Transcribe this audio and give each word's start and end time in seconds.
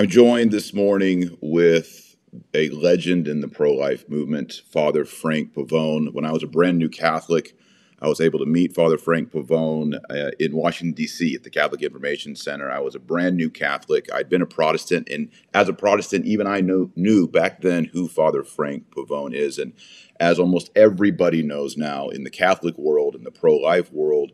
I'm 0.00 0.08
joined 0.08 0.50
this 0.50 0.72
morning 0.72 1.36
with 1.42 2.16
a 2.54 2.70
legend 2.70 3.28
in 3.28 3.42
the 3.42 3.48
pro 3.48 3.74
life 3.74 4.08
movement, 4.08 4.62
Father 4.72 5.04
Frank 5.04 5.52
Pavone. 5.52 6.14
When 6.14 6.24
I 6.24 6.32
was 6.32 6.42
a 6.42 6.46
brand 6.46 6.78
new 6.78 6.88
Catholic, 6.88 7.54
I 8.00 8.08
was 8.08 8.18
able 8.18 8.38
to 8.38 8.46
meet 8.46 8.74
Father 8.74 8.96
Frank 8.96 9.30
Pavone 9.30 10.00
uh, 10.08 10.30
in 10.40 10.56
Washington, 10.56 10.94
D.C. 10.94 11.34
at 11.34 11.42
the 11.42 11.50
Catholic 11.50 11.82
Information 11.82 12.34
Center. 12.34 12.70
I 12.70 12.78
was 12.78 12.94
a 12.94 12.98
brand 12.98 13.36
new 13.36 13.50
Catholic. 13.50 14.10
I'd 14.10 14.30
been 14.30 14.40
a 14.40 14.46
Protestant, 14.46 15.06
and 15.10 15.28
as 15.52 15.68
a 15.68 15.74
Protestant, 15.74 16.24
even 16.24 16.46
I 16.46 16.62
knew, 16.62 16.90
knew 16.96 17.28
back 17.28 17.60
then 17.60 17.84
who 17.84 18.08
Father 18.08 18.42
Frank 18.42 18.84
Pavone 18.96 19.34
is. 19.34 19.58
And 19.58 19.74
as 20.18 20.38
almost 20.38 20.70
everybody 20.74 21.42
knows 21.42 21.76
now 21.76 22.08
in 22.08 22.24
the 22.24 22.30
Catholic 22.30 22.78
world, 22.78 23.16
in 23.16 23.24
the 23.24 23.30
pro 23.30 23.54
life 23.54 23.92
world, 23.92 24.32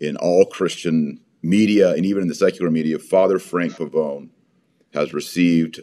in 0.00 0.16
all 0.16 0.46
Christian 0.46 1.20
media, 1.42 1.90
and 1.90 2.06
even 2.06 2.22
in 2.22 2.28
the 2.28 2.34
secular 2.34 2.70
media, 2.70 2.98
Father 2.98 3.38
Frank 3.38 3.74
Pavone 3.74 4.30
has 4.94 5.12
received 5.12 5.80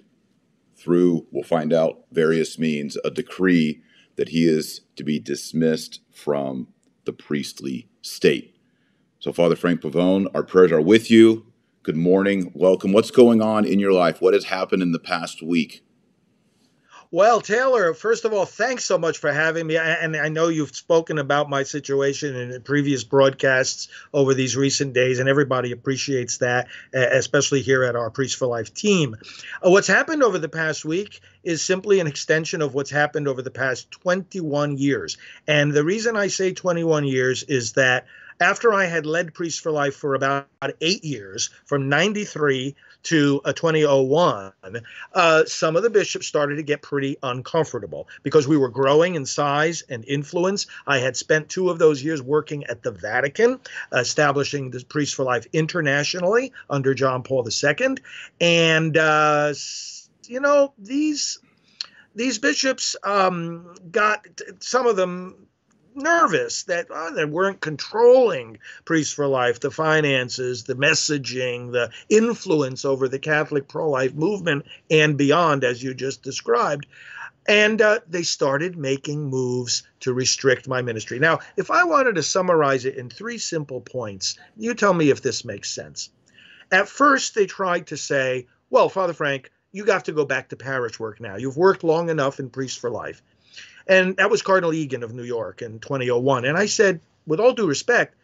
through, 0.75 1.27
we'll 1.31 1.43
find 1.43 1.71
out, 1.71 2.05
various 2.11 2.57
means, 2.57 2.97
a 3.05 3.11
decree 3.11 3.81
that 4.15 4.29
he 4.29 4.47
is 4.47 4.81
to 4.95 5.03
be 5.03 5.19
dismissed 5.19 6.01
from 6.11 6.67
the 7.05 7.13
priestly 7.13 7.87
state. 8.01 8.55
So, 9.19 9.31
Father 9.31 9.55
Frank 9.55 9.81
Pavone, 9.81 10.27
our 10.33 10.43
prayers 10.43 10.71
are 10.71 10.81
with 10.81 11.11
you. 11.11 11.45
Good 11.83 11.97
morning. 11.97 12.51
Welcome. 12.55 12.93
What's 12.93 13.11
going 13.11 13.41
on 13.41 13.65
in 13.65 13.79
your 13.79 13.91
life? 13.91 14.21
What 14.21 14.33
has 14.33 14.45
happened 14.45 14.81
in 14.81 14.91
the 14.91 14.99
past 14.99 15.43
week? 15.43 15.83
Well, 17.13 17.41
Taylor, 17.41 17.93
first 17.93 18.23
of 18.23 18.31
all, 18.31 18.45
thanks 18.45 18.85
so 18.85 18.97
much 18.97 19.17
for 19.17 19.33
having 19.33 19.67
me. 19.67 19.75
And 19.75 20.15
I 20.15 20.29
know 20.29 20.47
you've 20.47 20.73
spoken 20.73 21.17
about 21.17 21.49
my 21.49 21.63
situation 21.63 22.37
in 22.37 22.61
previous 22.61 23.03
broadcasts 23.03 23.89
over 24.13 24.33
these 24.33 24.55
recent 24.55 24.93
days, 24.93 25.19
and 25.19 25.27
everybody 25.27 25.73
appreciates 25.73 26.37
that, 26.37 26.69
especially 26.93 27.63
here 27.63 27.83
at 27.83 27.97
our 27.97 28.09
Priests 28.09 28.37
for 28.37 28.47
Life 28.47 28.73
team. 28.73 29.17
Uh, 29.61 29.71
what's 29.71 29.87
happened 29.87 30.23
over 30.23 30.39
the 30.39 30.47
past 30.47 30.85
week 30.85 31.19
is 31.43 31.61
simply 31.61 31.99
an 31.99 32.07
extension 32.07 32.61
of 32.61 32.73
what's 32.73 32.91
happened 32.91 33.27
over 33.27 33.41
the 33.41 33.51
past 33.51 33.91
21 33.91 34.77
years. 34.77 35.17
And 35.45 35.73
the 35.73 35.83
reason 35.83 36.15
I 36.15 36.27
say 36.27 36.53
21 36.53 37.03
years 37.03 37.43
is 37.43 37.73
that 37.73 38.05
after 38.39 38.73
I 38.73 38.85
had 38.85 39.05
led 39.05 39.33
Priests 39.33 39.59
for 39.59 39.71
Life 39.71 39.95
for 39.95 40.15
about 40.15 40.47
eight 40.79 41.03
years, 41.03 41.49
from 41.65 41.89
93 41.89 42.75
to 43.03 43.41
a 43.45 43.53
2001, 43.53 44.53
uh, 45.13 45.45
some 45.45 45.75
of 45.75 45.83
the 45.83 45.89
bishops 45.89 46.27
started 46.27 46.55
to 46.55 46.63
get 46.63 46.81
pretty 46.81 47.17
uncomfortable 47.23 48.07
because 48.23 48.47
we 48.47 48.57
were 48.57 48.69
growing 48.69 49.15
in 49.15 49.25
size 49.25 49.83
and 49.89 50.05
influence. 50.05 50.67
I 50.85 50.99
had 50.99 51.17
spent 51.17 51.49
two 51.49 51.69
of 51.69 51.79
those 51.79 52.03
years 52.03 52.21
working 52.21 52.65
at 52.65 52.83
the 52.83 52.91
Vatican, 52.91 53.59
establishing 53.91 54.71
the 54.71 54.83
Priests 54.83 55.13
for 55.13 55.23
Life 55.23 55.47
internationally 55.53 56.53
under 56.69 56.93
John 56.93 57.23
Paul 57.23 57.47
II. 57.47 57.97
And, 58.39 58.97
uh, 58.97 59.53
you 60.27 60.39
know, 60.39 60.73
these 60.77 61.39
these 62.13 62.39
bishops 62.39 62.95
um, 63.03 63.73
got 63.89 64.27
some 64.59 64.85
of 64.85 64.95
them 64.95 65.47
nervous 66.01 66.63
that 66.63 66.87
oh, 66.89 67.13
they 67.13 67.25
weren't 67.25 67.61
controlling 67.61 68.57
Priests 68.85 69.13
for 69.13 69.27
Life, 69.27 69.59
the 69.59 69.71
finances, 69.71 70.63
the 70.63 70.75
messaging, 70.75 71.71
the 71.71 71.91
influence 72.09 72.83
over 72.85 73.07
the 73.07 73.19
Catholic 73.19 73.67
pro 73.67 73.89
life 73.89 74.13
movement 74.13 74.65
and 74.89 75.17
beyond, 75.17 75.63
as 75.63 75.81
you 75.81 75.93
just 75.93 76.23
described. 76.23 76.85
And 77.47 77.81
uh, 77.81 77.99
they 78.07 78.23
started 78.23 78.77
making 78.77 79.25
moves 79.29 79.83
to 80.01 80.13
restrict 80.13 80.67
my 80.67 80.81
ministry. 80.81 81.17
Now, 81.17 81.39
if 81.57 81.71
I 81.71 81.83
wanted 81.85 82.15
to 82.15 82.23
summarize 82.23 82.85
it 82.85 82.95
in 82.95 83.09
three 83.09 83.39
simple 83.39 83.81
points, 83.81 84.37
you 84.57 84.73
tell 84.73 84.93
me 84.93 85.09
if 85.09 85.21
this 85.21 85.43
makes 85.43 85.71
sense. 85.71 86.09
At 86.71 86.87
first, 86.87 87.33
they 87.35 87.47
tried 87.47 87.87
to 87.87 87.97
say, 87.97 88.47
well, 88.69 88.89
Father 88.89 89.13
Frank, 89.13 89.51
you 89.71 89.85
have 89.85 90.03
to 90.03 90.11
go 90.11 90.25
back 90.25 90.49
to 90.49 90.55
parish 90.55 90.99
work 90.99 91.19
now. 91.19 91.35
You've 91.35 91.57
worked 91.57 91.83
long 91.83 92.09
enough 92.09 92.39
in 92.39 92.49
Priests 92.49 92.77
for 92.77 92.89
Life. 92.89 93.21
And 93.91 94.15
that 94.15 94.29
was 94.29 94.41
Cardinal 94.41 94.73
Egan 94.73 95.03
of 95.03 95.13
New 95.13 95.23
York 95.23 95.61
in 95.61 95.79
2001. 95.79 96.45
And 96.45 96.57
I 96.57 96.65
said, 96.67 97.01
with 97.27 97.41
all 97.41 97.51
due 97.51 97.67
respect, 97.67 98.15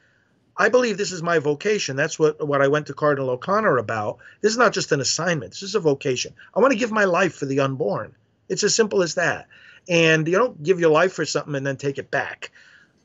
I 0.55 0.69
believe 0.69 0.97
this 0.97 1.11
is 1.11 1.21
my 1.21 1.39
vocation. 1.39 1.97
That's 1.97 2.17
what, 2.17 2.47
what 2.47 2.61
I 2.61 2.69
went 2.69 2.87
to 2.87 2.93
Cardinal 2.93 3.31
O'Connor 3.31 3.77
about. 3.77 4.19
This 4.39 4.53
is 4.53 4.57
not 4.57 4.71
just 4.71 4.93
an 4.93 5.01
assignment, 5.01 5.51
this 5.51 5.63
is 5.63 5.75
a 5.75 5.81
vocation. 5.81 6.33
I 6.55 6.61
want 6.61 6.71
to 6.71 6.79
give 6.79 6.89
my 6.89 7.03
life 7.03 7.35
for 7.35 7.45
the 7.45 7.59
unborn. 7.59 8.15
It's 8.47 8.63
as 8.63 8.75
simple 8.75 9.03
as 9.03 9.15
that. 9.15 9.49
And 9.89 10.25
you 10.25 10.37
don't 10.37 10.63
give 10.63 10.79
your 10.79 10.89
life 10.89 11.11
for 11.11 11.25
something 11.25 11.53
and 11.53 11.67
then 11.67 11.75
take 11.75 11.97
it 11.97 12.09
back. 12.09 12.51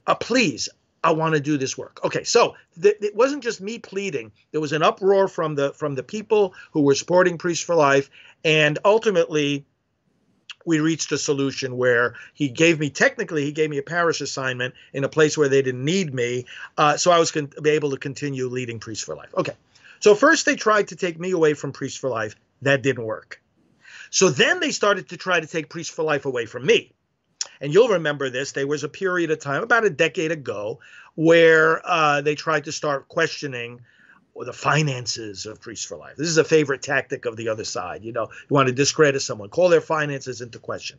Uh, 0.07 0.15
please, 0.15 0.69
I 1.03 1.11
want 1.11 1.35
to 1.35 1.41
do 1.41 1.59
this 1.59 1.77
work. 1.77 1.99
Okay, 2.05 2.23
so 2.23 2.55
th- 2.81 2.97
it 3.01 3.17
wasn't 3.17 3.43
just 3.43 3.61
me 3.61 3.81
pleading. 3.81 4.31
There 4.53 4.61
was 4.61 4.73
an 4.73 4.85
uproar 4.85 5.27
from 5.27 5.57
the 5.57 5.73
from 5.73 5.97
the 5.97 6.05
people 6.05 6.55
who 6.71 6.83
were 6.83 6.95
supporting 6.95 7.39
Priests 7.39 7.65
for 7.65 7.75
Life, 7.75 8.09
and 8.45 8.79
ultimately, 8.85 9.67
we 10.65 10.81
reached 10.81 11.13
a 11.13 11.19
solution 11.19 11.77
where 11.77 12.15
he 12.35 12.49
gave 12.49 12.79
me 12.79 12.91
technically 12.91 13.45
he 13.45 13.53
gave 13.53 13.71
me 13.71 13.79
a 13.79 13.83
parish 13.83 14.21
assignment 14.21 14.75
in 14.93 15.05
a 15.05 15.09
place 15.09 15.37
where 15.37 15.49
they 15.49 15.63
didn't 15.63 15.85
need 15.85 16.15
me 16.15 16.45
uh, 16.79 16.97
so 16.97 17.11
i 17.11 17.19
was 17.19 17.31
con- 17.31 17.53
able 17.65 17.91
to 17.91 17.97
continue 17.97 18.49
leading 18.49 18.79
priests 18.79 19.05
for 19.05 19.15
life. 19.15 19.35
Okay. 19.37 19.53
So 20.01 20.15
first 20.15 20.47
they 20.47 20.57
tried 20.57 20.89
to 20.89 20.97
take 20.97 21.19
me 21.19 21.31
away 21.31 21.55
from 21.55 21.73
priests 21.73 21.99
for 21.99 22.11
life. 22.11 22.35
That 22.63 22.83
didn't 22.83 23.05
work. 23.05 23.41
So 24.11 24.31
then 24.31 24.61
they 24.61 24.73
started 24.73 25.09
to 25.11 25.17
try 25.17 25.41
to 25.41 25.47
take 25.47 25.69
priests 25.69 25.95
for 25.95 26.03
life 26.03 26.27
away 26.27 26.47
from 26.47 26.67
me. 26.67 26.93
And 27.61 27.73
you'll 27.73 27.89
remember 27.89 28.29
this 28.29 28.53
there 28.53 28.67
was 28.67 28.85
a 28.85 28.89
period 28.89 29.31
of 29.31 29.41
time 29.41 29.63
about 29.63 29.85
a 29.85 29.91
decade 29.91 30.33
ago 30.33 30.81
where 31.15 31.81
uh, 31.85 32.21
they 32.21 32.35
tried 32.35 32.65
to 32.65 32.73
start 32.73 33.09
questioning 33.09 33.81
or 34.35 34.45
the 34.45 34.53
finances 34.53 35.47
of 35.47 35.61
Priests 35.61 35.85
for 35.85 35.97
Life. 35.97 36.17
This 36.17 36.29
is 36.29 36.39
a 36.39 36.45
favorite 36.45 36.83
tactic 36.83 37.27
of 37.27 37.37
the 37.37 37.49
other 37.49 37.65
side. 37.65 38.05
You 38.05 38.13
know, 38.13 38.29
you 38.31 38.55
want 38.55 38.69
to 38.69 38.75
discredit 38.75 39.23
someone, 39.23 39.51
call 39.51 39.69
their 39.69 39.81
finances 39.81 40.41
into 40.41 40.59
question. 40.59 40.99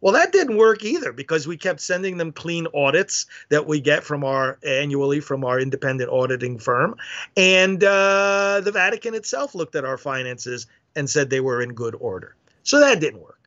Well, 0.00 0.12
that 0.12 0.32
didn't 0.32 0.58
work 0.58 0.84
either 0.84 1.12
because 1.12 1.46
we 1.46 1.56
kept 1.56 1.80
sending 1.80 2.16
them 2.16 2.30
clean 2.32 2.66
audits 2.74 3.26
that 3.48 3.66
we 3.66 3.80
get 3.80 4.04
from 4.04 4.24
our 4.24 4.58
annually 4.64 5.20
from 5.20 5.44
our 5.44 5.58
independent 5.58 6.10
auditing 6.10 6.58
firm. 6.58 6.96
And 7.36 7.82
uh, 7.82 8.60
the 8.62 8.72
Vatican 8.72 9.14
itself 9.14 9.54
looked 9.54 9.74
at 9.74 9.84
our 9.84 9.96
finances 9.96 10.66
and 10.94 11.08
said 11.08 11.30
they 11.30 11.40
were 11.40 11.62
in 11.62 11.72
good 11.72 11.94
order. 11.94 12.36
So 12.62 12.80
that 12.80 13.00
didn't 13.00 13.20
work. 13.20 13.40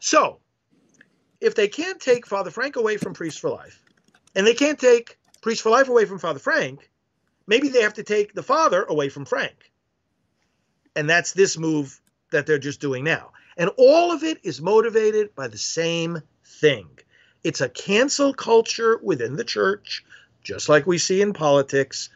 So 0.00 0.38
if 1.40 1.54
they 1.54 1.68
can't 1.68 2.00
take 2.00 2.26
Father 2.26 2.50
Frank 2.50 2.76
away 2.76 2.96
from 2.96 3.14
Priests 3.14 3.40
for 3.40 3.50
Life, 3.50 3.82
and 4.34 4.46
they 4.46 4.54
can't 4.54 4.78
take 4.78 5.18
Priests 5.40 5.62
for 5.62 5.70
Life 5.70 5.88
away 5.88 6.04
from 6.04 6.18
Father 6.18 6.38
Frank, 6.38 6.87
maybe 7.48 7.68
they 7.68 7.82
have 7.82 7.94
to 7.94 8.04
take 8.04 8.34
the 8.34 8.44
father 8.44 8.84
away 8.84 9.08
from 9.08 9.24
Frank. 9.24 9.72
And 10.94 11.10
that's 11.10 11.32
this 11.32 11.58
move 11.58 12.00
that 12.30 12.46
they're 12.46 12.58
just 12.58 12.80
doing 12.80 13.02
now. 13.02 13.32
And 13.56 13.70
all 13.76 14.12
of 14.12 14.22
it 14.22 14.38
is 14.44 14.60
motivated 14.60 15.34
by 15.34 15.48
the 15.48 15.58
same 15.58 16.22
thing 16.44 16.88
it's 17.44 17.60
a 17.60 17.68
cancel 17.68 18.34
culture 18.34 18.98
within 19.02 19.36
the 19.36 19.44
church, 19.44 20.04
just 20.42 20.68
like 20.68 20.86
we 20.86 20.98
see 20.98 21.22
in 21.22 21.32
politics. 21.32 22.10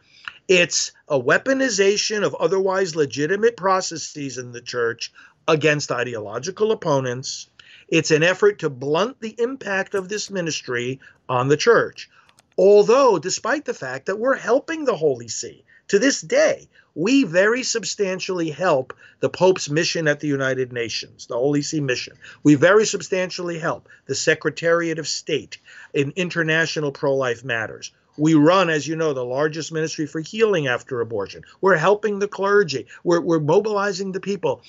It's 0.47 0.91
a 1.07 1.19
weaponization 1.19 2.23
of 2.23 2.35
otherwise 2.35 2.95
legitimate 2.95 3.55
processes 3.55 4.37
in 4.37 4.51
the 4.51 4.61
church 4.61 5.13
against 5.47 5.91
ideological 5.91 6.71
opponents. 6.71 7.49
It's 7.87 8.11
an 8.11 8.23
effort 8.23 8.59
to 8.59 8.69
blunt 8.69 9.21
the 9.21 9.35
impact 9.39 9.95
of 9.95 10.09
this 10.09 10.29
ministry 10.29 10.99
on 11.29 11.47
the 11.47 11.57
church. 11.57 12.09
Although, 12.57 13.19
despite 13.19 13.65
the 13.65 13.73
fact 13.73 14.05
that 14.05 14.19
we're 14.19 14.35
helping 14.35 14.85
the 14.85 14.95
Holy 14.95 15.27
See 15.27 15.63
to 15.87 15.99
this 15.99 16.21
day, 16.21 16.69
we 16.95 17.23
very 17.23 17.63
substantially 17.63 18.51
help 18.51 18.93
the 19.19 19.29
Pope's 19.29 19.69
mission 19.69 20.07
at 20.07 20.19
the 20.19 20.27
United 20.27 20.71
Nations, 20.71 21.25
the 21.27 21.35
Holy 21.35 21.63
See 21.63 21.81
mission. 21.81 22.17
We 22.43 22.55
very 22.55 22.85
substantially 22.85 23.57
help 23.57 23.89
the 24.05 24.15
Secretariat 24.15 24.99
of 24.99 25.07
State 25.07 25.57
in 25.93 26.13
international 26.15 26.91
pro 26.91 27.15
life 27.15 27.43
matters. 27.43 27.91
We 28.15 28.35
run, 28.35 28.69
as 28.69 28.87
you 28.87 28.95
know, 28.95 29.13
the 29.13 29.25
largest 29.25 29.71
ministry 29.71 30.05
for 30.05 30.19
healing 30.19 30.67
after 30.67 31.01
abortion. 31.01 31.43
We're 31.61 31.77
helping 31.77 32.19
the 32.19 32.27
clergy, 32.27 32.87
we're, 33.03 33.21
we're 33.21 33.39
mobilizing 33.39 34.11
the 34.11 34.19
people. 34.19 34.61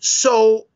So 0.00 0.66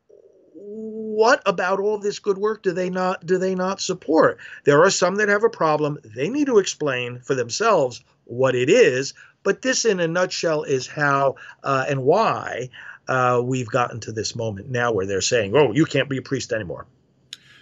what 0.59 1.41
about 1.45 1.79
all 1.79 1.99
this 1.99 2.19
good 2.19 2.37
work 2.37 2.63
do 2.63 2.71
they 2.71 2.89
not 2.89 3.25
do 3.25 3.37
they 3.37 3.55
not 3.55 3.79
support? 3.81 4.39
There 4.63 4.83
are 4.83 4.89
some 4.89 5.15
that 5.15 5.29
have 5.29 5.43
a 5.43 5.49
problem. 5.49 5.99
They 6.03 6.29
need 6.29 6.45
to 6.47 6.57
explain 6.57 7.19
for 7.19 7.35
themselves 7.35 8.03
what 8.25 8.55
it 8.55 8.69
is. 8.69 9.13
But 9.43 9.61
this, 9.61 9.85
in 9.85 9.99
a 9.99 10.07
nutshell, 10.07 10.63
is 10.63 10.87
how 10.87 11.35
uh, 11.63 11.85
and 11.87 12.03
why 12.03 12.69
uh, 13.07 13.41
we've 13.43 13.67
gotten 13.67 13.99
to 14.01 14.11
this 14.11 14.35
moment 14.35 14.69
now 14.69 14.91
where 14.91 15.05
they're 15.05 15.21
saying, 15.21 15.55
"Oh, 15.55 15.71
you 15.73 15.85
can't 15.85 16.09
be 16.09 16.17
a 16.17 16.21
priest 16.21 16.51
anymore." 16.51 16.87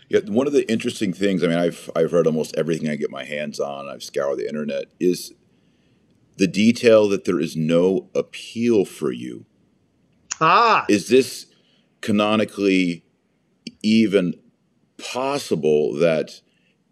Yeah, 0.09 0.21
one 0.27 0.47
of 0.47 0.53
the 0.53 0.69
interesting 0.71 1.13
things. 1.13 1.43
I 1.43 1.47
mean, 1.47 1.57
I've 1.57 1.89
I've 1.95 2.13
read 2.13 2.27
almost 2.27 2.55
everything 2.55 2.89
I 2.89 2.95
get 2.95 3.11
my 3.11 3.23
hands 3.23 3.59
on. 3.59 3.87
I've 3.87 4.03
scoured 4.03 4.39
the 4.39 4.47
internet. 4.47 4.85
Is 4.99 5.33
the 6.37 6.47
detail 6.47 7.07
that 7.09 7.25
there 7.25 7.39
is 7.39 7.55
no 7.55 8.09
appeal 8.15 8.85
for 8.85 9.11
you. 9.11 9.45
Ah, 10.41 10.85
is 10.89 11.07
this 11.07 11.47
canonically 12.05 13.03
even 13.81 14.35
possible 14.97 15.95
that 15.95 16.39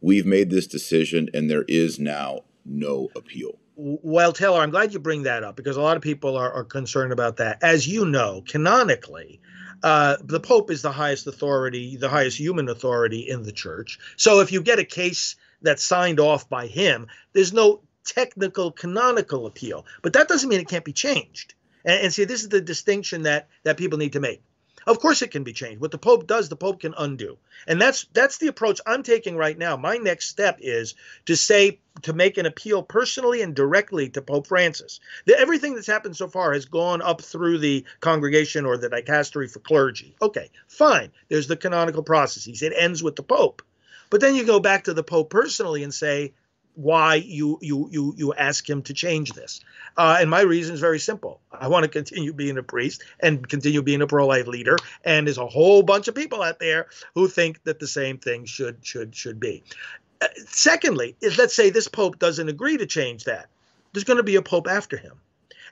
we've 0.01 0.25
made 0.25 0.50
this 0.50 0.65
decision 0.65 1.30
and 1.36 1.50
there 1.50 1.65
is 1.68 2.00
now 2.00 2.42
no 2.65 3.10
appeal? 3.15 3.60
Well, 3.75 4.33
Taylor, 4.33 4.60
I'm 4.60 4.71
glad 4.71 4.92
you 4.92 5.00
bring 5.00 5.24
that 5.24 5.44
up 5.44 5.56
because 5.56 5.77
a 5.77 5.81
lot 5.81 5.98
of 5.98 6.04
people 6.04 6.36
are, 6.36 6.51
are 6.51 6.63
concerned 6.63 7.13
about 7.13 7.38
that. 7.38 7.62
As 7.62 7.88
you 7.88 8.06
know, 8.06 8.44
canonically, 8.48 9.39
uh, 9.83 10.18
the 10.24 10.39
Pope 10.39 10.71
is 10.71 10.81
the 10.81 10.92
highest 10.92 11.27
authority, 11.27 11.95
the 11.95 12.10
highest 12.10 12.39
human 12.39 12.68
authority 12.68 13.21
in 13.30 13.44
the 13.44 13.51
church. 13.51 14.00
So 14.18 14.39
if 14.39 14.51
you 14.51 14.62
get 14.62 14.80
a 14.80 14.83
case 14.83 15.36
that's 15.62 15.83
signed 15.83 16.19
off 16.19 16.50
by 16.50 16.68
him, 16.68 17.07
there's 17.33 17.54
no 17.54 17.81
technical 18.04 18.71
canonical 18.71 19.45
appeal. 19.45 19.86
But 20.01 20.13
that 20.13 20.27
doesn't 20.27 20.50
mean 20.50 20.60
it 20.60 20.68
can't 20.68 20.86
be 20.86 20.94
changed. 20.94 21.54
And, 21.86 22.06
and 22.06 22.13
see, 22.13 22.25
this 22.25 22.42
is 22.42 22.50
the 22.50 22.62
distinction 22.62 23.24
that 23.24 23.50
that 23.63 23.77
people 23.77 24.00
need 24.00 24.13
to 24.13 24.19
make. 24.19 24.42
Of 24.86 25.00
course, 25.00 25.22
it 25.22 25.32
can 25.32 25.44
be 25.44 25.54
changed. 25.54 25.82
What 25.82 25.92
the 25.92 25.98
Pope 25.98 26.28
does, 26.28 26.50
the 26.50 26.56
Pope 26.56 26.82
can 26.82 26.94
undo, 26.98 27.38
and 27.68 27.82
that's 27.82 28.06
that's 28.14 28.38
the 28.38 28.48
approach 28.48 28.82
I'm 28.86 29.04
taking 29.04 29.38
right 29.38 29.58
now. 29.58 29.78
My 29.78 29.98
next 29.98 30.28
step 30.28 30.60
is 30.62 30.96
to 31.26 31.36
say 31.36 31.80
to 32.02 32.14
make 32.14 32.38
an 32.38 32.46
appeal 32.46 32.84
personally 32.84 33.42
and 33.42 33.56
directly 33.56 34.10
to 34.10 34.22
Pope 34.22 34.48
Francis. 34.48 35.00
The, 35.26 35.40
everything 35.40 35.76
that's 35.76 35.88
happened 35.88 36.18
so 36.18 36.28
far 36.28 36.54
has 36.54 36.66
gone 36.66 37.02
up 37.02 37.22
through 37.22 37.60
the 37.60 37.86
congregation 38.00 38.66
or 38.66 38.78
the 38.78 38.90
dicastery 38.90 39.50
for 39.50 39.60
clergy. 39.60 40.16
Okay, 40.22 40.50
fine. 40.68 41.12
There's 41.30 41.48
the 41.48 41.58
canonical 41.58 42.04
processes. 42.04 42.62
It 42.62 42.74
ends 42.76 43.04
with 43.04 43.16
the 43.16 43.24
Pope, 43.24 43.62
but 44.10 44.22
then 44.22 44.36
you 44.36 44.44
go 44.46 44.60
back 44.60 44.86
to 44.86 44.94
the 44.94 45.04
Pope 45.04 45.30
personally 45.30 45.84
and 45.84 45.94
say, 45.94 46.34
why 46.75 47.16
you 47.16 47.60
you 47.62 47.88
you 47.92 48.14
you 48.18 48.34
ask 48.34 48.68
him 48.68 48.81
to 48.84 48.94
change 48.94 49.34
this. 49.34 49.62
Uh, 49.96 50.18
and 50.20 50.30
my 50.30 50.42
reason 50.42 50.74
is 50.74 50.80
very 50.80 51.00
simple. 51.00 51.40
I 51.52 51.68
want 51.68 51.84
to 51.84 51.90
continue 51.90 52.34
being 52.34 52.58
a 52.58 52.64
priest 52.64 53.04
and 53.20 53.48
continue 53.48 53.81
being 53.81 54.02
a 54.02 54.08
pro-life 54.08 54.48
leader. 54.48 54.78
And 55.04 55.28
there's 55.28 55.38
a 55.38 55.46
whole 55.46 55.84
bunch 55.84 56.08
of 56.08 56.16
people 56.16 56.42
out 56.42 56.60
there 56.60 56.88
who 57.14 57.28
think 57.28 57.64
that 57.64 57.80
the 57.80 57.88
same 57.88 58.18
thing 58.18 58.46
should 58.46 58.78
should 58.81 59.16
should 59.16 59.40
be. 59.40 59.64
Uh, 60.22 60.28
secondly, 60.48 61.16
is 61.22 61.38
let's 61.38 61.56
say 61.56 61.70
this 61.70 61.88
pope 61.88 62.18
doesn't 62.18 62.50
agree 62.50 62.78
to 62.78 62.86
change 62.86 63.25
that. 63.25 63.50
There's 63.92 64.06
going 64.06 64.18
to 64.18 64.24
be 64.24 64.36
a 64.36 64.42
pope 64.42 64.68
after 64.68 64.98
him. 64.98 65.20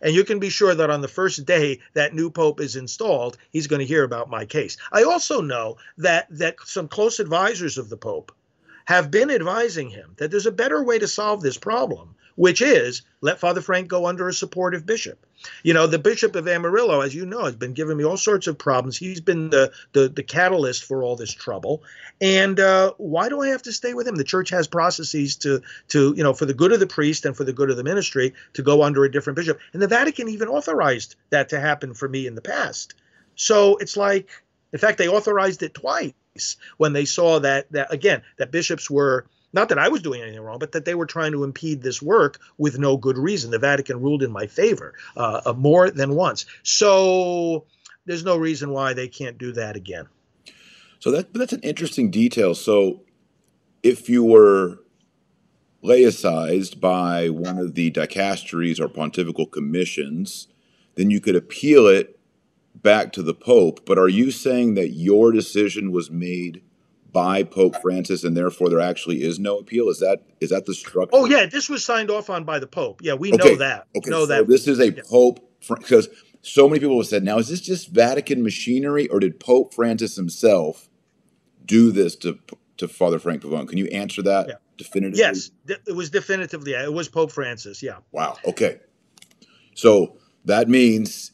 And 0.04 0.16
you 0.16 0.24
can 0.24 0.40
be 0.40 0.50
sure 0.50 0.74
that 0.74 0.90
on 0.90 1.02
the 1.02 1.08
first 1.08 1.46
day 1.46 1.80
that 1.94 2.16
new 2.16 2.32
pope 2.32 2.60
is 2.60 2.76
installed, 2.76 3.38
he's 3.52 3.68
going 3.68 3.82
to 3.82 3.86
hear 3.86 4.04
about 4.04 4.30
my 4.30 4.46
case. 4.46 4.78
I 4.92 5.04
also 5.04 5.42
know 5.42 5.78
that 6.00 6.28
that 6.32 6.56
some 6.66 6.88
close 6.88 7.20
advisors 7.20 7.78
of 7.78 7.90
the 7.90 7.98
pope 7.98 8.32
have 8.92 9.10
been 9.10 9.32
advising 9.32 9.90
him 9.90 10.14
that 10.18 10.32
there's 10.32 10.46
a 10.46 10.52
better 10.52 10.84
way 10.84 11.00
to 11.00 11.08
solve 11.08 11.42
this 11.42 11.58
problem, 11.58 12.14
which 12.36 12.62
is 12.62 13.04
let 13.22 13.40
Father 13.40 13.62
Frank 13.62 13.88
go 13.88 14.06
under 14.06 14.28
a 14.28 14.34
supportive 14.34 14.86
bishop. 14.86 15.26
You 15.64 15.74
know, 15.74 15.88
the 15.88 15.98
Bishop 15.98 16.36
of 16.36 16.46
Amarillo, 16.46 17.00
as 17.00 17.16
you 17.16 17.26
know, 17.26 17.46
has 17.46 17.56
been 17.56 17.72
giving 17.72 17.96
me 17.96 18.04
all 18.04 18.18
sorts 18.18 18.48
of 18.48 18.58
problems. 18.58 18.98
He's 18.98 19.22
been 19.22 19.50
the 19.50 19.72
the, 19.94 20.10
the 20.10 20.24
catalyst 20.24 20.84
for 20.84 21.04
all 21.04 21.16
this 21.16 21.32
trouble. 21.32 21.84
And 22.20 22.60
uh, 22.60 22.92
why 22.98 23.30
do 23.30 23.42
I 23.42 23.48
have 23.48 23.62
to 23.62 23.72
stay 23.72 23.94
with 23.94 24.10
him? 24.10 24.16
The 24.16 24.26
church 24.26 24.50
has 24.50 24.68
processes 24.68 25.38
to 25.38 25.62
to 25.88 26.14
you 26.18 26.24
know 26.24 26.34
for 26.34 26.46
the 26.46 26.54
good 26.54 26.74
of 26.74 26.82
the 26.82 26.86
priest 26.86 27.26
and 27.26 27.36
for 27.36 27.46
the 27.46 27.54
good 27.54 27.70
of 27.70 27.78
the 27.78 27.86
ministry 27.86 28.34
to 28.56 28.62
go 28.62 28.84
under 28.84 29.06
a 29.06 29.12
different 29.12 29.38
bishop. 29.38 29.58
And 29.72 29.82
the 29.82 29.88
Vatican 29.88 30.28
even 30.28 30.50
authorized 30.50 31.16
that 31.30 31.48
to 31.50 31.62
happen 31.62 31.94
for 31.94 32.10
me 32.10 32.28
in 32.28 32.36
the 32.36 32.42
past. 32.42 32.96
So 33.38 33.78
it's 33.78 33.96
like, 33.96 34.30
in 34.74 34.80
fact, 34.80 34.98
they 34.98 35.08
authorized 35.08 35.64
it 35.64 35.76
twice 35.76 36.12
when 36.78 36.94
they 36.94 37.06
saw 37.06 37.40
that 37.40 37.72
that 37.72 37.92
again 37.94 38.22
that 38.38 38.52
bishops 38.52 38.90
were 38.90 39.26
not 39.54 39.70
that 39.70 39.80
I 39.80 39.90
was 39.90 40.02
doing 40.02 40.22
anything 40.22 40.40
wrong, 40.40 40.60
but 40.60 40.72
that 40.72 40.86
they 40.86 40.96
were 40.96 41.06
trying 41.06 41.34
to 41.34 41.44
impede 41.44 41.82
this 41.82 42.02
work 42.02 42.40
with 42.58 42.80
no 42.80 42.96
good 42.96 43.18
reason. 43.18 43.52
The 43.52 43.60
Vatican 43.60 44.02
ruled 44.02 44.24
in 44.24 44.32
my 44.32 44.48
favor 44.48 44.94
uh, 45.18 45.42
uh, 45.46 45.54
more 45.54 45.90
than 45.90 46.16
once. 46.16 46.46
So 46.64 47.66
there's 48.06 48.24
no 48.24 48.38
reason 48.38 48.72
why 48.72 48.94
they 48.94 49.10
can't 49.10 49.38
do 49.38 49.52
that 49.54 49.76
again. 49.76 50.08
So 51.00 51.12
that 51.12 51.34
that's 51.34 51.54
an 51.54 51.62
interesting 51.62 52.12
detail. 52.12 52.56
So 52.56 53.02
if 53.84 54.08
you 54.08 54.24
were 54.24 54.80
laicized 55.84 56.80
by 56.80 57.30
one 57.30 57.58
of 57.58 57.74
the 57.74 57.92
dicasteries 57.92 58.80
or 58.80 58.88
pontifical 58.88 59.48
commissions, 59.48 60.48
then 60.96 61.10
you 61.10 61.20
could 61.20 61.36
appeal 61.36 61.88
it 61.88 62.20
back 62.82 63.12
to 63.14 63.24
the 63.24 63.34
Pope, 63.34 63.86
but 63.86 63.98
are 63.98 64.10
you 64.10 64.32
saying 64.32 64.76
that 64.76 64.90
your 64.90 65.32
decision 65.32 65.92
was 65.92 66.10
made 66.10 66.62
by 67.12 67.44
Pope 67.44 67.76
Francis 67.82 68.24
and 68.24 68.36
therefore 68.36 68.70
there 68.70 68.80
actually 68.80 69.24
is 69.24 69.40
no 69.40 69.58
appeal? 69.58 69.90
Is 69.90 70.00
that 70.00 70.24
is 70.40 70.50
that 70.50 70.66
the 70.66 70.74
structure? 70.74 71.12
Oh 71.14 71.26
yeah, 71.26 71.46
this 71.46 71.70
was 71.70 71.84
signed 71.84 72.10
off 72.10 72.30
on 72.30 72.44
by 72.44 72.60
the 72.60 72.68
Pope. 72.68 73.02
Yeah, 73.04 73.14
we 73.14 73.34
okay. 73.34 73.50
know 73.50 73.56
that. 73.58 73.88
Okay, 73.96 74.10
know 74.10 74.22
so 74.22 74.26
that. 74.28 74.48
this 74.48 74.68
is 74.68 74.80
a 74.80 74.92
yeah. 74.92 75.02
Pope 75.10 75.48
because 75.68 76.10
so 76.42 76.68
many 76.68 76.80
people 76.80 76.98
have 76.98 77.08
said, 77.08 77.24
now 77.24 77.38
is 77.38 77.50
this 77.50 77.62
just 77.62 77.90
Vatican 77.90 78.44
machinery 78.44 79.08
or 79.10 79.20
did 79.20 79.40
Pope 79.40 79.74
Francis 79.74 80.16
himself 80.16 80.90
do 81.66 81.92
this 81.92 82.16
to 82.18 82.40
to 82.78 82.88
Father 82.88 83.20
Frank 83.20 83.44
Pavone? 83.44 83.68
Can 83.68 83.78
you 83.78 83.88
answer 83.88 84.22
that 84.24 84.48
yeah. 84.48 84.56
definitively? 84.78 85.20
Yes, 85.20 85.52
it 85.68 85.96
was 85.96 86.10
definitively. 86.10 86.74
It 86.74 86.94
was 86.94 87.10
Pope 87.10 87.32
Francis. 87.32 87.84
Yeah. 87.84 87.98
Wow. 88.12 88.38
Okay. 88.46 88.80
So 89.76 90.18
that 90.46 90.68
means 90.68 91.32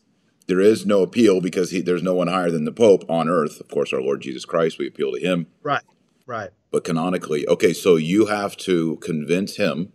there 0.48 0.62
is 0.62 0.86
no 0.86 1.02
appeal 1.02 1.42
because 1.42 1.72
he, 1.72 1.82
there's 1.82 2.04
no 2.04 2.16
one 2.16 2.28
higher 2.28 2.50
than 2.50 2.66
the 2.66 2.72
Pope 2.72 3.04
on 3.10 3.30
earth. 3.30 3.60
Of 3.60 3.68
course, 3.68 3.94
our 3.94 4.02
Lord 4.02 4.22
Jesus 4.22 4.46
Christ, 4.46 4.80
we 4.80 4.88
appeal 4.88 5.12
to 5.12 5.20
him. 5.20 5.48
Right, 5.62 5.84
right. 6.26 6.50
But 6.72 6.86
canonically, 6.86 7.48
okay, 7.48 7.74
so 7.74 7.98
you 7.98 8.28
have 8.28 8.56
to 8.58 8.96
convince 8.98 9.58
him. 9.58 9.92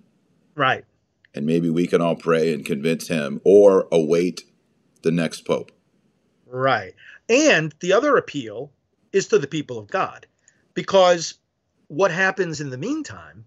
Right. 0.54 0.84
And 1.34 1.46
maybe 1.46 1.70
we 1.70 1.87
can 1.87 2.02
all 2.02 2.16
pray 2.16 2.52
and 2.52 2.64
convince 2.64 3.08
him 3.08 3.40
or 3.44 3.88
await 3.90 4.43
the 5.02 5.10
next 5.10 5.46
Pope. 5.46 5.72
Right. 6.46 6.94
And 7.28 7.75
the 7.81 7.94
other 7.94 8.16
appeal 8.16 8.70
is 9.12 9.28
to 9.28 9.38
the 9.38 9.46
people 9.46 9.78
of 9.78 9.88
God 9.88 10.26
because 10.75 11.38
what 11.88 12.10
happens 12.10 12.60
in 12.60 12.69
the 12.69 12.76
meantime, 12.76 13.46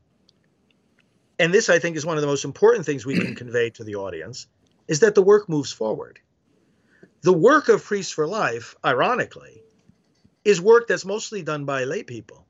and 1.38 1.54
this 1.54 1.69
I 1.69 1.78
think 1.78 1.98
is 1.98 2.06
one 2.06 2.18
of 2.18 2.22
the 2.22 2.28
most 2.28 2.46
important 2.46 2.86
things 2.86 3.06
we 3.06 3.19
can 3.19 3.36
convey 3.44 3.69
to 3.72 3.84
the 3.84 3.96
audience, 3.96 4.48
is 4.88 5.01
that 5.01 5.13
the 5.13 5.22
work 5.22 5.48
moves 5.48 5.72
forward 5.72 6.19
the 7.25 7.33
work 7.33 7.69
of 7.69 7.83
Priests 7.83 8.12
for 8.12 8.27
Life, 8.27 8.75
ironically, 8.86 9.63
is 10.44 10.62
work 10.62 10.88
that's 10.88 11.06
mostly 11.06 11.42
done 11.42 11.66
by 11.66 11.83
lay 11.83 12.04
people. 12.04 12.45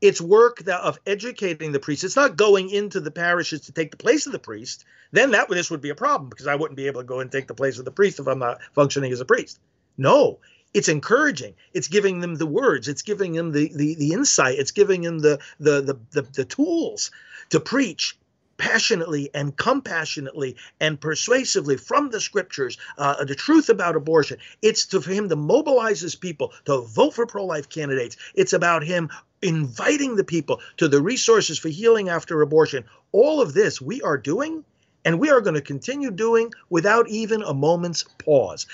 It's 0.00 0.22
work 0.22 0.60
that 0.60 0.80
of 0.80 0.98
educating 1.04 1.72
the 1.72 1.80
priest. 1.80 2.02
It's 2.02 2.16
not 2.16 2.38
going 2.38 2.70
into 2.70 3.00
the 3.00 3.10
parishes 3.10 3.60
to 3.62 3.72
take 3.72 3.90
the 3.90 3.98
place 3.98 4.24
of 4.24 4.32
the 4.32 4.38
priest. 4.38 4.86
Then 5.12 5.32
that 5.32 5.50
this 5.50 5.70
would 5.70 5.82
be 5.82 5.90
a 5.90 5.94
problem 5.94 6.30
because 6.30 6.46
I 6.46 6.54
wouldn't 6.54 6.78
be 6.78 6.86
able 6.86 7.02
to 7.02 7.06
go 7.06 7.20
and 7.20 7.30
take 7.30 7.46
the 7.46 7.52
place 7.52 7.78
of 7.78 7.84
the 7.84 7.90
priest 7.90 8.18
if 8.18 8.26
I'm 8.26 8.38
not 8.38 8.62
functioning 8.72 9.12
as 9.12 9.20
a 9.20 9.26
priest. 9.26 9.60
No, 9.98 10.38
it's 10.72 10.88
encouraging. 10.88 11.52
It's 11.74 11.88
giving 11.88 12.20
them 12.20 12.36
the 12.36 12.46
words. 12.46 12.88
It's 12.88 13.02
giving 13.02 13.34
them 13.34 13.52
the 13.52 13.70
the, 13.74 13.96
the 13.96 14.14
insight. 14.14 14.58
It's 14.58 14.70
giving 14.70 15.02
them 15.02 15.18
the 15.18 15.40
the 15.58 15.82
the, 15.82 15.98
the, 16.12 16.22
the 16.22 16.44
tools 16.46 17.10
to 17.50 17.60
preach 17.60 18.16
passionately 18.60 19.30
and 19.32 19.56
compassionately 19.56 20.54
and 20.80 21.00
persuasively 21.00 21.78
from 21.78 22.10
the 22.10 22.20
scriptures 22.20 22.76
uh, 22.98 23.24
the 23.24 23.34
truth 23.34 23.70
about 23.70 23.96
abortion. 23.96 24.36
It's 24.60 24.84
to, 24.86 25.00
for 25.00 25.10
him 25.12 25.30
to 25.30 25.36
mobilize 25.36 26.02
his 26.02 26.14
people 26.14 26.52
to 26.66 26.82
vote 26.82 27.14
for 27.14 27.26
pro 27.26 27.46
life 27.46 27.70
candidates. 27.70 28.18
It's 28.34 28.52
about 28.52 28.84
him 28.84 29.08
inviting 29.40 30.16
the 30.16 30.24
people 30.24 30.60
to 30.76 30.88
the 30.88 31.00
resources 31.00 31.58
for 31.58 31.70
healing 31.70 32.10
after 32.10 32.42
abortion. 32.42 32.84
All 33.12 33.40
of 33.40 33.54
this 33.54 33.80
we 33.80 34.02
are 34.02 34.18
doing 34.18 34.62
and 35.06 35.18
we 35.18 35.30
are 35.30 35.40
going 35.40 35.54
to 35.54 35.62
continue 35.62 36.10
doing 36.10 36.52
without 36.68 37.08
even 37.08 37.42
a 37.42 37.54
moment's 37.54 38.04
pause. 38.18 38.66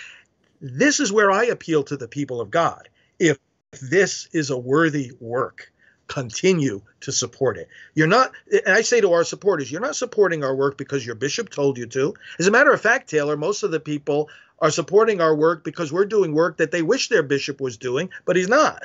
This 0.60 0.98
is 0.98 1.12
where 1.12 1.30
I 1.30 1.44
appeal 1.44 1.84
to 1.84 1.96
the 1.96 2.08
people 2.08 2.40
of 2.40 2.50
God. 2.50 2.88
If 3.20 3.38
this 3.80 4.28
is 4.32 4.50
a 4.50 4.58
worthy 4.58 5.12
work, 5.20 5.72
continue 6.08 6.82
to 7.00 7.12
support 7.12 7.56
it. 7.56 7.68
You're 7.94 8.06
not, 8.06 8.32
and 8.50 8.74
I 8.74 8.82
say 8.82 9.00
to 9.00 9.12
our 9.12 9.24
supporters, 9.24 9.70
you're 9.70 9.80
not 9.80 9.96
supporting 9.96 10.44
our 10.44 10.54
work 10.54 10.78
because 10.78 11.04
your 11.04 11.14
bishop 11.14 11.50
told 11.50 11.78
you 11.78 11.86
to. 11.86 12.14
As 12.38 12.46
a 12.46 12.50
matter 12.50 12.72
of 12.72 12.80
fact, 12.80 13.10
Taylor, 13.10 13.36
most 13.36 13.62
of 13.62 13.70
the 13.70 13.80
people 13.80 14.28
are 14.60 14.70
supporting 14.70 15.20
our 15.20 15.34
work 15.34 15.64
because 15.64 15.92
we're 15.92 16.06
doing 16.06 16.32
work 16.32 16.56
that 16.58 16.70
they 16.70 16.82
wish 16.82 17.08
their 17.08 17.22
bishop 17.22 17.60
was 17.60 17.76
doing, 17.76 18.10
but 18.24 18.36
he's 18.36 18.48
not. 18.48 18.84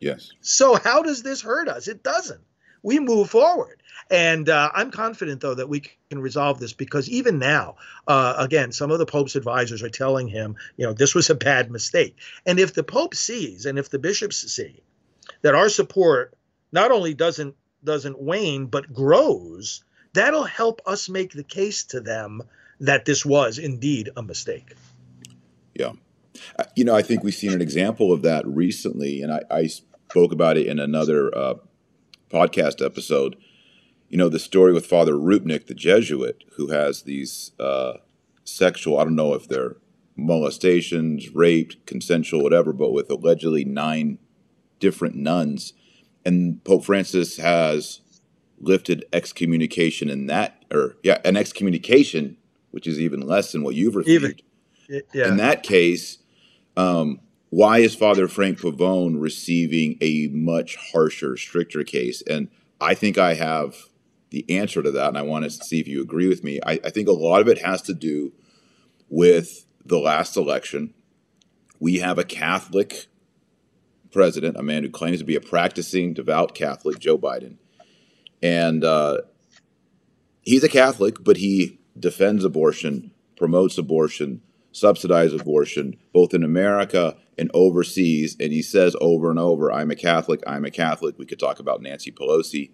Yes. 0.00 0.30
So 0.40 0.74
how 0.76 1.02
does 1.02 1.22
this 1.22 1.40
hurt 1.40 1.68
us? 1.68 1.88
It 1.88 2.02
doesn't. 2.02 2.40
We 2.82 2.98
move 2.98 3.30
forward. 3.30 3.82
And 4.10 4.48
uh, 4.50 4.70
I'm 4.74 4.90
confident, 4.90 5.40
though, 5.40 5.54
that 5.54 5.68
we 5.68 5.84
can 6.10 6.18
resolve 6.18 6.60
this 6.60 6.74
because 6.74 7.08
even 7.08 7.38
now, 7.38 7.76
uh, 8.06 8.34
again, 8.36 8.72
some 8.72 8.90
of 8.90 8.98
the 8.98 9.06
Pope's 9.06 9.36
advisors 9.36 9.82
are 9.82 9.88
telling 9.88 10.28
him, 10.28 10.56
you 10.76 10.86
know, 10.86 10.92
this 10.92 11.14
was 11.14 11.30
a 11.30 11.34
bad 11.34 11.70
mistake. 11.70 12.16
And 12.44 12.58
if 12.60 12.74
the 12.74 12.84
Pope 12.84 13.14
sees 13.14 13.64
and 13.64 13.78
if 13.78 13.88
the 13.88 13.98
bishops 13.98 14.52
see 14.52 14.82
that 15.40 15.54
our 15.54 15.70
support 15.70 16.34
not 16.74 16.90
only 16.90 17.14
doesn't 17.14 17.54
doesn't 17.84 18.20
wane 18.20 18.66
but 18.66 18.92
grows, 18.92 19.84
that'll 20.12 20.44
help 20.44 20.82
us 20.86 21.08
make 21.08 21.32
the 21.32 21.44
case 21.44 21.84
to 21.84 22.00
them 22.00 22.42
that 22.80 23.04
this 23.04 23.24
was 23.24 23.58
indeed 23.58 24.10
a 24.16 24.22
mistake. 24.22 24.74
Yeah. 25.74 25.92
Uh, 26.58 26.64
you 26.74 26.84
know, 26.84 26.96
I 26.96 27.02
think 27.02 27.22
we've 27.22 27.34
seen 27.34 27.52
an 27.52 27.62
example 27.62 28.12
of 28.12 28.22
that 28.22 28.46
recently, 28.46 29.22
and 29.22 29.32
I, 29.32 29.42
I 29.50 29.66
spoke 29.66 30.32
about 30.32 30.56
it 30.56 30.66
in 30.66 30.80
another 30.80 31.36
uh, 31.36 31.54
podcast 32.30 32.84
episode. 32.84 33.36
You 34.08 34.18
know, 34.18 34.28
the 34.28 34.38
story 34.38 34.72
with 34.72 34.86
Father 34.86 35.12
Rupnik, 35.12 35.66
the 35.66 35.74
Jesuit, 35.74 36.42
who 36.56 36.68
has 36.68 37.02
these 37.02 37.52
uh, 37.60 37.94
sexual, 38.42 38.98
I 38.98 39.04
don't 39.04 39.14
know 39.14 39.34
if 39.34 39.46
they're 39.48 39.76
molestations, 40.16 41.30
raped, 41.34 41.86
consensual, 41.86 42.42
whatever, 42.42 42.72
but 42.72 42.92
with 42.92 43.10
allegedly 43.10 43.64
nine 43.64 44.18
different 44.80 45.14
nuns 45.14 45.72
and 46.24 46.62
Pope 46.64 46.84
Francis 46.84 47.36
has 47.36 48.00
lifted 48.60 49.04
excommunication 49.12 50.08
in 50.08 50.26
that 50.26 50.64
or 50.70 50.96
yeah, 51.02 51.18
an 51.24 51.36
excommunication, 51.36 52.36
which 52.70 52.86
is 52.86 53.00
even 53.00 53.20
less 53.20 53.52
than 53.52 53.62
what 53.62 53.74
you've 53.74 53.96
received. 53.96 54.42
Even, 54.88 55.02
yeah. 55.12 55.28
In 55.28 55.36
that 55.38 55.62
case, 55.62 56.18
um, 56.76 57.20
why 57.50 57.78
is 57.78 57.94
Father 57.94 58.26
Frank 58.26 58.58
Pavone 58.58 59.20
receiving 59.20 59.96
a 60.00 60.28
much 60.32 60.76
harsher, 60.76 61.36
stricter 61.36 61.84
case? 61.84 62.22
And 62.22 62.48
I 62.80 62.94
think 62.94 63.16
I 63.16 63.34
have 63.34 63.76
the 64.30 64.44
answer 64.48 64.82
to 64.82 64.90
that, 64.90 65.08
and 65.08 65.18
I 65.18 65.22
want 65.22 65.44
to 65.44 65.50
see 65.50 65.78
if 65.78 65.86
you 65.86 66.02
agree 66.02 66.26
with 66.26 66.42
me. 66.42 66.58
I, 66.66 66.80
I 66.84 66.90
think 66.90 67.08
a 67.08 67.12
lot 67.12 67.40
of 67.40 67.48
it 67.48 67.58
has 67.58 67.80
to 67.82 67.94
do 67.94 68.32
with 69.08 69.66
the 69.84 69.98
last 69.98 70.36
election. 70.36 70.92
We 71.78 71.98
have 71.98 72.18
a 72.18 72.24
Catholic 72.24 73.06
president, 74.14 74.56
a 74.56 74.62
man 74.62 74.84
who 74.84 74.88
claims 74.88 75.18
to 75.18 75.24
be 75.24 75.36
a 75.36 75.40
practicing 75.40 76.14
devout 76.14 76.54
Catholic, 76.54 76.98
Joe 76.98 77.18
Biden. 77.18 77.56
And 78.42 78.84
uh, 78.84 79.22
he's 80.42 80.64
a 80.64 80.68
Catholic, 80.68 81.16
but 81.22 81.36
he 81.36 81.80
defends 81.98 82.44
abortion, 82.44 83.10
promotes 83.36 83.76
abortion, 83.76 84.40
subsidizes 84.72 85.40
abortion, 85.40 85.96
both 86.12 86.32
in 86.32 86.44
America 86.44 87.16
and 87.36 87.50
overseas. 87.52 88.36
And 88.38 88.52
he 88.52 88.62
says 88.62 88.96
over 89.00 89.30
and 89.30 89.38
over, 89.38 89.72
I'm 89.72 89.90
a 89.90 89.96
Catholic, 89.96 90.42
I'm 90.46 90.64
a 90.64 90.70
Catholic. 90.70 91.18
We 91.18 91.26
could 91.26 91.40
talk 91.40 91.58
about 91.58 91.82
Nancy 91.82 92.12
Pelosi. 92.12 92.70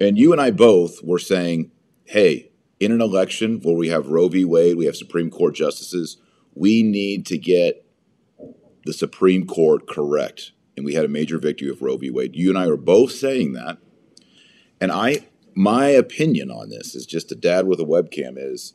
And 0.00 0.18
you 0.18 0.32
and 0.32 0.40
I 0.40 0.50
both 0.50 1.02
were 1.04 1.18
saying, 1.18 1.70
hey, 2.04 2.50
in 2.80 2.92
an 2.92 3.00
election 3.00 3.60
where 3.62 3.76
we 3.76 3.88
have 3.88 4.08
Roe 4.08 4.28
v. 4.28 4.44
Wade, 4.44 4.76
we 4.76 4.86
have 4.86 4.96
Supreme 4.96 5.30
Court 5.30 5.54
justices, 5.54 6.16
we 6.54 6.82
need 6.82 7.26
to 7.26 7.38
get 7.38 7.86
the 8.84 8.92
Supreme 8.92 9.46
Court 9.46 9.86
correct. 9.86 10.52
And 10.76 10.86
we 10.86 10.94
had 10.94 11.04
a 11.04 11.08
major 11.08 11.38
victory 11.38 11.68
of 11.68 11.82
Roe 11.82 11.96
v. 11.96 12.10
Wade. 12.10 12.34
You 12.34 12.48
and 12.48 12.58
I 12.58 12.66
are 12.66 12.76
both 12.76 13.12
saying 13.12 13.52
that. 13.52 13.78
And 14.80 14.90
I, 14.90 15.26
my 15.54 15.88
opinion 15.88 16.50
on 16.50 16.70
this 16.70 16.94
is 16.94 17.06
just 17.06 17.30
a 17.30 17.36
dad 17.36 17.66
with 17.66 17.78
a 17.80 17.84
webcam 17.84 18.34
is 18.36 18.74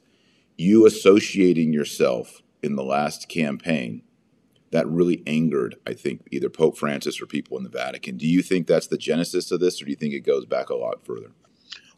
you 0.57 0.85
associating 0.85 1.73
yourself 1.73 2.41
in 2.61 2.75
the 2.75 2.83
last 2.83 3.29
campaign 3.29 4.03
that 4.71 4.87
really 4.87 5.23
angered, 5.25 5.77
I 5.85 5.93
think, 5.93 6.27
either 6.31 6.49
Pope 6.49 6.77
Francis 6.77 7.21
or 7.21 7.25
people 7.25 7.57
in 7.57 7.63
the 7.63 7.69
Vatican. 7.69 8.17
Do 8.17 8.27
you 8.27 8.41
think 8.41 8.67
that's 8.67 8.87
the 8.87 8.97
genesis 8.97 9.51
of 9.51 9.59
this, 9.59 9.81
or 9.81 9.85
do 9.85 9.91
you 9.91 9.97
think 9.97 10.13
it 10.13 10.21
goes 10.21 10.45
back 10.45 10.69
a 10.69 10.75
lot 10.75 11.05
further? 11.05 11.31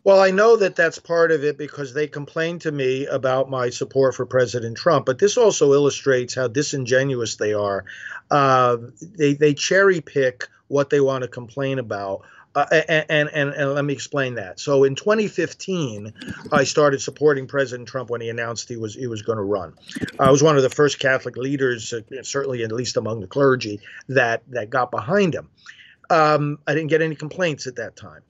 Well, 0.04 0.22
I 0.22 0.32
know 0.32 0.56
that 0.56 0.76
that's 0.76 0.98
part 0.98 1.32
of 1.32 1.44
it 1.44 1.58
because 1.58 1.94
they 1.94 2.08
complained 2.08 2.62
to 2.62 2.72
me 2.72 3.06
about 3.06 3.50
my 3.50 3.70
support 3.70 4.16
for 4.16 4.26
President 4.26 4.78
Trump, 4.78 5.06
but 5.06 5.20
this 5.20 5.38
also 5.38 5.74
illustrates 5.74 6.36
how 6.36 6.48
disingenuous 6.48 7.36
they 7.36 7.54
are. 7.54 7.84
Uh, 8.32 8.78
they 9.02 9.34
they 9.34 9.54
cherry 9.54 10.00
pick 10.00 10.48
what 10.68 10.90
they 10.90 11.02
want 11.02 11.24
to 11.24 11.28
complain 11.28 11.80
about. 11.80 12.22
Uh, 12.56 12.66
and, 12.72 13.30
and, 13.30 13.54
and, 13.54 13.74
let 13.76 13.86
me 13.86 13.94
explain 13.94 14.34
that. 14.36 14.60
So 14.60 14.84
in 14.84 14.96
2015, 14.96 16.12
I 16.52 16.64
started 16.64 17.00
supporting 17.00 17.46
President 17.46 17.88
Trump 17.88 18.10
when 18.10 18.22
he 18.22 18.30
announced 18.30 18.68
he 18.68 18.76
was 18.76 18.96
he 18.96 19.06
was 19.06 19.22
going 19.22 19.38
to 19.38 19.44
run. 19.44 19.76
I 20.20 20.32
was 20.32 20.42
one 20.42 20.58
of 20.58 20.64
the 20.64 20.70
first 20.70 20.98
Catholic 20.98 21.38
leaders, 21.38 21.94
uh, 21.94 22.02
certainly 22.24 22.64
at 22.64 22.72
least 22.72 22.98
among 22.98 23.20
the 23.20 23.28
clergy, 23.28 23.82
that 24.08 24.42
that 24.48 24.72
got 24.72 24.90
behind 24.90 25.36
him. 25.36 25.50
Um, 26.10 26.58
I 26.66 26.74
didn't 26.74 26.90
get 26.90 27.04
any 27.04 27.16
complaints 27.16 27.68
at 27.68 27.76
that 27.76 27.96
time. 27.96 28.24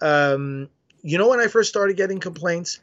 Um, 0.00 0.70
you 1.02 1.18
know 1.18 1.28
when 1.28 1.40
I 1.40 1.46
first 1.46 1.68
started 1.68 1.96
getting 1.96 2.18
complaints 2.18 2.80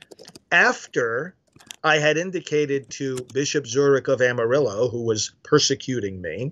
after 0.52 1.36
I 1.84 1.98
had 2.00 2.18
indicated 2.18 2.90
to 2.92 3.18
Bishop 3.34 3.66
Zurek 3.66 4.08
of 4.08 4.22
Amarillo, 4.22 4.90
who 4.90 5.04
was 5.04 5.32
persecuting 5.44 6.22
me, 6.22 6.52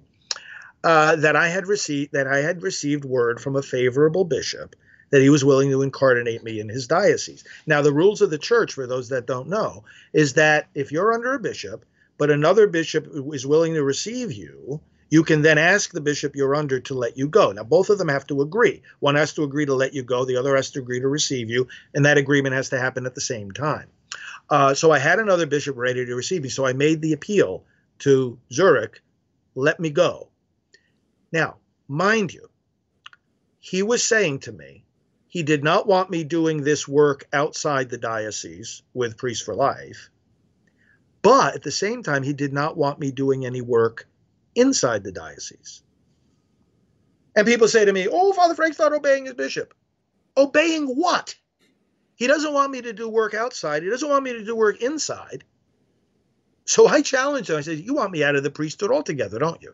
uh, 0.83 1.15
that 1.17 1.35
I 1.35 1.49
had 1.49 1.67
received 1.67 2.13
that 2.13 2.27
I 2.27 2.37
had 2.37 2.61
received 2.61 3.05
word 3.05 3.41
from 3.41 3.55
a 3.55 3.61
favorable 3.61 4.23
bishop 4.23 4.75
that 5.11 5.21
he 5.21 5.29
was 5.29 5.45
willing 5.45 5.69
to 5.69 5.81
incarnate 5.81 6.43
me 6.43 6.59
in 6.59 6.69
his 6.69 6.87
diocese. 6.87 7.43
Now, 7.65 7.81
the 7.81 7.93
rules 7.93 8.21
of 8.21 8.29
the 8.29 8.37
church, 8.37 8.73
for 8.73 8.87
those 8.87 9.09
that 9.09 9.27
don't 9.27 9.49
know, 9.49 9.83
is 10.13 10.33
that 10.33 10.67
if 10.73 10.91
you're 10.91 11.13
under 11.13 11.33
a 11.33 11.39
bishop, 11.39 11.85
but 12.17 12.31
another 12.31 12.67
bishop 12.67 13.07
is 13.33 13.45
willing 13.45 13.75
to 13.75 13.83
receive 13.83 14.31
you, 14.31 14.81
you 15.09 15.23
can 15.23 15.41
then 15.41 15.57
ask 15.57 15.91
the 15.91 16.01
bishop 16.01 16.35
you're 16.35 16.55
under 16.55 16.79
to 16.79 16.93
let 16.93 17.17
you 17.17 17.27
go. 17.27 17.51
Now, 17.51 17.63
both 17.63 17.89
of 17.89 17.97
them 17.97 18.07
have 18.07 18.25
to 18.27 18.41
agree. 18.41 18.81
One 18.99 19.15
has 19.15 19.33
to 19.33 19.43
agree 19.43 19.65
to 19.65 19.75
let 19.75 19.93
you 19.93 20.03
go, 20.03 20.25
the 20.25 20.37
other 20.37 20.55
has 20.55 20.71
to 20.71 20.79
agree 20.79 20.99
to 20.99 21.07
receive 21.07 21.49
you, 21.49 21.67
and 21.93 22.05
that 22.05 22.17
agreement 22.17 22.55
has 22.55 22.69
to 22.69 22.79
happen 22.79 23.05
at 23.05 23.15
the 23.15 23.21
same 23.21 23.51
time. 23.51 23.87
Uh, 24.49 24.73
so 24.73 24.91
I 24.91 24.99
had 24.99 25.19
another 25.19 25.45
bishop 25.45 25.77
ready 25.77 26.05
to 26.05 26.15
receive 26.15 26.43
me. 26.43 26.49
So 26.49 26.65
I 26.65 26.73
made 26.73 27.01
the 27.01 27.13
appeal 27.13 27.63
to 27.99 28.37
Zurek, 28.51 28.99
let 29.55 29.79
me 29.79 29.89
go. 29.89 30.29
Now, 31.31 31.57
mind 31.87 32.33
you, 32.33 32.49
he 33.59 33.83
was 33.83 34.03
saying 34.03 34.39
to 34.39 34.51
me, 34.51 34.83
he 35.27 35.43
did 35.43 35.63
not 35.63 35.87
want 35.87 36.09
me 36.09 36.23
doing 36.23 36.63
this 36.63 36.87
work 36.87 37.27
outside 37.33 37.89
the 37.89 37.97
diocese 37.97 38.83
with 38.93 39.17
Priests 39.17 39.43
for 39.43 39.55
Life, 39.55 40.09
but 41.21 41.55
at 41.55 41.63
the 41.63 41.71
same 41.71 42.03
time, 42.03 42.23
he 42.23 42.33
did 42.33 42.53
not 42.53 42.77
want 42.77 42.99
me 42.99 43.11
doing 43.11 43.45
any 43.45 43.61
work 43.61 44.07
inside 44.55 45.03
the 45.03 45.11
diocese. 45.11 45.83
And 47.35 47.45
people 47.45 47.67
say 47.67 47.85
to 47.85 47.93
me, 47.93 48.07
Oh, 48.09 48.33
Father 48.33 48.55
Frank's 48.55 48.79
not 48.79 48.93
obeying 48.93 49.25
his 49.25 49.33
bishop. 49.33 49.73
Obeying 50.37 50.87
what? 50.87 51.35
He 52.15 52.27
doesn't 52.27 52.53
want 52.53 52.71
me 52.71 52.81
to 52.81 52.93
do 52.93 53.09
work 53.09 53.33
outside. 53.33 53.83
He 53.83 53.89
doesn't 53.89 54.09
want 54.09 54.23
me 54.23 54.33
to 54.33 54.45
do 54.45 54.55
work 54.55 54.81
inside. 54.81 55.43
So 56.65 56.87
I 56.87 57.01
challenged 57.01 57.49
him. 57.49 57.57
I 57.57 57.61
said, 57.61 57.79
You 57.79 57.93
want 57.93 58.11
me 58.11 58.23
out 58.23 58.35
of 58.35 58.43
the 58.43 58.49
priesthood 58.49 58.91
altogether, 58.91 59.39
don't 59.39 59.61
you? 59.61 59.73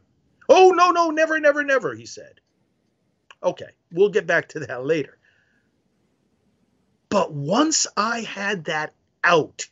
Oh, 0.49 0.71
no, 0.71 0.91
no, 0.91 1.09
never, 1.11 1.39
never, 1.39 1.63
never, 1.63 1.93
he 1.95 2.05
said. 2.05 2.41
Okay, 3.43 3.69
we'll 3.91 4.09
get 4.09 4.27
back 4.27 4.49
to 4.49 4.59
that 4.61 4.85
later. 4.85 5.17
But 7.09 7.33
once 7.33 7.87
I 7.95 8.21
had 8.21 8.65
that 8.65 8.93
out, 9.23 9.67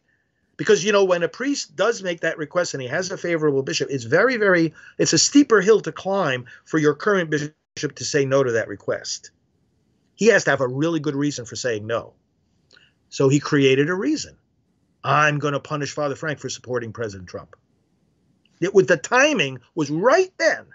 because 0.60 0.84
you 0.84 0.92
know 0.92 1.06
when 1.06 1.24
a 1.24 1.30
priest 1.30 1.78
does 1.78 2.04
make 2.04 2.20
that 2.20 2.38
request 2.38 2.74
and 2.74 2.84
he 2.84 2.90
has 2.90 3.10
a 3.10 3.18
favorable 3.18 3.64
bishop, 3.64 3.88
it's 3.90 4.04
very, 4.04 4.36
very, 4.36 4.74
it's 4.98 5.14
a 5.14 5.18
steeper 5.18 5.62
hill 5.62 5.80
to 5.80 5.94
climb 5.94 6.48
for 6.66 6.78
your 6.78 6.94
current 6.94 7.30
bishop 7.30 7.96
to 7.96 8.04
say 8.04 8.26
no 8.26 8.44
to 8.44 8.52
that 8.52 8.68
request. 8.68 9.32
He 10.16 10.26
has 10.28 10.44
to 10.44 10.50
have 10.50 10.60
a 10.60 10.68
really 10.68 11.00
good 11.00 11.16
reason 11.16 11.46
for 11.46 11.56
saying 11.56 11.88
no. 11.88 12.12
So 13.08 13.30
he 13.30 13.40
created 13.40 13.90
a 13.90 13.96
reason. 13.96 14.36
I'm 15.02 15.40
going 15.40 15.54
to 15.54 15.62
punish 15.62 15.94
Father 15.94 16.16
Frank 16.16 16.40
for 16.40 16.50
supporting 16.50 16.92
President 16.92 17.30
Trump. 17.30 17.56
It 18.60 18.74
was 18.74 18.88
the 18.88 18.98
timing 18.98 19.60
was 19.76 19.90
right 19.90 20.34
then, 20.40 20.66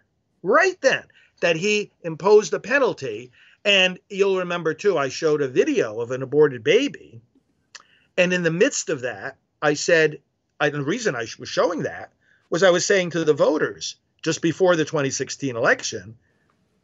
right 0.42 0.80
then 0.80 1.04
that 1.42 1.56
he 1.56 1.92
imposed 2.02 2.54
a 2.54 2.58
penalty. 2.58 3.32
And 3.66 3.98
you'll 4.08 4.38
remember 4.38 4.72
too, 4.72 4.96
I 4.96 5.10
showed 5.10 5.42
a 5.42 5.48
video 5.48 6.00
of 6.00 6.10
an 6.10 6.22
aborted 6.22 6.64
baby. 6.64 7.20
And 8.16 8.32
in 8.32 8.44
the 8.44 8.50
midst 8.50 8.88
of 8.88 9.02
that, 9.02 9.36
I 9.64 9.74
said, 9.74 10.20
I, 10.60 10.68
the 10.68 10.82
reason 10.82 11.16
I 11.16 11.26
was 11.38 11.48
showing 11.48 11.82
that 11.82 12.12
was 12.50 12.62
I 12.62 12.70
was 12.70 12.84
saying 12.84 13.10
to 13.10 13.24
the 13.24 13.32
voters 13.32 13.96
just 14.22 14.42
before 14.42 14.76
the 14.76 14.84
2016 14.84 15.56
election, 15.56 16.16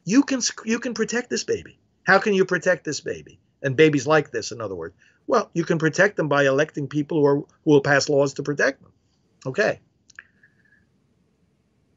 you 0.05 0.23
can 0.23 0.41
you 0.65 0.79
can 0.79 0.95
protect 0.95 1.31
this 1.31 1.45
baby. 1.45 1.79
How 2.05 2.19
can 2.19 2.35
you 2.35 2.45
protect 2.45 2.85
this 2.85 3.01
baby? 3.01 3.39
And 3.63 3.77
babies 3.77 4.07
like 4.07 4.31
this, 4.31 4.53
in 4.53 4.61
other 4.61 4.75
words. 4.75 4.95
Well, 5.27 5.51
you 5.53 5.65
can 5.65 5.79
protect 5.79 6.17
them 6.17 6.29
by 6.29 6.47
electing 6.47 6.89
people 6.89 7.21
who, 7.21 7.27
are, 7.27 7.37
who 7.37 7.47
will 7.65 7.83
pass 7.83 8.09
laws 8.09 8.35
to 8.35 8.43
protect 8.43 8.83
them. 8.83 8.93
Okay 9.47 9.81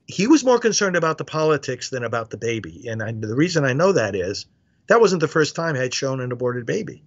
he 0.07 0.27
was 0.27 0.43
more 0.43 0.59
concerned 0.59 0.95
about 0.95 1.17
the 1.17 1.25
politics 1.25 1.89
than 1.89 2.03
about 2.03 2.29
the 2.29 2.37
baby. 2.37 2.87
And 2.87 3.01
I, 3.01 3.11
the 3.11 3.35
reason 3.35 3.65
I 3.65 3.73
know 3.73 3.93
that 3.93 4.15
is 4.15 4.45
that 4.87 5.01
wasn't 5.01 5.21
the 5.21 5.27
first 5.27 5.55
time 5.55 5.75
I 5.75 5.79
had 5.79 5.93
shown 5.93 6.19
an 6.19 6.31
aborted 6.31 6.65
baby. 6.65 7.03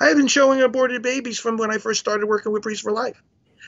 I 0.00 0.08
had 0.08 0.16
been 0.16 0.26
showing 0.26 0.62
aborted 0.62 1.02
babies 1.02 1.38
from 1.38 1.58
when 1.58 1.70
I 1.70 1.78
first 1.78 2.00
started 2.00 2.26
working 2.26 2.52
with 2.52 2.62
Priests 2.62 2.82
for 2.82 2.90
Life. 2.90 3.22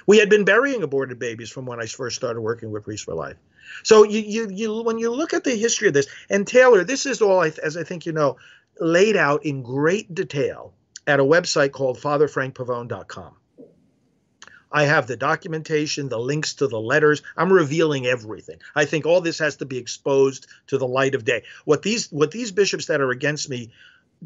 We 0.06 0.18
had 0.18 0.30
been 0.30 0.44
burying 0.44 0.82
aborted 0.82 1.18
babies 1.18 1.50
from 1.50 1.66
when 1.66 1.80
I 1.80 1.86
first 1.86 2.16
started 2.16 2.40
working 2.40 2.70
with 2.70 2.84
Priests 2.84 3.04
for 3.04 3.14
Life. 3.14 3.36
So 3.82 4.02
you, 4.02 4.20
you, 4.20 4.48
you, 4.50 4.82
when 4.82 4.98
you 4.98 5.10
look 5.10 5.34
at 5.34 5.44
the 5.44 5.54
history 5.54 5.88
of 5.88 5.94
this, 5.94 6.08
and 6.30 6.46
Taylor, 6.46 6.84
this 6.84 7.06
is 7.06 7.20
all, 7.22 7.42
as 7.42 7.76
I 7.76 7.84
think 7.84 8.06
you 8.06 8.12
know, 8.12 8.38
laid 8.80 9.16
out 9.16 9.44
in 9.44 9.62
great 9.62 10.12
detail 10.14 10.72
at 11.06 11.20
a 11.20 11.24
website 11.24 11.72
called 11.72 11.98
FatherFrankPavone.com. 11.98 13.36
I 14.74 14.84
have 14.84 15.06
the 15.06 15.18
documentation, 15.18 16.08
the 16.08 16.18
links 16.18 16.54
to 16.54 16.66
the 16.66 16.80
letters. 16.80 17.22
I'm 17.36 17.52
revealing 17.52 18.06
everything. 18.06 18.58
I 18.74 18.86
think 18.86 19.04
all 19.04 19.20
this 19.20 19.38
has 19.38 19.56
to 19.56 19.66
be 19.66 19.76
exposed 19.76 20.46
to 20.68 20.78
the 20.78 20.86
light 20.86 21.14
of 21.14 21.26
day. 21.26 21.42
What 21.66 21.82
these 21.82 22.10
what 22.10 22.30
these 22.30 22.52
bishops 22.52 22.86
that 22.86 23.02
are 23.02 23.10
against 23.10 23.50
me 23.50 23.70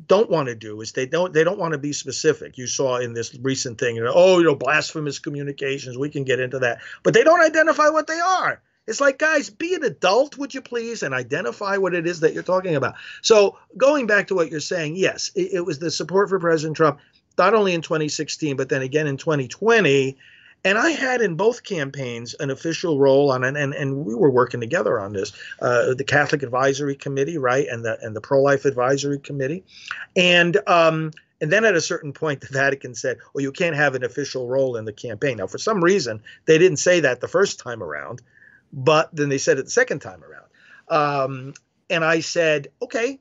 don't 0.07 0.31
want 0.31 0.49
to 0.49 0.55
do 0.55 0.81
is 0.81 0.93
they 0.93 1.07
don't 1.07 1.33
they 1.33 1.45
don't 1.45 1.59
want 1.59 1.73
to 1.73 1.79
be 1.79 1.93
specific. 1.93 2.59
You 2.59 2.67
saw 2.67 2.99
in 2.99 3.15
this 3.15 3.35
recent 3.41 3.79
thing, 3.79 3.97
you 3.97 4.05
know, 4.05 4.13
oh, 4.15 4.39
you 4.39 4.45
know, 4.45 4.55
blasphemous 4.55 5.19
communications. 5.19 5.97
We 5.97 6.11
can 6.11 6.25
get 6.25 6.41
into 6.41 6.59
that, 6.61 6.81
but 7.03 7.15
they 7.15 7.25
don't 7.25 7.41
identify 7.41 7.89
what 7.89 8.07
they 8.07 8.21
are. 8.21 8.61
It's 8.87 9.01
like, 9.01 9.19
guys, 9.19 9.51
be 9.51 9.75
an 9.75 9.83
adult, 9.83 10.39
would 10.39 10.55
you 10.55 10.61
please, 10.61 11.03
and 11.03 11.13
identify 11.13 11.77
what 11.77 11.95
it 11.95 12.07
is 12.07 12.21
that 12.21 12.35
you're 12.35 12.45
talking 12.45 12.77
about. 12.77 12.95
So, 13.21 13.59
going 13.77 14.07
back 14.07 14.29
to 14.29 14.37
what 14.37 14.51
you're 14.51 14.61
saying, 14.61 14.95
yes, 14.95 15.33
it, 15.35 15.55
it 15.55 15.61
was 15.67 15.81
the 15.81 15.91
support 15.91 16.29
for 16.29 16.39
President 16.39 16.77
Trump, 16.77 17.01
not 17.37 17.55
only 17.55 17.75
in 17.75 17.83
2016, 17.83 18.57
but 18.57 18.69
then 18.69 18.83
again 18.83 19.09
in 19.09 19.17
2020 19.17 20.17
and 20.65 20.79
I 20.79 20.91
had 20.91 21.21
in 21.21 21.37
both 21.37 21.63
campaigns 21.63 22.35
an 22.41 22.51
official 22.51 22.99
role 22.99 23.31
on, 23.31 23.45
and 23.45 23.57
and, 23.57 23.75
and 23.75 24.05
we 24.05 24.15
were 24.15 24.31
working 24.31 24.61
together 24.61 24.99
on 24.99 25.13
this, 25.13 25.33
uh, 25.61 25.95
the 25.95 26.05
Catholic 26.05 26.43
Advisory 26.43 26.97
Committee, 26.97 27.39
right, 27.39 27.67
and 27.69 27.85
the 27.85 27.99
and 28.03 28.15
the 28.17 28.21
Pro 28.21 28.43
Life 28.43 28.65
Advisory 28.65 29.19
Committee, 29.19 29.65
and 30.15 30.57
um, 30.67 31.13
And 31.41 31.53
then 31.53 31.65
at 31.67 31.77
a 31.77 31.81
certain 31.81 32.13
point, 32.13 32.41
the 32.41 32.49
Vatican 32.51 32.95
said, 32.95 33.19
well, 33.35 33.43
you 33.43 33.53
can't 33.53 33.77
have 33.77 33.95
an 33.95 34.05
official 34.05 34.49
role 34.49 34.77
in 34.77 34.87
the 34.87 34.93
campaign. 34.93 35.37
Now, 35.37 35.47
for 35.47 35.59
some 35.59 35.85
reason, 35.85 36.23
they 36.47 36.59
didn't 36.59 36.79
say 36.79 37.01
that 37.01 37.21
the 37.21 37.29
first 37.29 37.59
time 37.59 37.83
around, 37.83 38.23
but 38.73 39.15
then 39.15 39.29
they 39.29 39.39
said 39.39 39.59
it 39.59 39.67
the 39.67 39.71
second 39.71 40.01
time 40.01 40.23
around. 40.25 40.47
Um, 40.89 41.55
and 41.91 42.05
I 42.05 42.21
said, 42.21 42.69
okay, 42.81 43.21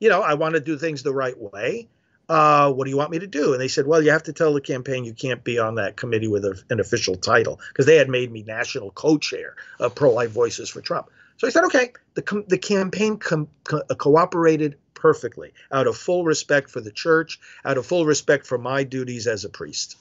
you 0.00 0.08
know, 0.08 0.20
I 0.20 0.34
want 0.34 0.54
to 0.54 0.60
do 0.60 0.76
things 0.76 1.02
the 1.02 1.14
right 1.14 1.38
way. 1.38 1.88
Uh, 2.28 2.70
what 2.70 2.84
do 2.84 2.90
you 2.90 2.96
want 2.96 3.10
me 3.10 3.18
to 3.18 3.26
do? 3.26 3.52
And 3.52 3.60
they 3.60 3.68
said, 3.68 3.86
well, 3.86 4.02
you 4.02 4.10
have 4.10 4.24
to 4.24 4.32
tell 4.32 4.52
the 4.52 4.60
campaign 4.60 5.04
you 5.04 5.14
can't 5.14 5.42
be 5.42 5.58
on 5.58 5.76
that 5.76 5.96
committee 5.96 6.28
with 6.28 6.44
a, 6.44 6.62
an 6.68 6.78
official 6.78 7.16
title 7.16 7.58
because 7.68 7.86
they 7.86 7.96
had 7.96 8.10
made 8.10 8.30
me 8.30 8.42
national 8.42 8.90
co-chair 8.90 9.56
of 9.80 9.94
pro-life 9.94 10.30
voices 10.30 10.68
for 10.68 10.82
Trump. 10.82 11.08
So 11.38 11.46
I 11.46 11.50
said, 11.50 11.64
okay. 11.64 11.92
The, 12.14 12.44
the 12.46 12.58
campaign 12.58 13.16
com- 13.16 13.48
co- 13.64 13.82
cooperated 13.96 14.76
perfectly 14.94 15.52
out 15.72 15.86
of 15.86 15.96
full 15.96 16.24
respect 16.24 16.68
for 16.70 16.80
the 16.80 16.90
church, 16.90 17.38
out 17.64 17.78
of 17.78 17.86
full 17.86 18.04
respect 18.04 18.46
for 18.46 18.58
my 18.58 18.82
duties 18.84 19.26
as 19.26 19.44
a 19.44 19.48
priest. 19.48 19.96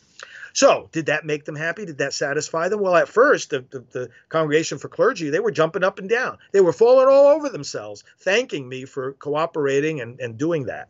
So, 0.53 0.89
did 0.91 1.05
that 1.05 1.24
make 1.24 1.46
them 1.46 1.55
happy? 1.55 1.86
Did 1.86 2.00
that 2.00 2.13
satisfy 2.13 2.67
them? 2.69 2.79
Well, 2.79 2.96
at 2.96 3.07
first, 3.07 3.51
the, 3.51 3.63
the, 3.69 3.79
the, 3.91 4.10
Congregation 4.29 4.79
for 4.79 4.89
Clergy, 4.89 5.29
they 5.29 5.39
were 5.39 5.51
jumping 5.51 5.84
up 5.84 6.00
and 6.00 6.10
down. 6.10 6.39
They 6.51 6.62
were 6.62 6.74
falling 6.74 7.07
all 7.07 7.27
over 7.27 7.50
themselves, 7.50 8.03
thanking 8.22 8.67
me 8.67 8.86
for 8.86 9.13
cooperating 9.13 10.01
and, 10.01 10.19
and 10.19 10.36
doing 10.36 10.65
that. 10.65 10.89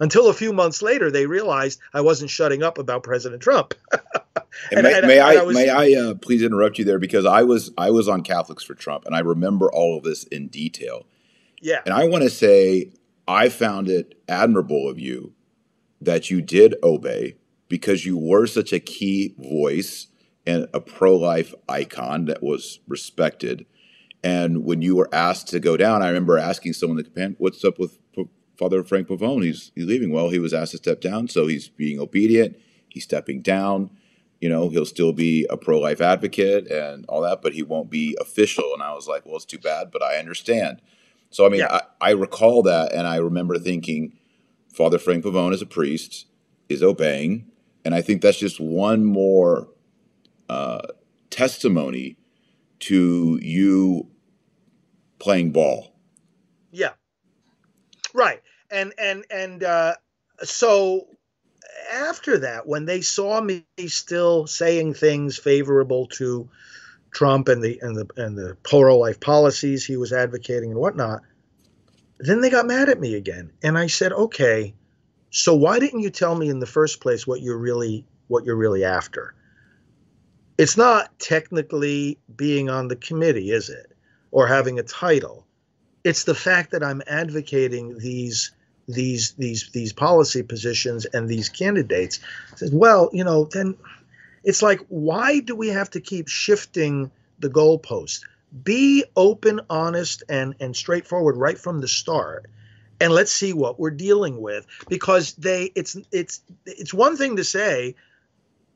Until 0.00 0.28
a 0.28 0.34
few 0.34 0.52
months 0.52 0.82
later, 0.82 1.10
they 1.10 1.26
realized 1.26 1.80
I 1.94 2.00
wasn't 2.00 2.30
shutting 2.30 2.62
up 2.62 2.78
about 2.78 3.02
President 3.02 3.42
Trump. 3.42 3.74
and, 3.92 4.02
and, 4.72 4.82
may, 4.82 4.94
and, 4.94 5.06
may, 5.06 5.20
I, 5.20 5.34
I 5.34 5.42
was, 5.42 5.56
may 5.56 5.68
I 5.68 5.92
uh, 6.00 6.14
please 6.14 6.42
interrupt 6.42 6.78
you 6.78 6.84
there 6.84 6.98
because 6.98 7.24
I 7.24 7.42
was 7.42 7.72
I 7.78 7.90
was 7.90 8.08
on 8.08 8.22
Catholics 8.22 8.64
for 8.64 8.74
Trump 8.74 9.04
and 9.06 9.14
I 9.14 9.20
remember 9.20 9.70
all 9.70 9.96
of 9.96 10.04
this 10.04 10.24
in 10.24 10.48
detail. 10.48 11.06
Yeah. 11.60 11.80
And 11.84 11.94
I 11.94 12.04
want 12.04 12.24
to 12.24 12.30
say 12.30 12.92
I 13.26 13.48
found 13.48 13.88
it 13.88 14.20
admirable 14.28 14.88
of 14.88 14.98
you 14.98 15.32
that 16.00 16.30
you 16.30 16.42
did 16.42 16.74
obey 16.82 17.36
because 17.68 18.04
you 18.04 18.16
were 18.16 18.46
such 18.46 18.72
a 18.72 18.80
key 18.80 19.34
voice 19.38 20.08
and 20.46 20.68
a 20.72 20.80
pro 20.80 21.16
life 21.16 21.54
icon 21.68 22.26
that 22.26 22.42
was 22.42 22.80
respected. 22.86 23.66
And 24.22 24.64
when 24.64 24.82
you 24.82 24.96
were 24.96 25.08
asked 25.12 25.48
to 25.48 25.60
go 25.60 25.76
down, 25.76 26.02
I 26.02 26.08
remember 26.08 26.38
asking 26.38 26.74
someone 26.74 26.98
in 26.98 27.10
the 27.12 27.34
What's 27.38 27.64
up 27.64 27.78
with 27.78 27.98
Father 28.58 28.82
Frank 28.84 29.08
Pavone? 29.08 29.44
He's, 29.44 29.72
he's 29.74 29.86
leaving. 29.86 30.10
Well, 30.10 30.30
he 30.30 30.38
was 30.38 30.54
asked 30.54 30.72
to 30.72 30.78
step 30.78 31.00
down, 31.00 31.28
so 31.28 31.46
he's 31.46 31.68
being 31.68 31.98
obedient. 32.00 32.56
He's 32.88 33.04
stepping 33.04 33.42
down. 33.42 33.90
You 34.40 34.48
know, 34.48 34.68
he'll 34.68 34.86
still 34.86 35.12
be 35.12 35.46
a 35.48 35.56
pro 35.56 35.78
life 35.78 36.00
advocate 36.00 36.70
and 36.70 37.04
all 37.08 37.22
that, 37.22 37.42
but 37.42 37.54
he 37.54 37.62
won't 37.62 37.90
be 37.90 38.16
official. 38.20 38.72
And 38.74 38.82
I 38.82 38.94
was 38.94 39.08
like, 39.08 39.24
Well, 39.24 39.36
it's 39.36 39.44
too 39.44 39.58
bad, 39.58 39.90
but 39.90 40.02
I 40.02 40.16
understand. 40.16 40.82
So, 41.30 41.46
I 41.46 41.48
mean, 41.48 41.60
yeah. 41.60 41.80
I, 42.00 42.08
I 42.08 42.10
recall 42.10 42.62
that, 42.62 42.92
and 42.92 43.06
I 43.06 43.16
remember 43.16 43.58
thinking, 43.58 44.12
Father 44.72 44.98
Frank 44.98 45.24
Pavone 45.24 45.52
is 45.52 45.62
a 45.62 45.66
priest, 45.66 46.26
is 46.68 46.82
obeying 46.82 47.50
and 47.86 47.94
I 47.94 48.02
think 48.02 48.20
that's 48.20 48.36
just 48.36 48.58
one 48.58 49.04
more 49.04 49.68
uh, 50.48 50.88
testimony 51.30 52.16
to 52.80 53.38
you 53.40 54.08
playing 55.20 55.52
ball. 55.52 55.94
Yeah. 56.72 56.94
Right. 58.12 58.42
And 58.70 58.92
and 58.98 59.24
and 59.30 59.62
uh, 59.62 59.94
so 60.42 61.06
after 61.92 62.38
that, 62.38 62.66
when 62.66 62.84
they 62.84 63.00
saw 63.00 63.40
me 63.40 63.64
still 63.86 64.46
saying 64.46 64.94
things 64.94 65.38
favorable 65.38 66.06
to 66.06 66.48
Trump 67.12 67.48
and 67.48 67.62
the 67.62 67.78
and 67.80 67.96
the 67.96 68.06
and 68.16 68.36
the 68.36 68.56
pro 68.62 68.98
life 68.98 69.20
policies 69.20 69.84
he 69.84 69.96
was 69.96 70.12
advocating 70.12 70.70
and 70.70 70.80
whatnot, 70.80 71.22
then 72.18 72.40
they 72.40 72.50
got 72.50 72.66
mad 72.66 72.88
at 72.88 73.00
me 73.00 73.14
again. 73.14 73.52
And 73.62 73.78
I 73.78 73.86
said, 73.86 74.12
okay, 74.12 74.74
so 75.30 75.54
why 75.54 75.78
didn't 75.78 76.00
you 76.00 76.10
tell 76.10 76.34
me 76.34 76.48
in 76.48 76.60
the 76.60 76.66
first 76.66 77.00
place 77.00 77.26
what 77.26 77.40
you're 77.40 77.58
really 77.58 78.06
what 78.28 78.44
you're 78.44 78.56
really 78.56 78.84
after? 78.84 79.34
It's 80.58 80.76
not 80.76 81.18
technically 81.18 82.18
being 82.34 82.70
on 82.70 82.88
the 82.88 82.96
committee, 82.96 83.50
is 83.50 83.68
it? 83.68 83.92
Or 84.30 84.46
having 84.46 84.78
a 84.78 84.82
title. 84.82 85.46
It's 86.04 86.24
the 86.24 86.34
fact 86.34 86.70
that 86.70 86.82
I'm 86.82 87.02
advocating 87.06 87.98
these 87.98 88.52
these 88.88 89.32
these 89.32 89.70
these 89.72 89.92
policy 89.92 90.42
positions 90.42 91.04
and 91.06 91.28
these 91.28 91.48
candidates. 91.48 92.20
Says, 92.56 92.72
well, 92.72 93.10
you 93.12 93.24
know, 93.24 93.44
then 93.44 93.76
it's 94.44 94.62
like, 94.62 94.80
why 94.88 95.40
do 95.40 95.56
we 95.56 95.68
have 95.68 95.90
to 95.90 96.00
keep 96.00 96.28
shifting 96.28 97.10
the 97.38 97.50
goalpost? 97.50 98.20
Be 98.62 99.04
open, 99.16 99.60
honest, 99.68 100.22
and 100.28 100.54
and 100.60 100.74
straightforward 100.74 101.36
right 101.36 101.58
from 101.58 101.80
the 101.80 101.88
start 101.88 102.46
and 103.00 103.12
let's 103.12 103.32
see 103.32 103.52
what 103.52 103.78
we're 103.78 103.90
dealing 103.90 104.40
with 104.40 104.66
because 104.88 105.34
they 105.34 105.70
it's 105.74 105.96
it's 106.12 106.40
it's 106.64 106.94
one 106.94 107.16
thing 107.16 107.36
to 107.36 107.44
say 107.44 107.94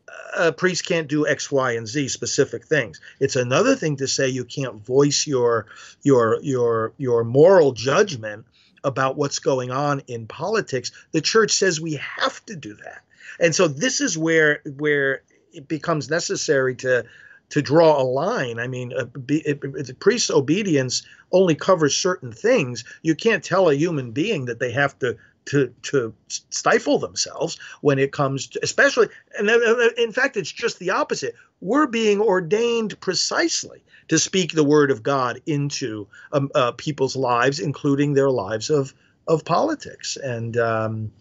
uh, 0.09 0.49
a 0.49 0.53
priest 0.53 0.87
can't 0.87 1.09
do 1.09 1.27
x 1.27 1.51
y 1.51 1.73
and 1.73 1.87
z 1.87 2.09
specific 2.09 2.65
things 2.67 3.01
it's 3.19 3.37
another 3.37 3.75
thing 3.75 3.97
to 3.97 4.07
say 4.07 4.29
you 4.29 4.45
can't 4.45 4.85
voice 4.85 5.27
your 5.27 5.67
your 6.03 6.39
your 6.43 6.93
your 6.99 7.25
moral 7.25 7.73
judgment 7.73 8.45
about 8.85 9.17
what's 9.17 9.39
going 9.39 9.71
on 9.71 10.01
in 10.07 10.27
politics 10.27 10.93
the 11.13 11.21
church 11.21 11.53
says 11.53 11.81
we 11.81 11.95
have 11.95 12.45
to 12.47 12.57
do 12.57 12.75
that 12.75 13.03
and 13.39 13.55
so 13.55 13.69
this 13.69 14.01
is 14.01 14.17
where 14.17 14.61
where 14.79 15.23
it 15.53 15.69
becomes 15.69 16.11
necessary 16.11 16.75
to 16.75 17.05
to 17.51 17.61
draw 17.61 18.01
a 18.01 18.05
line. 18.05 18.59
I 18.59 18.67
mean, 18.69 18.93
uh, 18.97 19.07
a, 19.29 19.53
a, 19.53 19.95
priest's 19.95 20.31
obedience 20.31 21.03
only 21.33 21.55
covers 21.55 21.97
certain 21.97 22.33
things. 22.33 22.85
You 23.03 23.15
can't 23.15 23.45
tell 23.45 23.69
a 23.69 23.75
human 23.75 24.13
being 24.13 24.47
that 24.47 24.59
they 24.59 24.73
have 24.73 24.99
to 25.01 25.17
to 25.47 25.75
to 25.83 26.15
stifle 26.29 26.99
themselves 26.99 27.59
when 27.81 27.99
it 27.99 28.13
comes 28.13 28.49
to, 28.49 28.61
especially, 28.63 29.09
and 29.39 29.51
in 29.51 30.13
fact, 30.13 30.37
it's 30.37 30.53
just 30.53 30.79
the 30.79 30.91
opposite. 30.91 31.35
We're 31.61 31.87
being 31.87 32.21
ordained 32.21 32.99
precisely 33.01 33.83
to 34.09 34.19
speak 34.19 34.53
the 34.53 34.65
word 34.65 34.91
of 34.91 35.03
God 35.03 35.41
into 35.47 36.09
um, 36.33 36.51
uh, 36.55 36.73
people's 36.73 37.17
lives, 37.17 37.61
including 37.61 38.15
their 38.15 38.31
lives 38.31 38.71
of 38.71 38.95
of 39.27 39.45
politics, 39.45 40.17
and. 40.17 40.57
Um, 40.57 41.13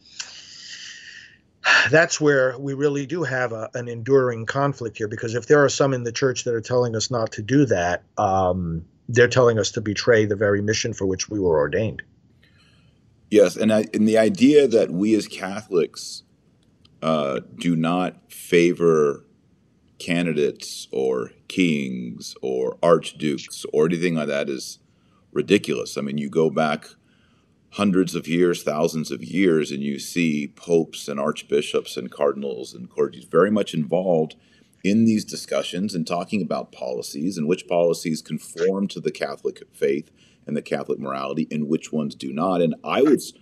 that's 1.92 2.20
where 2.20 2.58
we 2.58 2.74
really 2.74 3.06
do 3.06 3.24
have 3.24 3.52
a, 3.52 3.70
an 3.74 3.88
enduring 3.88 4.46
conflict 4.46 4.98
here 4.98 5.08
because 5.08 5.36
if 5.36 5.48
there 5.48 5.64
are 5.64 5.70
some 5.70 5.94
in 5.94 6.04
the 6.04 6.12
church 6.12 6.44
that 6.44 6.54
are 6.54 6.62
telling 6.62 6.96
us 6.96 7.12
not 7.12 7.32
to 7.34 7.42
do 7.42 7.66
that, 7.66 8.04
um, 8.18 8.86
they're 9.08 9.28
telling 9.28 9.60
us 9.60 9.72
to 9.72 9.82
betray 9.82 10.26
the 10.26 10.36
very 10.36 10.62
mission 10.62 10.94
for 10.94 11.06
which 11.06 11.30
we 11.30 11.40
were 11.40 11.58
ordained. 11.58 12.02
Yes, 13.32 13.56
and 13.56 13.72
I, 13.72 13.86
and 13.94 14.08
the 14.08 14.18
idea 14.18 14.68
that 14.68 14.92
we 14.92 15.16
as 15.16 15.28
Catholics 15.28 16.24
uh, 17.02 17.42
do 17.58 17.76
not 17.76 18.32
favor 18.32 19.24
candidates 20.00 20.88
or 20.92 21.32
kings 21.48 22.36
or 22.42 22.78
archdukes 22.82 23.66
or 23.74 23.86
anything 23.86 24.16
like 24.16 24.28
that 24.28 24.50
is 24.50 24.80
ridiculous. 25.32 25.98
I 25.98 26.02
mean, 26.02 26.18
you 26.18 26.30
go 26.30 26.50
back 26.50 26.88
hundreds 27.74 28.16
of 28.16 28.28
years, 28.28 28.64
thousands 28.64 29.12
of 29.12 29.24
years, 29.24 29.72
and 29.72 29.84
you 29.84 30.00
see 30.00 30.48
popes 30.48 31.08
and 31.08 31.20
archbishops 31.20 31.98
and 31.98 32.12
cardinals 32.12 32.74
and 32.74 32.90
clergy 32.90 33.28
very 33.30 33.52
much 33.52 33.74
involved 33.74 34.36
in 34.84 35.06
these 35.06 35.26
discussions 35.26 35.94
and 35.94 36.08
talking 36.08 36.42
about 36.42 36.72
policies 36.72 37.38
and 37.38 37.48
which 37.48 37.68
policies 37.68 38.22
conform 38.22 38.88
to 38.88 39.00
the 39.00 39.12
Catholic 39.12 39.62
faith 39.74 40.10
and 40.48 40.56
the 40.56 40.62
Catholic 40.62 41.00
morality 41.00 41.48
and 41.52 41.68
which 41.68 41.92
ones 41.92 42.16
do 42.16 42.34
not. 42.34 42.62
And 42.62 42.76
I 42.84 43.02
was 43.02 43.34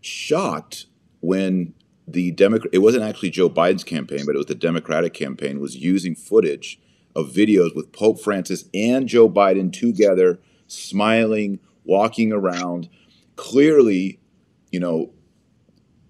shocked 0.00 0.86
when 1.20 1.74
the 2.06 2.30
Democrat 2.32 2.72
it 2.72 2.78
wasn't 2.78 3.04
actually 3.04 3.30
Joe 3.30 3.50
Biden's 3.50 3.84
campaign, 3.84 4.24
but 4.26 4.34
it 4.34 4.38
was 4.38 4.46
the 4.46 4.54
Democratic 4.54 5.12
campaign 5.14 5.60
was 5.60 5.76
using 5.76 6.14
footage 6.14 6.80
of 7.14 7.30
videos 7.30 7.74
with 7.74 7.92
Pope 7.92 8.20
Francis 8.20 8.66
and 8.74 9.08
Joe 9.08 9.28
Biden 9.28 9.72
together, 9.72 10.38
smiling, 10.66 11.58
walking 11.84 12.32
around 12.32 12.88
clearly, 13.36 14.20
you 14.70 14.80
know, 14.80 15.12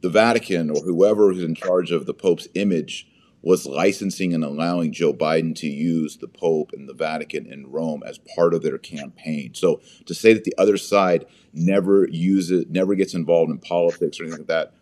the 0.00 0.09
Vatican 0.09 0.70
or 0.70 0.82
whoever 0.82 1.32
is 1.32 1.42
in 1.42 1.54
charge 1.54 1.90
of 1.90 2.06
the 2.06 2.14
Pope's 2.14 2.48
image 2.54 3.09
was 3.42 3.64
licensing 3.64 4.35
and 4.35 4.42
allowing 4.42 4.92
Joe 4.92 5.12
Biden 5.12 5.54
to 5.56 5.68
use 5.68 6.16
the 6.16 6.28
Pope 6.28 6.72
and 6.72 6.88
the 6.88 6.94
Vatican 6.94 7.46
in 7.46 7.70
Rome 7.70 8.02
as 8.04 8.18
part 8.35 8.54
of 8.54 8.62
their 8.62 8.78
campaign. 8.78 9.54
So 9.54 9.80
to 10.06 10.14
say 10.14 10.32
that 10.32 10.44
the 10.44 10.54
other 10.59 10.76
side 10.76 11.26
never 11.52 12.09
uses, 12.09 12.66
never 12.68 12.94
gets 12.96 13.14
involved 13.14 13.52
in 13.52 13.59
politics 13.59 14.18
or 14.18 14.24
anything 14.24 14.40
like 14.40 14.48
that, 14.48 14.74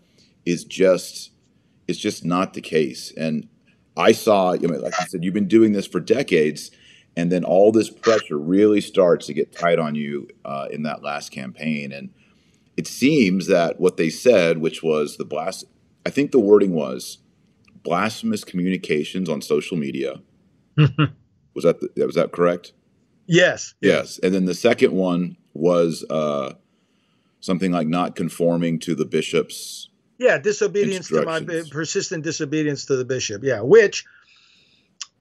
is 0.47 0.65
just 0.65 1.31
is 1.87 1.99
just 1.99 2.25
not 2.25 2.55
the 2.55 2.61
case. 2.61 3.13
And 3.17 3.49
I 3.97 4.13
saw, 4.13 4.53
you 4.53 4.69
know, 4.69 4.79
like 4.79 4.99
I 4.99 5.05
said, 5.05 5.23
you've 5.23 5.35
been 5.35 5.49
doing 5.49 5.73
this 5.73 5.87
for 5.87 6.01
decades, 6.01 6.71
and 7.17 7.31
then 7.31 7.45
all 7.45 7.71
this 7.73 7.91
pressure 7.91 8.39
really 8.39 8.81
starts 8.81 9.27
to 9.27 9.35
get 9.35 9.53
tight 9.53 9.79
on 9.79 9.95
you 9.95 10.29
uh, 10.45 10.67
in 10.71 10.83
that 10.83 11.03
last 11.03 11.31
campaign. 11.31 11.93
And 11.93 12.11
it 12.77 12.87
seems 12.87 13.47
that 13.47 13.79
what 13.79 13.97
they 13.97 14.11
said, 14.11 14.59
which 14.59 14.83
was 14.83 15.17
the 15.17 15.25
blast, 15.25 15.65
I 16.05 16.11
think 16.11 16.33
the 16.33 16.41
wording 16.41 16.75
was 16.75 17.19
blasphemous 17.83 18.45
communications 18.45 19.29
on 19.29 19.43
social 19.43 19.77
media. 19.77 20.21
was 20.77 21.65
that 21.65 21.81
the, 21.81 22.07
was 22.07 22.17
that 22.17 22.33
correct? 22.33 22.73
Yes. 23.27 23.75
Yes, 23.81 24.19
and 24.23 24.35
then 24.35 24.47
the 24.47 24.55
second 24.55 24.93
one 24.93 25.37
was 25.55 26.05
uh, 26.11 26.55
something 27.41 27.71
like 27.71 27.87
not 27.87 28.17
conforming 28.17 28.79
to 28.81 28.95
the 28.95 29.05
bishop's 29.05 29.89
Yeah, 30.19 30.39
disobedience 30.39 31.09
to 31.09 31.25
my 31.25 31.41
persistent 31.71 32.25
disobedience 32.25 32.87
to 32.87 32.97
the 32.97 33.05
bishop. 33.05 33.43
Yeah, 33.43 33.63
which 33.63 34.05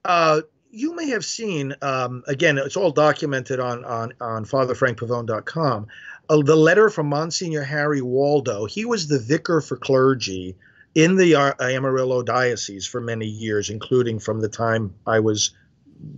uh, 0.04 0.42
you 0.70 0.94
may 0.94 1.08
have 1.08 1.24
seen. 1.24 1.74
Um, 1.82 2.22
again, 2.26 2.58
it's 2.58 2.76
all 2.76 2.90
documented 2.90 3.60
on 3.60 3.84
on 3.84 4.12
on 4.20 4.44
FatherFrankPavone.com. 4.44 5.86
Uh, 6.28 6.42
the 6.42 6.56
letter 6.56 6.90
from 6.90 7.08
Monsignor 7.08 7.62
Harry 7.62 8.02
Waldo. 8.02 8.66
He 8.66 8.84
was 8.84 9.08
the 9.08 9.18
vicar 9.18 9.60
for 9.60 9.76
clergy 9.76 10.56
in 10.94 11.16
the 11.16 11.34
uh, 11.34 11.52
Amarillo 11.60 12.22
diocese 12.22 12.86
for 12.86 13.00
many 13.00 13.26
years, 13.26 13.70
including 13.70 14.18
from 14.18 14.40
the 14.40 14.48
time 14.48 14.94
I 15.06 15.20
was 15.20 15.50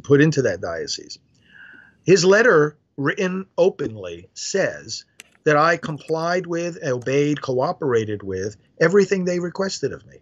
put 0.02 0.20
into 0.20 0.42
that 0.42 0.60
diocese. 0.60 1.18
His 2.04 2.24
letter, 2.24 2.76
written 2.96 3.46
openly, 3.58 4.28
says 4.34 5.04
that 5.46 5.56
I 5.56 5.76
complied 5.76 6.48
with, 6.48 6.84
obeyed, 6.84 7.40
cooperated 7.40 8.24
with 8.24 8.56
everything 8.80 9.24
they 9.24 9.38
requested 9.38 9.92
of 9.92 10.04
me, 10.04 10.18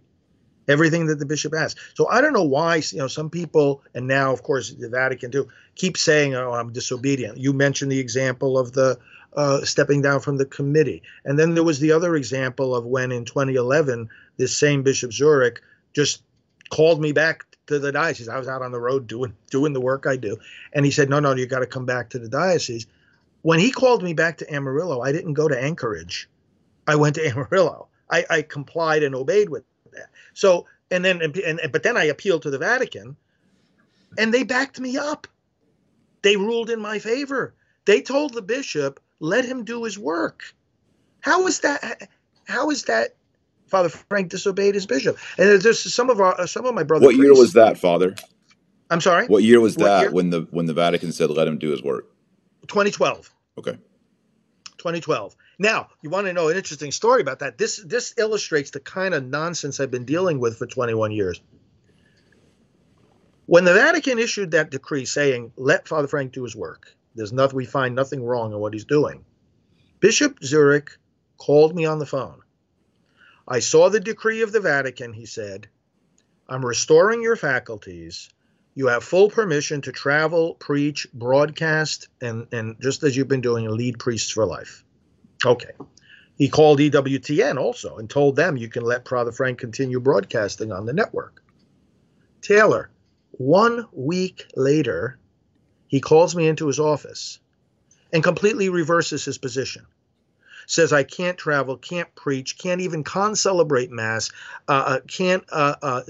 everything 0.68 1.06
that 1.06 1.18
the 1.18 1.24
bishop 1.24 1.54
asked. 1.54 1.78
So 1.94 2.06
I 2.10 2.20
don't 2.20 2.34
know 2.34 2.44
why, 2.44 2.82
you 2.90 2.98
know, 2.98 3.08
some 3.08 3.30
people, 3.30 3.82
and 3.94 4.06
now 4.06 4.34
of 4.34 4.42
course 4.42 4.70
the 4.70 4.90
Vatican 4.90 5.30
too, 5.30 5.48
keep 5.76 5.96
saying, 5.96 6.34
"Oh, 6.34 6.52
I'm 6.52 6.74
disobedient." 6.74 7.38
You 7.38 7.54
mentioned 7.54 7.90
the 7.90 8.00
example 8.00 8.58
of 8.58 8.72
the 8.72 8.98
uh, 9.34 9.64
stepping 9.64 10.02
down 10.02 10.20
from 10.20 10.37
the 10.37 10.44
committee, 10.44 11.02
and 11.24 11.38
then 11.38 11.54
there 11.54 11.64
was 11.64 11.80
the 11.80 11.92
other 11.92 12.16
example 12.16 12.76
of 12.76 12.84
when 12.84 13.10
in 13.10 13.24
2011 13.24 14.10
this 14.37 14.54
same 14.54 14.82
Bishop 14.82 15.10
Zurek 15.10 15.56
just 15.94 16.22
called 16.68 17.00
me 17.00 17.12
back 17.12 17.46
to 17.68 17.78
the 17.78 17.92
diocese. 17.92 18.28
I 18.28 18.38
was 18.38 18.46
out 18.46 18.60
on 18.60 18.72
the 18.72 18.78
road 18.78 19.06
doing 19.06 19.34
doing 19.50 19.72
the 19.72 19.80
work 19.80 20.04
I 20.06 20.16
do, 20.16 20.37
and 20.74 20.84
he 20.84 20.90
said, 20.90 21.08
"No, 21.08 21.18
no, 21.18 21.34
you 21.34 21.46
got 21.46 21.60
to 21.60 21.66
come 21.66 21.87
back 21.87 22.10
to 22.10 22.18
the 22.18 22.28
diocese." 22.28 22.87
When 23.44 23.61
he 23.61 23.70
called 23.70 24.02
me 24.02 24.14
back 24.14 24.38
to 24.38 24.50
Amarillo, 24.50 25.02
I 25.02 25.12
didn't 25.12 25.35
go 25.35 25.48
to 25.48 25.62
Anchorage. 25.62 26.30
I 26.87 26.96
went 26.96 27.14
to 27.16 27.26
Amarillo. 27.28 27.88
I, 28.11 28.24
I 28.30 28.42
complied 28.42 29.02
and 29.02 29.14
obeyed 29.14 29.50
with 29.50 29.64
that. 29.92 30.09
So, 30.33 30.66
and 30.90 31.04
then, 31.04 31.20
and, 31.20 31.37
and 31.37 31.61
but 31.70 31.83
then 31.83 31.98
I 31.98 32.04
appealed 32.04 32.40
to 32.42 32.50
the 32.50 32.59
Vatican, 32.59 33.16
and 34.16 34.33
they 34.33 34.44
backed 34.44 34.80
me 34.80 34.96
up. 34.96 35.26
They 36.22 36.37
ruled 36.37 36.70
in 36.70 36.80
my 36.80 36.98
favor. 36.98 37.54
They 37.85 38.00
told 38.00 38.33
the 38.33 38.40
bishop, 38.40 38.98
let 39.20 39.44
him 39.44 39.62
do 39.62 39.85
his 39.85 39.98
work. 39.98 40.42
How 41.20 41.46
is 41.46 41.61
that? 41.61 42.09
How 42.46 42.70
is 42.70 42.85
that 42.85 43.14
Father 43.66 43.90
Frank 43.90 44.30
disobeyed 44.30 44.74
his 44.74 44.87
bishop. 44.87 45.18
And 45.37 45.61
there's 45.61 45.92
some 45.94 46.09
of 46.09 46.18
our 46.18 46.46
some 46.46 46.64
of 46.64 46.74
my 46.74 46.83
brothers. 46.83 47.07
What 47.07 47.16
year 47.16 47.35
was 47.35 47.52
that, 47.52 47.76
Father? 47.76 48.14
I'm 48.88 49.02
sorry. 49.02 49.26
What 49.26 49.42
year 49.42 49.61
was 49.61 49.76
what 49.76 49.85
that 49.85 50.00
year? 50.00 50.11
when 50.12 50.30
the 50.30 50.46
when 50.50 50.64
the 50.64 50.72
Vatican 50.72 51.12
said 51.12 51.28
let 51.28 51.46
him 51.46 51.59
do 51.59 51.70
his 51.70 51.83
work? 51.83 52.13
2012. 52.68 53.31
Okay. 53.59 53.79
2012. 54.79 55.37
Now, 55.59 55.88
you 56.03 56.11
want 56.11 56.27
to 56.27 56.33
know 56.33 56.48
an 56.48 56.57
interesting 56.57 56.90
story 56.90 57.20
about 57.20 57.38
that? 57.38 57.59
This 57.59 57.77
this 57.77 58.14
illustrates 58.18 58.70
the 58.70 58.81
kind 58.81 59.14
of 59.14 59.24
nonsense 59.24 59.81
I've 59.81 59.90
been 59.90 60.05
dealing 60.05 60.40
with 60.40 60.59
for 60.59 60.66
21 60.66 61.12
years. 61.12 61.40
When 63.46 63.64
the 63.64 63.74
Vatican 63.74 64.18
issued 64.18 64.53
that 64.53 64.70
decree 64.70 65.05
saying 65.05 65.53
let 65.57 65.87
Father 65.87 66.09
Frank 66.09 66.33
do 66.33 66.42
his 66.42 66.57
work, 66.57 66.94
there's 67.14 67.33
nothing 67.33 67.57
we 67.57 67.66
find 67.66 67.94
nothing 67.94 68.24
wrong 68.24 68.53
in 68.53 68.59
what 68.59 68.72
he's 68.72 68.85
doing. 68.85 69.24
Bishop 70.00 70.40
Zurek 70.40 70.96
called 71.38 71.74
me 71.74 71.85
on 71.85 71.98
the 71.98 72.07
phone 72.07 72.40
I 73.46 73.59
saw 73.59 73.90
the 73.90 74.00
decree 74.00 74.40
of 74.40 74.53
the 74.53 74.61
Vatican, 74.61 75.12
he 75.12 75.27
said. 75.27 75.68
I'm 76.48 76.64
restoring 76.64 77.22
your 77.22 77.37
faculties. 77.37 78.31
You 78.74 78.88
have 78.88 79.04
full 79.04 79.30
permission 79.30 79.82
to 79.82 79.92
travel, 79.92 80.54
preach, 80.54 81.06
broadcast, 81.14 82.08
and, 82.20 82.48
and 82.52 82.76
just 82.80 83.04
as 83.04 83.16
you've 83.16 83.28
been 83.28 83.40
doing, 83.40 83.68
lead 83.68 83.98
priests 83.98 84.32
for 84.32 84.44
life. 84.44 84.84
Okay. 85.46 85.70
He 86.37 86.48
called 86.48 86.80
EWTN 86.80 87.58
also 87.58 87.98
and 87.98 88.10
told 88.10 88.34
them 88.34 88.56
you 88.56 88.68
can 88.68 88.82
let 88.82 89.08
Father 89.08 89.30
Frank 89.30 89.60
continue 89.60 90.00
broadcasting 90.00 90.72
on 90.72 90.87
the 90.87 90.92
network. 90.92 91.40
Taylor, 92.42 92.90
one 93.30 93.87
week 93.92 94.46
later, 94.56 95.18
he 95.87 96.00
calls 96.00 96.34
me 96.34 96.48
into 96.48 96.66
his 96.66 96.80
office 96.80 97.38
and 98.12 98.24
completely 98.24 98.68
reverses 98.68 99.24
his 99.24 99.38
position 99.38 99.87
says 100.66 100.92
I 100.92 101.02
can't 101.02 101.37
travel, 101.37 101.76
can't 101.76 102.12
preach, 102.14 102.58
can't 102.58 102.80
even 102.80 103.04
con-celebrate 103.04 103.90
mass, 103.90 104.30
uh, 104.68 104.72
uh 104.87 105.00
can't 105.06 105.44
uh, 105.50 105.76
uh, 105.82 106.02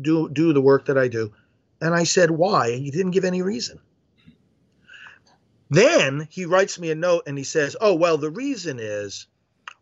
do 0.00 0.28
do 0.28 0.52
the 0.52 0.60
work 0.60 0.86
that 0.86 0.98
I 0.98 1.08
do. 1.08 1.32
And 1.80 1.94
I 1.94 2.04
said, 2.04 2.30
why? 2.30 2.72
He 2.72 2.90
didn't 2.90 3.12
give 3.12 3.24
any 3.24 3.42
reason. 3.42 3.78
Then 5.70 6.28
he 6.30 6.44
writes 6.44 6.78
me 6.78 6.90
a 6.90 6.94
note 6.94 7.24
and 7.26 7.36
he 7.36 7.44
says, 7.44 7.76
oh 7.80 7.94
well, 7.94 8.18
the 8.18 8.30
reason 8.30 8.78
is 8.78 9.26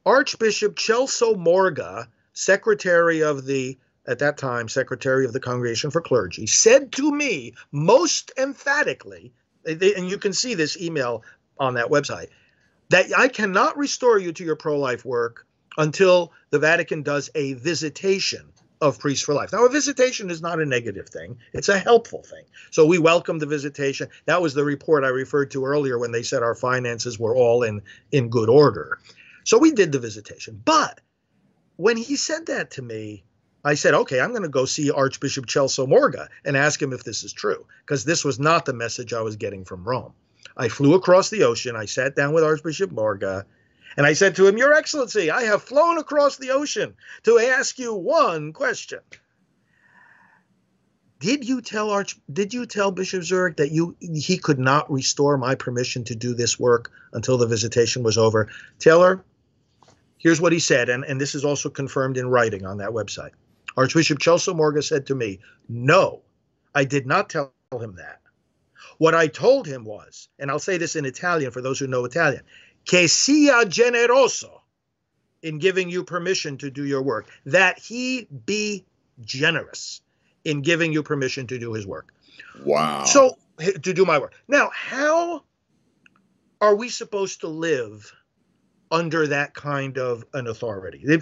Archbishop 0.06 0.76
Celso 0.76 1.36
Morga, 1.36 2.08
secretary 2.32 3.22
of 3.22 3.44
the 3.44 3.78
at 4.06 4.18
that 4.18 4.38
time 4.38 4.68
secretary 4.68 5.24
of 5.24 5.32
the 5.32 5.40
Congregation 5.40 5.90
for 5.90 6.00
Clergy, 6.00 6.46
said 6.46 6.92
to 6.92 7.12
me 7.12 7.54
most 7.70 8.32
emphatically, 8.36 9.32
and 9.64 10.08
you 10.08 10.18
can 10.18 10.32
see 10.32 10.54
this 10.54 10.80
email 10.80 11.22
on 11.58 11.74
that 11.74 11.88
website 11.88 12.28
that 12.88 13.06
I 13.16 13.28
cannot 13.28 13.76
restore 13.76 14.18
you 14.18 14.32
to 14.32 14.44
your 14.44 14.56
pro 14.56 14.78
life 14.78 15.04
work 15.04 15.46
until 15.78 16.32
the 16.50 16.58
Vatican 16.58 17.02
does 17.02 17.30
a 17.34 17.54
visitation 17.54 18.52
of 18.82 18.98
Priests 18.98 19.24
for 19.24 19.32
Life. 19.32 19.52
Now, 19.52 19.64
a 19.64 19.70
visitation 19.70 20.28
is 20.28 20.42
not 20.42 20.60
a 20.60 20.66
negative 20.66 21.08
thing, 21.08 21.38
it's 21.54 21.68
a 21.68 21.78
helpful 21.78 22.22
thing. 22.22 22.44
So 22.72 22.84
we 22.84 22.98
welcome 22.98 23.38
the 23.38 23.46
visitation. 23.46 24.08
That 24.26 24.42
was 24.42 24.54
the 24.54 24.64
report 24.64 25.04
I 25.04 25.08
referred 25.08 25.52
to 25.52 25.64
earlier 25.64 25.98
when 25.98 26.10
they 26.10 26.24
said 26.24 26.42
our 26.42 26.56
finances 26.56 27.18
were 27.18 27.36
all 27.36 27.62
in, 27.62 27.82
in 28.10 28.28
good 28.28 28.48
order. 28.48 28.98
So 29.44 29.56
we 29.56 29.70
did 29.70 29.92
the 29.92 30.00
visitation. 30.00 30.60
But 30.64 31.00
when 31.76 31.96
he 31.96 32.16
said 32.16 32.46
that 32.46 32.72
to 32.72 32.82
me, 32.82 33.22
I 33.64 33.74
said, 33.74 33.94
okay, 33.94 34.20
I'm 34.20 34.30
going 34.30 34.42
to 34.42 34.48
go 34.48 34.64
see 34.64 34.90
Archbishop 34.90 35.46
Celso 35.46 35.86
Morga 35.86 36.28
and 36.44 36.56
ask 36.56 36.82
him 36.82 36.92
if 36.92 37.04
this 37.04 37.22
is 37.22 37.32
true, 37.32 37.64
because 37.86 38.04
this 38.04 38.24
was 38.24 38.40
not 38.40 38.64
the 38.64 38.74
message 38.74 39.12
I 39.12 39.22
was 39.22 39.36
getting 39.36 39.64
from 39.64 39.84
Rome. 39.84 40.12
I 40.56 40.68
flew 40.68 40.94
across 40.94 41.30
the 41.30 41.44
ocean. 41.44 41.76
I 41.76 41.84
sat 41.84 42.16
down 42.16 42.32
with 42.32 42.42
Archbishop 42.42 42.90
Morga 42.90 43.46
and 43.96 44.06
I 44.06 44.12
said 44.12 44.36
to 44.36 44.46
him, 44.46 44.56
Your 44.56 44.74
Excellency, 44.74 45.30
I 45.30 45.42
have 45.44 45.62
flown 45.62 45.98
across 45.98 46.36
the 46.36 46.50
ocean 46.50 46.94
to 47.24 47.38
ask 47.38 47.78
you 47.78 47.94
one 47.94 48.52
question. 48.52 49.00
Did 51.20 51.48
you 51.48 51.60
tell 51.60 51.90
Arch 51.90 52.18
did 52.32 52.52
you 52.52 52.66
tell 52.66 52.90
Bishop 52.90 53.22
Zurek 53.22 53.56
that 53.58 53.70
you 53.70 53.96
he 54.00 54.36
could 54.38 54.58
not 54.58 54.90
restore 54.90 55.38
my 55.38 55.54
permission 55.54 56.02
to 56.04 56.16
do 56.16 56.34
this 56.34 56.58
work 56.58 56.90
until 57.12 57.38
the 57.38 57.46
visitation 57.46 58.02
was 58.02 58.18
over? 58.18 58.48
Taylor, 58.80 59.24
here's 60.18 60.40
what 60.40 60.52
he 60.52 60.58
said, 60.58 60.88
and, 60.88 61.04
and 61.04 61.20
this 61.20 61.36
is 61.36 61.44
also 61.44 61.70
confirmed 61.70 62.16
in 62.16 62.26
writing 62.26 62.66
on 62.66 62.78
that 62.78 62.90
website. 62.90 63.30
Archbishop 63.76 64.18
Celso 64.18 64.54
Morga 64.54 64.82
said 64.82 65.06
to 65.06 65.14
me, 65.14 65.38
No, 65.68 66.22
I 66.74 66.84
did 66.84 67.06
not 67.06 67.30
tell 67.30 67.52
him 67.72 67.94
that. 67.96 68.20
What 68.98 69.14
I 69.14 69.28
told 69.28 69.66
him 69.66 69.84
was, 69.84 70.28
and 70.38 70.50
I'll 70.50 70.58
say 70.58 70.76
this 70.76 70.96
in 70.96 71.04
Italian 71.04 71.50
for 71.50 71.60
those 71.60 71.78
who 71.78 71.86
know 71.86 72.04
Italian, 72.04 72.42
che 72.84 73.06
sia 73.06 73.64
generoso 73.64 74.60
in 75.42 75.58
giving 75.58 75.90
you 75.90 76.04
permission 76.04 76.56
to 76.58 76.70
do 76.70 76.84
your 76.84 77.02
work, 77.02 77.26
that 77.46 77.78
he 77.78 78.28
be 78.46 78.84
generous 79.20 80.00
in 80.44 80.62
giving 80.62 80.92
you 80.92 81.02
permission 81.02 81.46
to 81.46 81.58
do 81.58 81.72
his 81.72 81.86
work. 81.86 82.12
Wow. 82.64 83.04
So, 83.04 83.36
to 83.58 83.92
do 83.92 84.04
my 84.04 84.18
work. 84.18 84.34
Now, 84.48 84.70
how 84.72 85.44
are 86.60 86.74
we 86.74 86.88
supposed 86.88 87.40
to 87.40 87.48
live 87.48 88.12
under 88.90 89.26
that 89.26 89.54
kind 89.54 89.98
of 89.98 90.24
an 90.34 90.46
authority? 90.46 91.20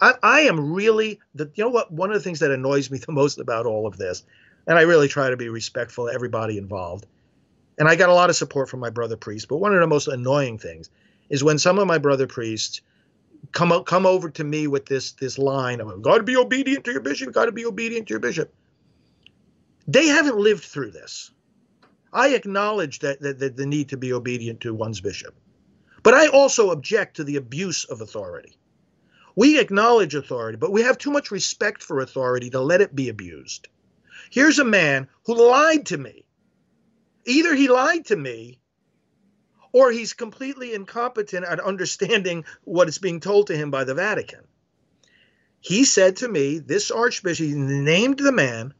I, 0.00 0.14
I 0.22 0.40
am 0.42 0.72
really, 0.72 1.20
the, 1.34 1.50
you 1.54 1.64
know 1.64 1.70
what? 1.70 1.92
One 1.92 2.10
of 2.10 2.14
the 2.14 2.22
things 2.22 2.40
that 2.40 2.50
annoys 2.50 2.90
me 2.90 2.98
the 2.98 3.12
most 3.12 3.38
about 3.38 3.66
all 3.66 3.86
of 3.86 3.96
this 3.96 4.24
and 4.66 4.78
I 4.78 4.82
really 4.82 5.08
try 5.08 5.30
to 5.30 5.36
be 5.36 5.48
respectful 5.48 6.08
of 6.08 6.14
everybody 6.14 6.58
involved. 6.58 7.06
And 7.82 7.88
I 7.88 7.96
got 7.96 8.10
a 8.10 8.14
lot 8.14 8.30
of 8.30 8.36
support 8.36 8.68
from 8.68 8.78
my 8.78 8.90
brother 8.90 9.16
priests. 9.16 9.44
But 9.44 9.56
one 9.56 9.74
of 9.74 9.80
the 9.80 9.88
most 9.88 10.06
annoying 10.06 10.56
things 10.56 10.88
is 11.28 11.42
when 11.42 11.58
some 11.58 11.80
of 11.80 11.88
my 11.88 11.98
brother 11.98 12.28
priests 12.28 12.80
come 13.50 13.72
come 13.82 14.06
over 14.06 14.30
to 14.30 14.44
me 14.44 14.68
with 14.68 14.86
this 14.86 15.10
this 15.14 15.36
line 15.36 15.80
of 15.80 16.00
"Got 16.00 16.18
to 16.18 16.22
be 16.22 16.36
obedient 16.36 16.84
to 16.84 16.92
your 16.92 17.00
bishop. 17.00 17.32
Got 17.32 17.46
to 17.46 17.50
be 17.50 17.66
obedient 17.66 18.06
to 18.06 18.12
your 18.12 18.20
bishop." 18.20 18.54
They 19.88 20.06
haven't 20.06 20.36
lived 20.36 20.62
through 20.62 20.92
this. 20.92 21.32
I 22.12 22.28
acknowledge 22.36 23.00
that, 23.00 23.20
that, 23.22 23.40
that 23.40 23.56
the 23.56 23.66
need 23.66 23.88
to 23.88 23.96
be 23.96 24.12
obedient 24.12 24.60
to 24.60 24.72
one's 24.72 25.00
bishop, 25.00 25.34
but 26.04 26.14
I 26.14 26.28
also 26.28 26.70
object 26.70 27.16
to 27.16 27.24
the 27.24 27.34
abuse 27.34 27.84
of 27.86 28.00
authority. 28.00 28.56
We 29.34 29.58
acknowledge 29.58 30.14
authority, 30.14 30.56
but 30.56 30.70
we 30.70 30.82
have 30.82 30.98
too 30.98 31.10
much 31.10 31.32
respect 31.32 31.82
for 31.82 31.98
authority 31.98 32.48
to 32.50 32.60
let 32.60 32.80
it 32.80 32.94
be 32.94 33.08
abused. 33.08 33.66
Here's 34.30 34.60
a 34.60 34.64
man 34.64 35.08
who 35.26 35.50
lied 35.50 35.86
to 35.86 35.98
me. 35.98 36.24
Either 37.24 37.54
he 37.54 37.68
lied 37.68 38.06
to 38.06 38.16
me 38.16 38.58
or 39.72 39.90
he's 39.90 40.12
completely 40.12 40.74
incompetent 40.74 41.44
at 41.46 41.60
understanding 41.60 42.44
what 42.64 42.88
is 42.88 42.98
being 42.98 43.20
told 43.20 43.46
to 43.46 43.56
him 43.56 43.70
by 43.70 43.84
the 43.84 43.94
Vatican. 43.94 44.44
He 45.60 45.84
said 45.84 46.16
to 46.16 46.28
me, 46.28 46.58
this 46.58 46.90
archbishop, 46.90 47.46
he 47.46 47.54
named 47.54 48.18
the 48.18 48.32
man, 48.32 48.74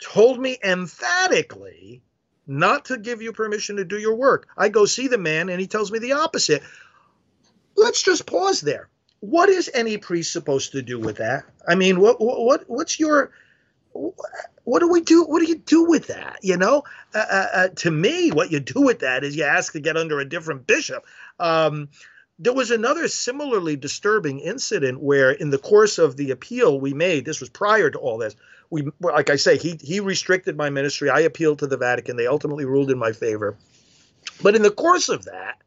told 0.00 0.38
me 0.38 0.58
emphatically 0.62 2.02
not 2.46 2.86
to 2.86 2.98
give 2.98 3.20
you 3.22 3.32
permission 3.32 3.76
to 3.76 3.84
do 3.84 3.98
your 3.98 4.14
work. 4.14 4.46
I 4.56 4.68
go 4.68 4.84
see 4.84 5.08
the 5.08 5.18
man 5.18 5.48
and 5.48 5.60
he 5.60 5.66
tells 5.66 5.90
me 5.90 5.98
the 5.98 6.12
opposite. 6.12 6.62
Let's 7.76 8.02
just 8.02 8.26
pause 8.26 8.60
there. 8.60 8.88
what 9.20 9.48
is 9.48 9.70
any 9.74 9.98
priest 9.98 10.32
supposed 10.32 10.72
to 10.72 10.82
do 10.82 10.98
with 10.98 11.16
that? 11.16 11.44
I 11.66 11.74
mean, 11.74 12.00
what 12.00 12.20
what 12.20 12.64
what's 12.68 13.00
your 13.00 13.32
what 14.68 14.80
do 14.80 14.88
we 14.88 15.00
do? 15.00 15.24
What 15.24 15.40
do 15.40 15.48
you 15.48 15.56
do 15.56 15.84
with 15.84 16.08
that? 16.08 16.40
You 16.42 16.58
know, 16.58 16.84
uh, 17.14 17.24
uh, 17.30 17.46
uh, 17.54 17.68
to 17.76 17.90
me, 17.90 18.30
what 18.30 18.52
you 18.52 18.60
do 18.60 18.82
with 18.82 18.98
that 18.98 19.24
is 19.24 19.34
you 19.34 19.44
ask 19.44 19.72
to 19.72 19.80
get 19.80 19.96
under 19.96 20.20
a 20.20 20.28
different 20.28 20.66
bishop. 20.66 21.06
Um, 21.40 21.88
there 22.38 22.52
was 22.52 22.70
another 22.70 23.08
similarly 23.08 23.76
disturbing 23.76 24.40
incident 24.40 25.00
where, 25.00 25.30
in 25.30 25.48
the 25.48 25.56
course 25.56 25.96
of 25.96 26.18
the 26.18 26.32
appeal 26.32 26.78
we 26.78 26.92
made, 26.92 27.24
this 27.24 27.40
was 27.40 27.48
prior 27.48 27.88
to 27.88 27.98
all 27.98 28.18
this. 28.18 28.36
We, 28.68 28.90
like 29.00 29.30
I 29.30 29.36
say, 29.36 29.56
he 29.56 29.78
he 29.80 30.00
restricted 30.00 30.54
my 30.58 30.68
ministry. 30.68 31.08
I 31.08 31.20
appealed 31.20 31.60
to 31.60 31.66
the 31.66 31.78
Vatican. 31.78 32.18
They 32.18 32.26
ultimately 32.26 32.66
ruled 32.66 32.90
in 32.90 32.98
my 32.98 33.12
favor. 33.12 33.56
But 34.42 34.54
in 34.54 34.60
the 34.60 34.70
course 34.70 35.08
of 35.08 35.24
that, 35.24 35.62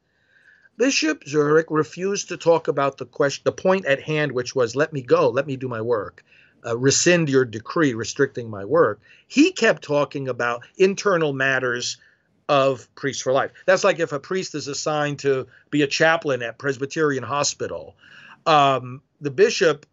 Bishop 0.78 1.24
Zurek 1.24 1.66
refused 1.72 2.30
to 2.30 2.38
talk 2.38 2.68
about 2.68 3.00
the 3.00 3.08
question, 3.08 3.42
the 3.46 3.52
point 3.52 3.88
at 3.88 4.04
hand, 4.04 4.32
which 4.32 4.54
was, 4.54 4.76
"Let 4.76 4.94
me 4.94 5.02
go, 5.02 5.30
let 5.30 5.48
me 5.48 5.56
do 5.56 5.68
my 5.68 5.82
work." 5.82 6.24
Uh, 6.66 6.78
rescind 6.78 7.30
your 7.30 7.46
decree 7.46 7.94
restricting 7.94 8.50
my 8.50 8.66
work. 8.66 9.02
He 9.28 9.52
kept 9.52 9.84
talking 9.84 10.28
about 10.28 10.64
internal 10.78 11.34
matters 11.34 11.98
of 12.50 12.94
Priests 12.96 13.22
for 13.22 13.32
Life. 13.32 13.52
That's 13.66 13.84
like 13.84 14.00
if 14.00 14.12
a 14.12 14.20
priest 14.20 14.56
is 14.56 14.68
assigned 14.68 15.20
to 15.20 15.48
be 15.70 15.82
a 15.82 15.88
chaplain 15.88 16.42
at 16.44 16.58
Presbyterian 16.58 17.24
Hospital, 17.24 17.96
um, 18.46 19.02
the 19.22 19.32
bishop 19.32 19.86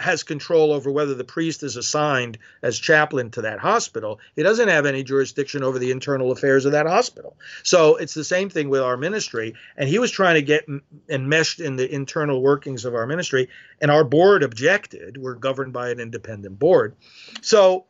has 0.00 0.22
control 0.22 0.72
over 0.72 0.90
whether 0.90 1.14
the 1.14 1.24
priest 1.24 1.62
is 1.62 1.76
assigned 1.76 2.38
as 2.62 2.78
chaplain 2.78 3.30
to 3.30 3.42
that 3.42 3.58
hospital. 3.58 4.18
He 4.34 4.42
doesn't 4.42 4.68
have 4.68 4.86
any 4.86 5.02
jurisdiction 5.04 5.62
over 5.62 5.78
the 5.78 5.90
internal 5.90 6.32
affairs 6.32 6.64
of 6.64 6.72
that 6.72 6.86
hospital. 6.86 7.36
So 7.62 7.96
it's 7.96 8.14
the 8.14 8.24
same 8.24 8.48
thing 8.48 8.70
with 8.70 8.80
our 8.80 8.96
ministry. 8.96 9.54
And 9.76 9.88
he 9.88 9.98
was 9.98 10.10
trying 10.10 10.36
to 10.36 10.42
get 10.42 10.66
enmeshed 11.08 11.60
in 11.60 11.76
the 11.76 11.92
internal 11.92 12.40
workings 12.42 12.84
of 12.84 12.94
our 12.94 13.06
ministry, 13.06 13.48
and 13.80 13.90
our 13.90 14.04
board 14.04 14.42
objected. 14.42 15.18
We're 15.18 15.34
governed 15.34 15.72
by 15.72 15.90
an 15.90 16.00
independent 16.00 16.58
board. 16.58 16.96
So, 17.42 17.84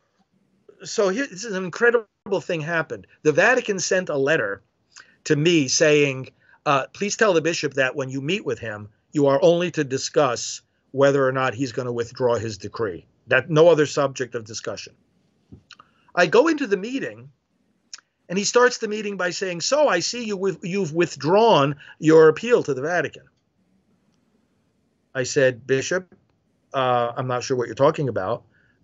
so 0.83 1.09
here, 1.09 1.27
this 1.27 1.45
is 1.45 1.55
an 1.55 1.63
incredible 1.63 2.41
thing 2.41 2.61
happened. 2.61 3.07
The 3.23 3.31
Vatican 3.31 3.79
sent 3.79 4.09
a 4.09 4.17
letter 4.17 4.61
to 5.23 5.35
me 5.35 5.67
saying, 5.67 6.29
uh, 6.65 6.87
"Please 6.93 7.15
tell 7.15 7.33
the 7.33 7.41
bishop 7.41 7.75
that 7.75 7.95
when 7.95 8.09
you 8.09 8.21
meet 8.21 8.45
with 8.45 8.59
him, 8.59 8.89
you 9.11 9.27
are 9.27 9.39
only 9.41 9.71
to 9.71 9.83
discuss." 9.83 10.61
Whether 10.91 11.25
or 11.25 11.31
not 11.31 11.53
he's 11.53 11.71
going 11.71 11.85
to 11.85 11.91
withdraw 11.91 12.35
his 12.35 12.57
decree. 12.57 13.05
That 13.27 13.49
no 13.49 13.69
other 13.69 13.85
subject 13.85 14.35
of 14.35 14.45
discussion. 14.45 14.93
I 16.13 16.25
go 16.25 16.47
into 16.47 16.67
the 16.67 16.77
meeting, 16.77 17.31
and 18.27 18.37
he 18.37 18.43
starts 18.43 18.79
the 18.79 18.87
meeting 18.87 19.17
by 19.17 19.29
saying, 19.31 19.61
"So 19.61 19.87
I 19.87 19.99
see 19.99 20.25
you 20.25 20.57
you've 20.61 20.93
withdrawn 20.93 21.77
your 21.99 22.27
appeal 22.27 22.63
to 22.63 22.73
the 22.73 22.81
Vatican." 22.81 23.23
I 25.15 25.23
said, 25.23 25.65
"Bishop, 25.65 26.13
uh, 26.73 27.13
I'm 27.15 27.27
not 27.27 27.43
sure 27.43 27.55
what 27.55 27.67
you're 27.67 27.75
talking 27.75 28.09
about. 28.09 28.43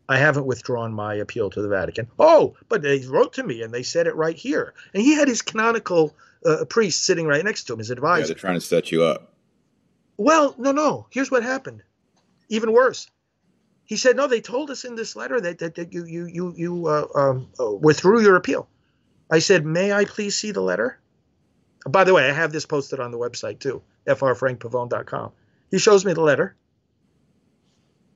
I 0.10 0.18
haven't 0.18 0.46
withdrawn 0.46 0.94
my 0.94 1.16
appeal 1.16 1.50
to 1.50 1.62
the 1.62 1.68
Vatican." 1.68 2.08
Oh, 2.18 2.56
but 2.70 2.82
they 2.82 3.00
wrote 3.06 3.34
to 3.34 3.44
me 3.44 3.62
and 3.62 3.74
they 3.74 3.84
said 3.84 4.08
it 4.08 4.16
right 4.16 4.36
here. 4.36 4.74
And 4.94 5.04
he 5.04 5.16
had 5.16 5.28
his 5.28 5.42
canonical 5.42 6.16
uh, 6.46 6.64
priest 6.66 7.04
sitting 7.04 7.28
right 7.28 7.44
next 7.44 7.66
to 7.66 7.74
him, 7.74 7.80
his 7.80 7.90
advisor. 7.90 8.22
Yeah, 8.22 8.28
they're 8.28 8.36
trying 8.36 8.60
to 8.60 8.62
set 8.62 8.92
you 8.92 9.04
up. 9.04 9.34
Well, 10.16 10.56
no, 10.58 10.72
no. 10.72 11.08
Here's 11.10 11.30
what 11.30 11.44
happened 11.44 11.84
even 12.50 12.72
worse. 12.72 13.10
He 13.86 13.96
said, 13.96 14.16
"No, 14.16 14.28
they 14.28 14.42
told 14.42 14.70
us 14.70 14.84
in 14.84 14.96
this 14.96 15.16
letter 15.16 15.40
that 15.42 15.60
that, 15.60 15.76
that 15.76 15.94
you 15.94 16.06
you 16.06 16.26
you 16.26 16.54
you 16.56 16.88
uh, 16.88 17.08
um, 17.16 17.48
uh, 17.60 17.72
withdrew 17.72 18.22
your 18.22 18.36
appeal." 18.36 18.68
I 19.32 19.40
said, 19.40 19.66
"May 19.66 19.94
I 19.94 20.06
please 20.06 20.36
see 20.36 20.52
the 20.52 20.62
letter?" 20.62 21.00
By 21.88 22.04
the 22.04 22.14
way, 22.14 22.30
I 22.30 22.34
have 22.34 22.52
this 22.52 22.66
posted 22.66 23.00
on 23.00 23.12
the 23.12 23.18
website 23.18 23.60
too, 23.60 23.82
frfrankpavone.com. 24.08 25.32
He 25.72 25.80
shows 25.80 26.06
me 26.06 26.14
the 26.14 26.22
letter. 26.22 26.56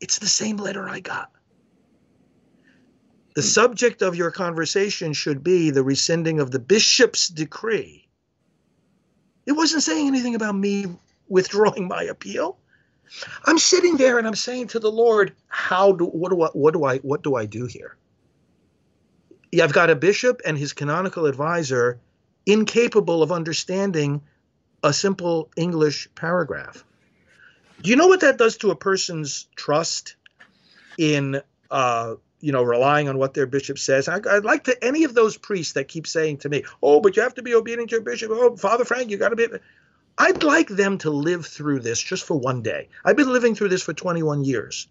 It's 0.02 0.20
the 0.20 0.28
same 0.28 0.58
letter 0.58 0.90
I 0.90 1.00
got. 1.00 1.32
The 3.36 3.42
subject 3.42 4.02
of 4.02 4.16
your 4.16 4.32
conversation 4.32 5.14
should 5.14 5.42
be 5.42 5.70
the 5.70 5.84
rescinding 5.84 6.42
of 6.42 6.52
the 6.52 6.60
bishop's 6.60 7.30
decree. 7.30 8.10
It 9.46 9.54
wasn't 9.54 9.84
saying 9.84 10.08
anything 10.08 10.36
about 10.36 10.56
me 10.56 10.88
withdrawing 11.30 11.88
my 11.88 12.04
appeal. 12.04 12.58
I'm 13.46 13.58
sitting 13.58 13.98
there 13.98 14.18
and 14.18 14.28
I'm 14.28 14.36
saying 14.36 14.68
to 14.68 14.80
the 14.80 14.92
Lord, 14.92 15.34
how 15.48 15.94
do 15.94 16.06
what 16.06 16.30
do 16.30 16.42
I 16.42 16.48
what 16.54 16.74
do 16.74 16.86
I 16.86 16.98
what 17.00 17.24
do 17.24 17.36
I 17.36 17.46
do 17.46 17.66
here? 17.66 17.98
I've 19.62 19.74
got 19.74 19.90
a 19.90 19.96
bishop 19.96 20.42
and 20.46 20.58
his 20.58 20.74
canonical 20.74 21.26
advisor 21.26 22.00
incapable 22.46 23.22
of 23.22 23.32
understanding 23.32 24.22
a 24.84 24.94
simple 24.94 25.52
English 25.58 26.08
paragraph. 26.16 26.84
Do 27.82 27.90
you 27.90 27.96
know 27.96 28.08
what 28.08 28.22
that 28.22 28.38
does 28.38 28.58
to 28.58 28.72
a 28.72 28.76
person's 28.76 29.48
trust 29.56 30.16
in 30.98 31.42
uh, 31.70 32.16
you 32.42 32.52
know, 32.52 32.64
relying 32.64 33.08
on 33.08 33.18
what 33.18 33.34
their 33.34 33.46
bishop 33.46 33.78
says. 33.80 34.08
I, 34.08 34.18
would 34.18 34.44
like 34.44 34.66
to 34.66 34.84
any 34.84 35.04
of 35.04 35.14
those 35.14 35.38
priests 35.38 35.74
that 35.74 35.88
keep 35.88 36.08
saying 36.08 36.38
to 36.40 36.50
me, 36.50 36.64
"Oh, 36.82 37.00
but 37.00 37.16
you 37.16 37.22
have 37.22 37.36
to 37.36 37.44
be 37.44 37.54
obedient 37.54 37.90
to 37.92 37.98
your 37.98 38.04
bishop." 38.04 38.32
Oh, 38.32 38.58
Father 38.58 38.84
Frank, 38.84 39.10
you 39.10 39.18
got 39.18 39.30
to 39.30 39.36
be. 39.36 39.48
I'd 40.18 40.44
like 40.44 40.68
them 40.68 40.98
to 41.00 41.10
live 41.10 41.46
through 41.46 41.80
this 41.80 42.00
just 42.00 42.26
for 42.26 42.38
one 42.38 42.62
day. 42.62 42.90
I've 43.04 43.18
been 43.18 43.32
living 43.32 43.56
through 43.56 43.70
this 43.70 43.84
for 43.84 43.94
21 43.94 44.44
years. 44.44 44.88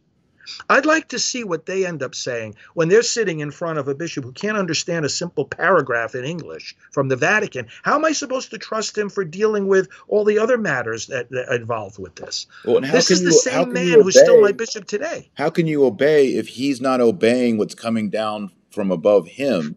I'd 0.69 0.87
like 0.87 1.09
to 1.09 1.19
see 1.19 1.45
what 1.45 1.67
they 1.67 1.87
end 1.87 2.03
up 2.03 2.15
saying 2.15 2.57
when 2.75 2.89
they're 2.89 3.03
sitting 3.03 3.41
in 3.41 3.51
front 3.51 3.79
of 3.79 3.89
a 3.89 3.95
bishop 3.95 4.25
who 4.25 4.33
can't 4.33 4.57
understand 4.57 5.05
a 5.05 5.09
simple 5.09 5.45
paragraph 5.45 6.15
in 6.15 6.25
English 6.25 6.77
from 6.93 7.09
the 7.09 7.17
Vatican. 7.17 7.69
How 7.83 7.97
am 7.97 8.05
I 8.05 8.13
supposed 8.13 8.51
to 8.51 8.59
trust 8.59 8.97
him 8.97 9.11
for 9.11 9.25
dealing 9.25 9.69
with 9.69 9.89
all 10.09 10.25
the 10.25 10.39
other 10.39 10.59
matters 10.59 11.07
that, 11.07 11.31
that 11.31 11.55
involved 11.55 11.99
with 11.99 12.17
this? 12.17 12.47
Well, 12.65 12.81
this 12.81 13.11
is 13.11 13.21
the 13.21 13.27
you, 13.27 13.39
same 13.39 13.73
man 13.73 14.01
who's 14.01 14.19
still 14.19 14.41
my 14.41 14.53
bishop 14.53 14.87
today. 14.87 15.31
How 15.35 15.51
can 15.51 15.67
you 15.67 15.85
obey 15.85 16.29
if 16.29 16.49
he's 16.49 16.81
not 16.81 17.01
obeying 17.01 17.59
what's 17.59 17.75
coming 17.75 18.11
down 18.11 18.51
from 18.71 18.91
above 18.91 19.29
him? 19.29 19.77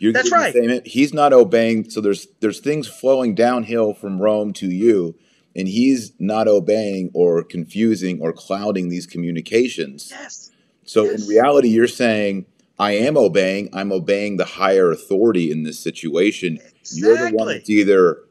You're, 0.00 0.14
That's 0.14 0.32
right. 0.32 0.52
Saying 0.54 0.80
he's 0.86 1.12
not 1.12 1.34
obeying. 1.34 1.90
So 1.90 2.00
there's 2.00 2.26
there's 2.40 2.58
things 2.58 2.88
flowing 2.88 3.34
downhill 3.34 3.92
from 3.92 4.18
Rome 4.18 4.54
to 4.54 4.66
you, 4.66 5.14
and 5.54 5.68
he's 5.68 6.12
not 6.18 6.48
obeying 6.48 7.10
or 7.12 7.44
confusing 7.44 8.18
or 8.22 8.32
clouding 8.32 8.88
these 8.88 9.06
communications. 9.06 10.08
Yes. 10.10 10.50
So 10.84 11.04
yes. 11.04 11.20
in 11.20 11.28
reality, 11.28 11.68
you're 11.68 11.86
saying 11.86 12.46
I 12.78 12.92
am 12.92 13.18
obeying. 13.18 13.68
I'm 13.74 13.92
obeying 13.92 14.38
the 14.38 14.46
higher 14.46 14.90
authority 14.90 15.50
in 15.50 15.64
this 15.64 15.78
situation. 15.78 16.58
Exactly. 16.80 17.00
You're 17.00 17.30
the 17.30 17.36
one 17.36 17.48
that's 17.48 17.68
either 17.68 18.24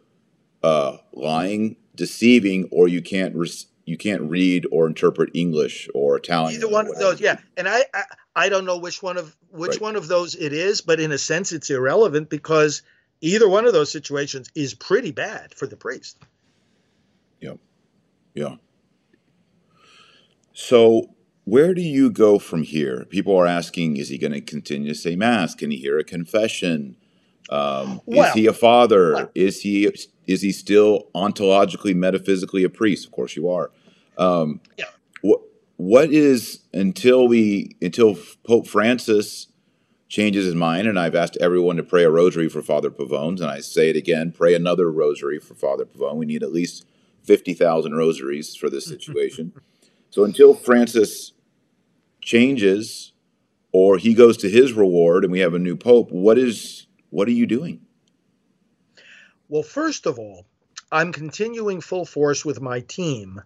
uh, 0.64 0.98
lying, 1.14 1.76
deceiving, 1.94 2.68
or 2.72 2.88
you 2.88 3.04
can't 3.04 3.36
res- 3.36 3.68
you 3.90 3.98
can't 3.98 4.22
read 4.22 4.68
or 4.72 4.86
interpret 4.86 5.32
English 5.34 5.90
or 5.96 6.16
Italian. 6.16 6.62
Either 6.62 6.70
one 6.70 6.88
of 6.88 6.96
those, 6.98 7.20
yeah. 7.20 7.40
And 7.58 7.68
I, 7.68 7.84
I 7.94 8.04
I 8.36 8.50
don't 8.50 8.66
know 8.66 8.78
which 8.78 9.02
one 9.02 9.18
of 9.18 9.36
which 9.50 9.72
right. 9.72 9.82
one 9.82 9.96
of 9.96 10.08
those 10.08 10.36
it 10.36 10.54
is, 10.54 10.82
but 10.82 11.00
in 11.00 11.12
a 11.12 11.18
sense, 11.18 11.52
it's 11.52 11.70
irrelevant 11.72 12.30
because 12.30 12.84
either 13.20 13.50
one 13.50 13.66
of 13.66 13.74
those 13.74 13.92
situations 13.92 14.52
is 14.54 14.76
pretty 14.76 15.12
bad 15.12 15.56
for 15.56 15.66
the 15.66 15.76
priest. 15.76 16.20
Yeah, 17.42 17.56
yeah. 18.36 18.56
So 20.54 21.16
where 21.46 21.74
do 21.74 21.82
you 21.82 22.12
go 22.12 22.38
from 22.38 22.62
here? 22.62 23.06
People 23.10 23.36
are 23.36 23.48
asking: 23.48 23.98
Is 23.98 24.10
he 24.10 24.20
going 24.20 24.34
to 24.34 24.42
continue 24.42 24.90
to 24.90 24.96
say 24.96 25.16
mass? 25.16 25.56
Can 25.56 25.72
he 25.72 25.78
hear 25.78 25.98
a 25.98 26.04
confession? 26.04 26.96
Um, 27.50 28.02
well, 28.06 28.28
is 28.28 28.34
he 28.36 28.46
a 28.46 28.54
father? 28.54 29.14
Well, 29.14 29.32
is 29.34 29.62
he 29.64 29.92
is 30.30 30.44
he 30.44 30.52
still 30.52 31.08
ontologically, 31.16 31.96
metaphysically 31.96 32.64
a 32.64 32.70
priest? 32.70 33.08
Of 33.08 33.12
course, 33.12 33.36
you 33.36 33.50
are. 33.50 33.72
Um, 34.20 34.62
yeah. 34.78 34.86
What 35.22 35.42
what 35.78 36.12
is 36.12 36.60
until 36.74 37.28
we 37.28 37.78
until 37.82 38.18
Pope 38.44 38.68
Francis 38.68 39.48
changes 40.10 40.46
his 40.46 40.56
mind, 40.56 40.88
and 40.88 41.00
I've 41.00 41.16
asked 41.16 41.38
everyone 41.40 41.78
to 41.78 41.84
pray 41.84 42.04
a 42.04 42.10
rosary 42.10 42.50
for 42.50 42.62
Father 42.62 42.92
Pavones, 42.92 43.40
and 43.40 43.50
I 43.50 43.62
say 43.62 43.90
it 43.90 43.96
again: 43.96 44.34
pray 44.34 44.54
another 44.54 44.92
rosary 44.92 45.40
for 45.40 45.56
Father 45.56 45.86
Pavone. 45.86 46.18
We 46.18 46.26
need 46.26 46.44
at 46.44 46.52
least 46.52 46.86
fifty 47.24 47.54
thousand 47.54 47.96
rosaries 47.96 48.56
for 48.56 48.70
this 48.70 48.86
situation. 48.86 49.54
so 50.10 50.26
until 50.26 50.54
Francis 50.54 51.32
changes, 52.22 53.14
or 53.72 53.98
he 53.98 54.14
goes 54.14 54.36
to 54.38 54.50
his 54.50 54.74
reward, 54.74 55.24
and 55.24 55.32
we 55.32 55.40
have 55.40 55.54
a 55.54 55.60
new 55.60 55.78
pope, 55.78 56.12
what 56.12 56.38
is 56.38 56.88
what 57.10 57.28
are 57.30 57.32
you 57.32 57.48
doing? 57.48 57.80
Well, 59.48 59.64
first 59.64 60.06
of 60.06 60.20
all, 60.20 60.46
I'm 60.92 61.14
continuing 61.14 61.80
full 61.82 62.06
force 62.06 62.44
with 62.44 62.62
my 62.62 62.82
team 62.82 63.42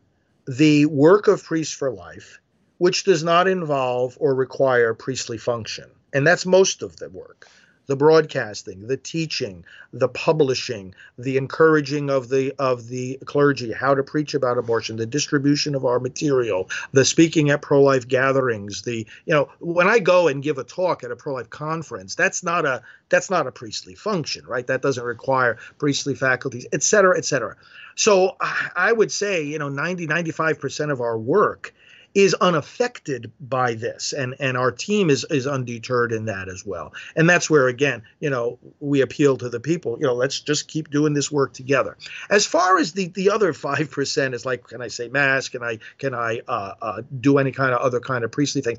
the 0.48 0.86
work 0.88 1.28
of 1.28 1.44
Priests 1.44 1.74
for 1.74 1.92
Life, 1.92 2.40
which 2.78 3.04
does 3.04 3.24
not 3.24 3.48
involve 3.48 4.18
or 4.20 4.36
require 4.36 4.94
priestly 4.94 5.38
function. 5.38 5.90
And 6.14 6.28
that's 6.28 6.46
most 6.46 6.84
of 6.84 6.96
the 6.98 7.10
work. 7.10 7.48
The 7.86 7.96
broadcasting, 7.96 8.88
the 8.88 8.98
teaching, 8.98 9.66
the 9.92 10.08
publishing, 10.08 10.94
the 11.18 11.38
encouraging 11.38 12.10
of 12.10 12.30
the 12.30 12.54
of 12.60 12.88
the 12.88 13.20
clergy 13.26 13.72
how 13.72 13.94
to 13.94 14.04
preach 14.04 14.34
about 14.34 14.58
abortion, 14.58 14.96
the 14.96 15.06
distribution 15.06 15.76
of 15.76 15.86
our 15.86 16.00
material, 16.00 16.70
the 16.92 17.06
speaking 17.06 17.50
at 17.50 17.62
pro-life 17.62 18.08
gatherings, 18.08 18.84
the 18.84 19.06
you 19.26 19.34
know 19.34 19.50
when 19.60 19.88
I 19.88 20.00
go 20.00 20.28
and 20.28 20.42
give 20.44 20.58
a 20.58 20.64
talk 20.64 21.04
at 21.04 21.12
a 21.12 21.16
pro-life 21.16 21.50
conference, 21.50 22.16
that's 22.16 22.44
not 22.44 22.66
a 22.66 22.82
that's 23.10 23.30
not 23.30 23.48
a 23.48 23.52
priestly 23.52 23.96
function, 23.96 24.46
right? 24.46 24.66
That 24.66 24.82
doesn't 24.82 25.04
require 25.04 25.58
priestly 25.78 26.16
faculties, 26.16 26.66
et 26.72 26.84
cetera, 26.84 27.18
et 27.18 27.26
cetera. 27.26 27.56
So 27.96 28.38
I 28.40 28.92
would 28.92 29.12
say, 29.12 29.44
you 29.44 29.60
know, 29.60 29.70
90, 29.70 30.08
95% 30.08 30.92
of 30.92 31.00
our 31.00 31.18
work 31.18 31.74
is 32.14 32.34
unaffected 32.36 33.32
by 33.40 33.74
this 33.74 34.14
and 34.14 34.36
and 34.40 34.56
our 34.56 34.72
team 34.72 35.10
is 35.10 35.26
is 35.30 35.48
undeterred 35.48 36.12
in 36.12 36.26
that 36.26 36.48
as 36.48 36.66
well. 36.66 36.94
And 37.16 37.30
that's 37.30 37.50
where 37.50 37.68
again 37.68 38.04
you 38.20 38.30
know 38.30 38.60
we 38.80 39.02
appeal 39.02 39.38
to 39.38 39.50
the 39.50 39.60
people 39.60 39.98
you 40.00 40.06
know 40.06 40.14
let's 40.14 40.40
just 40.40 40.68
keep 40.68 40.90
doing 40.90 41.14
this 41.14 41.32
work 41.32 41.54
together. 41.54 41.98
As 42.30 42.46
far 42.46 42.78
as 42.78 42.94
the 42.94 43.08
the 43.08 43.32
other 43.32 43.54
5% 43.64 44.34
is 44.34 44.46
like 44.46 44.68
can 44.68 44.82
i 44.82 44.88
say 44.88 45.08
mass 45.08 45.50
can 45.50 45.64
i 45.64 45.80
can 45.98 46.14
i 46.14 46.42
uh, 46.48 46.74
uh, 46.82 47.02
do 47.20 47.38
any 47.38 47.52
kind 47.52 47.74
of 47.74 47.80
other 47.80 48.00
kind 48.00 48.24
of 48.24 48.32
priestly 48.32 48.62
thing? 48.62 48.78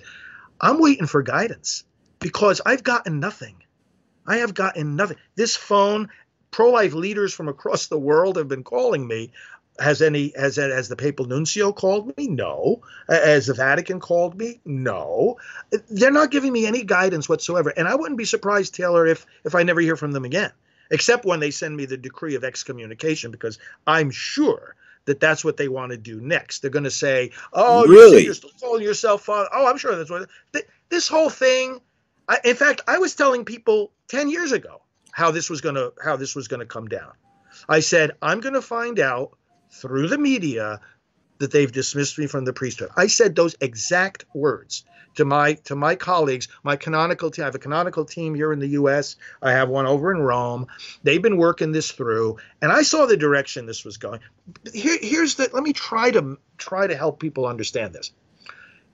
I'm 0.60 0.80
waiting 0.80 1.06
for 1.06 1.22
guidance 1.22 1.84
because 2.20 2.60
i've 2.64 2.82
gotten 2.82 3.20
nothing. 3.20 3.56
I 4.26 4.38
have 4.38 4.54
gotten 4.54 4.96
nothing. 4.96 5.18
This 5.34 5.54
phone 5.54 6.08
pro-life 6.54 6.94
leaders 6.94 7.34
from 7.34 7.48
across 7.48 7.88
the 7.88 7.98
world 7.98 8.36
have 8.36 8.46
been 8.46 8.62
calling 8.62 9.04
me 9.04 9.32
has 9.78 10.00
any 10.00 10.32
has 10.36 10.56
has 10.56 10.88
the 10.88 10.96
papal 10.96 11.26
nuncio 11.26 11.72
called 11.72 12.16
me? 12.16 12.28
No. 12.28 12.82
Uh, 13.08 13.14
has 13.14 13.46
the 13.46 13.54
vatican 13.54 14.00
called 14.00 14.38
me? 14.38 14.60
No. 14.64 15.38
They're 15.90 16.10
not 16.10 16.30
giving 16.30 16.52
me 16.52 16.66
any 16.66 16.84
guidance 16.84 17.28
whatsoever. 17.28 17.72
And 17.76 17.88
i 17.88 17.94
wouldn't 17.94 18.18
be 18.18 18.24
surprised 18.24 18.74
taylor 18.74 19.06
if 19.06 19.26
if 19.44 19.54
i 19.54 19.62
never 19.62 19.80
hear 19.80 19.96
from 19.96 20.12
them 20.12 20.24
again 20.24 20.52
except 20.90 21.24
when 21.24 21.40
they 21.40 21.50
send 21.50 21.76
me 21.76 21.86
the 21.86 21.96
decree 21.96 22.34
of 22.34 22.44
excommunication 22.44 23.30
because 23.30 23.58
i'm 23.86 24.10
sure 24.10 24.76
that 25.06 25.20
that's 25.20 25.44
what 25.44 25.58
they 25.58 25.68
want 25.68 25.92
to 25.92 25.98
do 25.98 26.18
next. 26.20 26.60
They're 26.60 26.70
going 26.70 26.84
to 26.84 26.90
say 26.90 27.30
oh 27.52 27.86
really? 27.86 28.24
you're 28.24 28.34
still 28.34 28.50
calling 28.60 28.82
yourself 28.82 29.24
father. 29.24 29.48
Oh 29.52 29.66
i'm 29.66 29.78
sure 29.78 29.96
that's 29.96 30.10
what 30.10 30.28
this 30.88 31.08
whole 31.08 31.30
thing 31.30 31.80
I, 32.28 32.38
in 32.44 32.56
fact 32.56 32.82
i 32.86 32.98
was 32.98 33.14
telling 33.14 33.44
people 33.44 33.92
10 34.08 34.30
years 34.30 34.52
ago 34.52 34.82
how 35.10 35.30
this 35.30 35.50
was 35.50 35.60
going 35.60 35.74
to 35.76 35.92
how 36.02 36.16
this 36.16 36.34
was 36.34 36.48
going 36.48 36.60
to 36.60 36.66
come 36.66 36.88
down. 36.88 37.12
I 37.68 37.80
said 37.80 38.12
i'm 38.22 38.40
going 38.40 38.54
to 38.54 38.62
find 38.62 38.98
out 39.00 39.36
through 39.80 40.08
the 40.08 40.18
media 40.18 40.80
that 41.38 41.50
they've 41.50 41.72
dismissed 41.72 42.18
me 42.18 42.26
from 42.26 42.44
the 42.44 42.52
priesthood. 42.52 42.90
I 42.96 43.08
said 43.08 43.34
those 43.34 43.56
exact 43.60 44.24
words 44.34 44.84
to 45.16 45.24
my 45.24 45.54
to 45.64 45.74
my 45.74 45.94
colleagues, 45.94 46.48
my 46.62 46.76
canonical 46.76 47.30
team. 47.30 47.44
I 47.44 47.46
have 47.46 47.54
a 47.54 47.60
canonical 47.60 48.04
team 48.04 48.34
here 48.34 48.52
in 48.52 48.58
the 48.58 48.68
U.S. 48.68 49.16
I 49.42 49.52
have 49.52 49.68
one 49.68 49.86
over 49.86 50.12
in 50.12 50.20
Rome. 50.20 50.66
They've 51.02 51.22
been 51.22 51.36
working 51.36 51.72
this 51.72 51.90
through, 51.90 52.38
and 52.62 52.72
I 52.72 52.82
saw 52.82 53.06
the 53.06 53.16
direction 53.16 53.66
this 53.66 53.84
was 53.84 53.96
going. 53.96 54.20
Here, 54.72 54.98
here's 55.00 55.36
the. 55.36 55.48
Let 55.52 55.62
me 55.62 55.72
try 55.72 56.10
to 56.12 56.38
try 56.58 56.86
to 56.86 56.96
help 56.96 57.20
people 57.20 57.46
understand 57.46 57.94
this. 57.94 58.12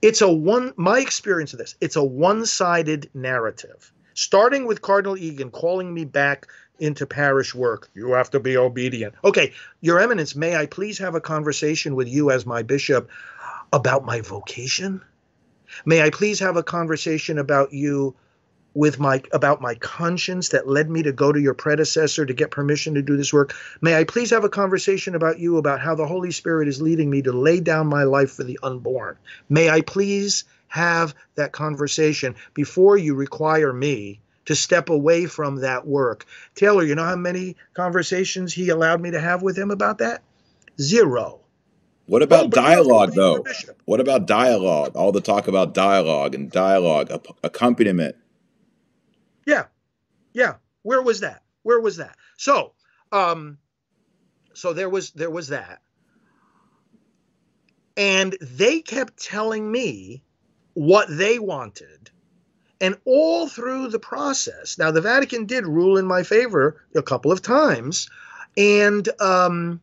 It's 0.01 0.21
a 0.21 0.31
one. 0.31 0.73
My 0.77 0.99
experience 0.99 1.53
of 1.53 1.59
this. 1.59 1.75
It's 1.81 1.95
a 1.95 2.03
one-sided 2.03 3.09
narrative. 3.13 3.91
Starting 4.13 4.65
with 4.65 4.81
Cardinal 4.81 5.17
Egan 5.17 5.51
calling 5.51 5.93
me 5.93 6.05
back 6.05 6.47
into 6.81 7.05
parish 7.05 7.53
work. 7.53 7.89
You 7.93 8.13
have 8.13 8.31
to 8.31 8.39
be 8.39 8.57
obedient. 8.57 9.13
Okay, 9.23 9.53
Your 9.79 9.99
Eminence, 9.99 10.35
may 10.35 10.55
I 10.55 10.65
please 10.65 10.97
have 10.97 11.15
a 11.15 11.21
conversation 11.21 11.95
with 11.95 12.09
you 12.09 12.31
as 12.31 12.45
my 12.45 12.63
bishop 12.63 13.09
about 13.71 14.03
my 14.03 14.19
vocation? 14.21 15.01
May 15.85 16.01
I 16.01 16.09
please 16.09 16.39
have 16.39 16.57
a 16.57 16.63
conversation 16.63 17.37
about 17.37 17.71
you 17.71 18.15
with 18.73 18.99
my 18.99 19.21
about 19.31 19.61
my 19.61 19.75
conscience 19.75 20.49
that 20.49 20.67
led 20.67 20.89
me 20.89 21.03
to 21.03 21.11
go 21.11 21.31
to 21.31 21.39
your 21.39 21.53
predecessor 21.53 22.25
to 22.25 22.33
get 22.33 22.51
permission 22.51 22.95
to 22.95 23.01
do 23.01 23.15
this 23.15 23.31
work? 23.31 23.53
May 23.81 23.95
I 23.95 24.03
please 24.03 24.31
have 24.31 24.43
a 24.43 24.49
conversation 24.49 25.13
about 25.13 25.39
you 25.39 25.57
about 25.57 25.81
how 25.81 25.93
the 25.93 26.07
Holy 26.07 26.31
Spirit 26.31 26.67
is 26.67 26.81
leading 26.81 27.09
me 27.09 27.21
to 27.21 27.31
lay 27.31 27.59
down 27.59 27.87
my 27.87 28.03
life 28.03 28.31
for 28.31 28.43
the 28.43 28.59
unborn? 28.63 29.17
May 29.49 29.69
I 29.69 29.81
please 29.81 30.45
have 30.67 31.13
that 31.35 31.51
conversation 31.51 32.35
before 32.53 32.97
you 32.97 33.13
require 33.13 33.71
me 33.71 34.21
to 34.51 34.55
step 34.55 34.89
away 34.89 35.25
from 35.25 35.61
that 35.61 35.87
work. 35.87 36.25
Taylor, 36.55 36.83
you 36.83 36.93
know 36.93 37.05
how 37.05 37.15
many 37.15 37.55
conversations 37.73 38.53
he 38.53 38.67
allowed 38.67 38.99
me 38.99 39.11
to 39.11 39.19
have 39.19 39.41
with 39.41 39.57
him 39.57 39.71
about 39.71 39.99
that? 39.99 40.21
Zero. 40.79 41.39
What 42.07 42.21
about 42.21 42.47
oh, 42.47 42.49
dialogue, 42.49 43.13
though? 43.13 43.45
What 43.85 44.01
about 44.01 44.27
dialogue? 44.27 44.97
All 44.97 45.13
the 45.13 45.21
talk 45.21 45.47
about 45.47 45.73
dialogue 45.73 46.35
and 46.35 46.51
dialogue, 46.51 47.09
accompaniment. 47.43 48.17
Yeah, 49.45 49.67
yeah. 50.33 50.55
Where 50.81 51.01
was 51.01 51.21
that? 51.21 51.43
Where 51.63 51.79
was 51.79 51.97
that? 51.97 52.17
So, 52.37 52.73
um, 53.13 53.57
so 54.53 54.73
there 54.73 54.89
was 54.89 55.11
there 55.11 55.29
was 55.29 55.47
that, 55.49 55.81
and 57.95 58.35
they 58.41 58.81
kept 58.81 59.23
telling 59.23 59.71
me 59.71 60.23
what 60.73 61.07
they 61.09 61.39
wanted 61.39 62.00
and 62.81 62.97
all 63.05 63.47
through 63.47 63.87
the 63.89 63.99
process, 63.99 64.77
now 64.77 64.91
the 64.91 65.01
Vatican 65.01 65.45
did 65.45 65.65
rule 65.65 65.97
in 65.97 66.05
my 66.05 66.23
favor 66.23 66.83
a 66.95 67.03
couple 67.03 67.31
of 67.31 67.41
times, 67.41 68.09
and 68.57 69.07
um, 69.21 69.79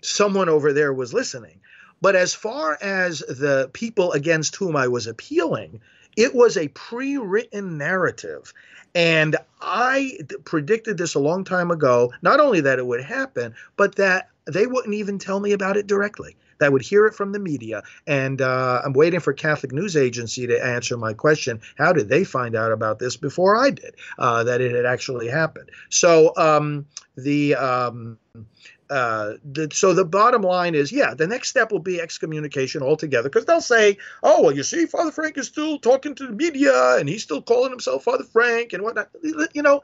someone 0.00 0.48
over 0.48 0.72
there 0.72 0.92
was 0.92 1.14
listening. 1.14 1.60
But 2.00 2.16
as 2.16 2.34
far 2.34 2.78
as 2.80 3.18
the 3.18 3.70
people 3.72 4.12
against 4.12 4.56
whom 4.56 4.76
I 4.76 4.88
was 4.88 5.06
appealing, 5.06 5.80
it 6.16 6.34
was 6.34 6.56
a 6.56 6.68
pre 6.68 7.18
written 7.18 7.76
narrative. 7.76 8.54
And 8.94 9.36
I 9.60 10.18
predicted 10.44 10.96
this 10.96 11.14
a 11.14 11.20
long 11.20 11.44
time 11.44 11.70
ago, 11.70 12.12
not 12.22 12.40
only 12.40 12.62
that 12.62 12.78
it 12.78 12.86
would 12.86 13.02
happen, 13.02 13.54
but 13.76 13.96
that 13.96 14.30
they 14.46 14.66
wouldn't 14.66 14.94
even 14.94 15.18
tell 15.18 15.38
me 15.38 15.52
about 15.52 15.76
it 15.76 15.86
directly 15.86 16.36
that 16.58 16.72
would 16.72 16.82
hear 16.82 17.06
it 17.06 17.14
from 17.14 17.32
the 17.32 17.38
media. 17.38 17.82
And 18.06 18.40
uh, 18.40 18.82
I'm 18.84 18.92
waiting 18.92 19.20
for 19.20 19.32
Catholic 19.32 19.72
News 19.72 19.96
Agency 19.96 20.46
to 20.46 20.64
answer 20.64 20.96
my 20.96 21.14
question. 21.14 21.60
How 21.76 21.92
did 21.92 22.08
they 22.08 22.24
find 22.24 22.56
out 22.56 22.72
about 22.72 22.98
this 22.98 23.16
before 23.16 23.56
I 23.56 23.70
did? 23.70 23.94
Uh, 24.18 24.44
that 24.44 24.60
it 24.60 24.74
had 24.74 24.86
actually 24.86 25.28
happened. 25.28 25.70
So 25.88 26.32
um, 26.36 26.86
the 27.16 27.54
um, 27.54 28.18
uh, 28.90 29.34
the, 29.44 29.68
so 29.72 29.92
the 29.92 30.04
bottom 30.04 30.42
line 30.42 30.74
is, 30.74 30.90
yeah, 30.90 31.12
the 31.14 31.26
next 31.26 31.48
step 31.48 31.70
will 31.70 31.78
be 31.78 32.00
excommunication 32.00 32.82
altogether 32.82 33.28
because 33.28 33.44
they'll 33.44 33.60
say, 33.60 33.98
oh, 34.22 34.42
well, 34.42 34.56
you 34.56 34.62
see, 34.62 34.86
Father 34.86 35.10
Frank 35.10 35.36
is 35.36 35.46
still 35.46 35.78
talking 35.78 36.14
to 36.14 36.26
the 36.26 36.32
media 36.32 36.96
and 36.96 37.08
he's 37.08 37.22
still 37.22 37.42
calling 37.42 37.70
himself 37.70 38.04
Father 38.04 38.24
Frank 38.24 38.72
and 38.72 38.82
whatnot. 38.82 39.10
You 39.52 39.62
know, 39.62 39.82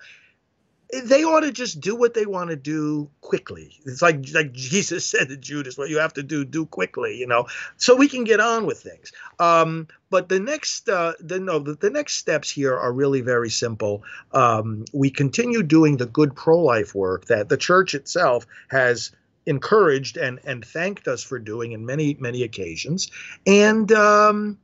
they 1.00 1.24
ought 1.24 1.40
to 1.40 1.52
just 1.52 1.80
do 1.80 1.96
what 1.96 2.14
they 2.14 2.26
want 2.26 2.50
to 2.50 2.56
do 2.56 3.10
quickly. 3.20 3.78
It's 3.84 4.02
like 4.02 4.24
like 4.32 4.52
Jesus 4.52 5.06
said 5.10 5.28
to 5.28 5.36
Judas, 5.36 5.76
"What 5.78 5.90
you 5.90 5.98
have 5.98 6.14
to 6.14 6.22
do, 6.22 6.44
do 6.44 6.66
quickly," 6.66 7.16
you 7.16 7.26
know, 7.26 7.46
so 7.76 7.94
we 7.94 8.08
can 8.08 8.24
get 8.24 8.40
on 8.40 8.66
with 8.66 8.80
things. 8.80 9.12
Um, 9.38 9.88
but 10.10 10.28
the 10.28 10.40
next, 10.40 10.88
uh, 10.88 11.14
the 11.20 11.40
no, 11.40 11.58
the, 11.58 11.74
the, 11.74 11.90
next 11.90 12.16
steps 12.16 12.50
here 12.50 12.76
are 12.76 12.92
really 12.92 13.20
very 13.20 13.50
simple. 13.50 14.02
Um, 14.32 14.84
we 14.92 15.10
continue 15.10 15.62
doing 15.62 15.96
the 15.96 16.06
good 16.06 16.36
pro-life 16.36 16.94
work 16.94 17.26
that 17.26 17.48
the 17.48 17.56
Church 17.56 17.94
itself 17.94 18.46
has 18.68 19.12
encouraged 19.46 20.16
and 20.16 20.40
and 20.44 20.64
thanked 20.64 21.08
us 21.08 21.22
for 21.22 21.38
doing 21.38 21.72
in 21.72 21.84
many 21.86 22.16
many 22.20 22.42
occasions, 22.42 23.10
and 23.46 23.90
um, 23.92 24.58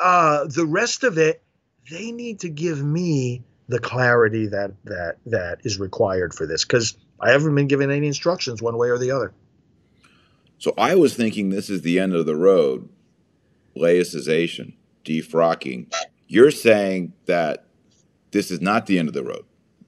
uh, 0.00 0.46
the 0.46 0.66
rest 0.66 1.04
of 1.04 1.18
it, 1.18 1.42
they 1.90 2.12
need 2.12 2.40
to 2.40 2.48
give 2.48 2.82
me 2.82 3.42
the 3.72 3.78
clarity 3.78 4.46
that 4.46 4.70
that 4.84 5.16
that 5.24 5.58
is 5.64 5.80
required 5.80 6.34
for 6.34 6.46
this 6.46 6.62
because 6.62 6.94
I 7.18 7.30
haven't 7.30 7.54
been 7.54 7.68
given 7.68 7.90
any 7.90 8.06
instructions 8.06 8.60
one 8.60 8.76
way 8.76 8.90
or 8.90 8.98
the 8.98 9.10
other. 9.10 9.32
So 10.58 10.74
I 10.76 10.94
was 10.94 11.14
thinking 11.14 11.48
this 11.48 11.70
is 11.70 11.80
the 11.80 11.98
end 11.98 12.14
of 12.14 12.26
the 12.26 12.36
road, 12.36 12.88
laicization, 13.76 14.74
defrocking. 15.04 15.92
You're 16.28 16.50
saying 16.50 17.14
that 17.24 17.64
this 18.30 18.50
is 18.50 18.60
not 18.60 18.86
the 18.86 18.98
end 18.98 19.08
of 19.08 19.14
the 19.14 19.24
road. 19.24 19.44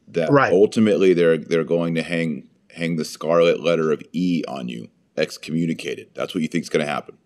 That 0.09 0.31
right. 0.31 0.53
ultimately 0.53 1.13
they're 1.13 1.37
they're 1.37 1.63
going 1.63 1.95
to 1.97 2.03
hang 2.03 2.49
hang 2.71 2.97
the 2.97 3.05
scarlet 3.05 3.61
letter 3.61 3.93
of 3.93 4.03
E 4.15 4.45
on 4.49 4.69
you, 4.69 4.89
excommunicated. 5.19 6.09
That's 6.15 6.35
what 6.35 6.41
you 6.41 6.49
think 6.49 6.63
is 6.63 6.71
going 6.71 6.85
to 6.85 6.91
happen. 6.91 7.19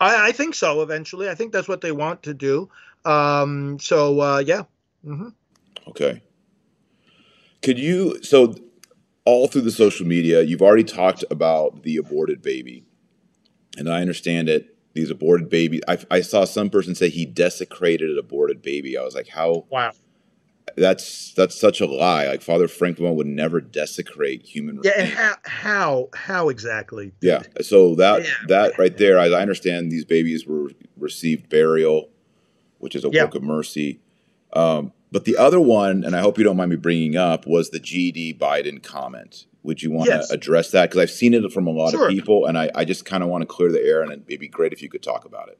I, 0.00 0.28
I, 0.28 0.32
think 0.32 0.54
so. 0.54 0.82
Eventually, 0.82 1.28
I 1.28 1.34
think 1.34 1.52
that's 1.52 1.68
what 1.68 1.80
they 1.80 1.92
want 1.92 2.24
to 2.24 2.34
do. 2.34 2.68
Um, 3.04 3.78
so 3.78 4.20
uh, 4.20 4.38
yeah. 4.38 4.64
Mm-hmm. 5.06 5.28
Okay. 5.88 6.22
Could 7.62 7.78
you 7.78 8.22
so 8.22 8.54
all 9.24 9.46
through 9.46 9.62
the 9.62 9.70
social 9.70 10.06
media, 10.06 10.42
you've 10.42 10.62
already 10.62 10.84
talked 10.84 11.24
about 11.30 11.82
the 11.82 11.96
aborted 11.96 12.40
baby, 12.40 12.84
and 13.76 13.88
I 13.88 14.00
understand 14.00 14.48
it. 14.48 14.74
These 14.94 15.10
aborted 15.10 15.48
babies. 15.50 15.82
I, 15.86 15.98
I 16.10 16.20
saw 16.22 16.44
some 16.44 16.70
person 16.70 16.94
say 16.94 17.08
he 17.08 17.26
desecrated 17.26 18.10
an 18.10 18.18
aborted 18.18 18.62
baby. 18.62 18.96
I 18.96 19.02
was 19.02 19.14
like, 19.14 19.28
how? 19.28 19.66
Wow. 19.70 19.92
That's 20.76 21.32
that's 21.34 21.58
such 21.58 21.80
a 21.80 21.86
lie. 21.86 22.26
Like 22.26 22.42
Father 22.42 22.68
Franklin 22.68 23.14
would 23.16 23.26
never 23.26 23.60
desecrate 23.60 24.42
human. 24.42 24.80
Yeah, 24.82 24.92
and 24.96 25.08
how 25.08 25.34
how 25.44 26.08
how 26.14 26.48
exactly? 26.48 27.12
Yeah. 27.20 27.42
So 27.62 27.94
that 27.96 28.22
yeah. 28.22 28.30
that 28.48 28.78
right 28.78 28.96
there, 28.96 29.18
as 29.18 29.32
I 29.32 29.40
understand, 29.40 29.90
these 29.90 30.04
babies 30.04 30.46
were 30.46 30.70
received 30.96 31.48
burial, 31.48 32.10
which 32.78 32.94
is 32.94 33.04
a 33.04 33.10
yeah. 33.10 33.24
work 33.24 33.34
of 33.34 33.42
mercy. 33.42 34.00
Um, 34.52 34.92
but 35.12 35.24
the 35.24 35.36
other 35.36 35.60
one, 35.60 36.04
and 36.04 36.14
I 36.16 36.20
hope 36.20 36.38
you 36.38 36.44
don't 36.44 36.56
mind 36.56 36.70
me 36.70 36.76
bringing 36.76 37.16
up, 37.16 37.46
was 37.46 37.70
the 37.70 37.80
GD 37.80 38.38
Biden 38.38 38.82
comment. 38.82 39.46
Would 39.62 39.82
you 39.82 39.90
want 39.90 40.08
Yes. 40.08 40.28
to 40.28 40.34
address 40.34 40.70
that? 40.70 40.88
Because 40.90 41.02
I've 41.02 41.10
seen 41.10 41.34
it 41.34 41.52
from 41.52 41.66
a 41.66 41.70
lot 41.70 41.90
Sure. 41.90 42.06
of 42.06 42.10
people, 42.10 42.46
and 42.46 42.56
I, 42.56 42.70
I 42.74 42.84
just 42.84 43.04
kind 43.04 43.22
of 43.22 43.28
want 43.28 43.42
to 43.42 43.46
clear 43.46 43.70
the 43.70 43.82
air, 43.82 44.02
and 44.02 44.12
it'd 44.12 44.40
be 44.40 44.48
great 44.48 44.72
if 44.72 44.82
you 44.82 44.88
could 44.88 45.02
talk 45.02 45.24
about 45.24 45.48
it. 45.48 45.58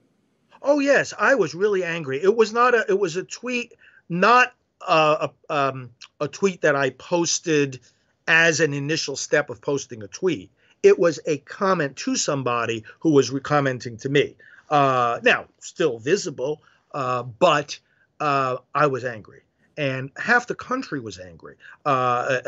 Oh 0.62 0.78
yes, 0.80 1.12
I 1.18 1.34
was 1.34 1.54
really 1.54 1.84
angry. 1.84 2.20
It 2.22 2.34
was 2.36 2.52
not 2.52 2.74
a. 2.74 2.84
It 2.88 2.98
was 2.98 3.16
a 3.16 3.22
tweet, 3.24 3.74
not 4.08 4.52
a 4.86 5.30
a, 5.50 5.54
um, 5.54 5.90
a 6.20 6.26
tweet 6.28 6.62
that 6.62 6.74
I 6.74 6.90
posted 6.90 7.80
as 8.26 8.60
an 8.60 8.72
initial 8.74 9.16
step 9.16 9.50
of 9.50 9.60
posting 9.60 10.02
a 10.02 10.08
tweet. 10.08 10.50
It 10.82 10.98
was 10.98 11.20
a 11.26 11.38
comment 11.38 11.96
to 11.98 12.16
somebody 12.16 12.84
who 13.00 13.10
was 13.10 13.30
commenting 13.42 13.96
to 13.98 14.08
me. 14.08 14.36
Uh, 14.70 15.20
now, 15.22 15.46
still 15.60 15.98
visible, 15.98 16.60
uh, 16.92 17.22
but 17.22 17.78
uh, 18.20 18.56
I 18.74 18.86
was 18.86 19.04
angry. 19.04 19.42
And 19.76 20.10
half 20.16 20.48
the 20.48 20.56
country 20.56 20.98
was 20.98 21.20
angry, 21.20 21.54
uh, 21.86 22.40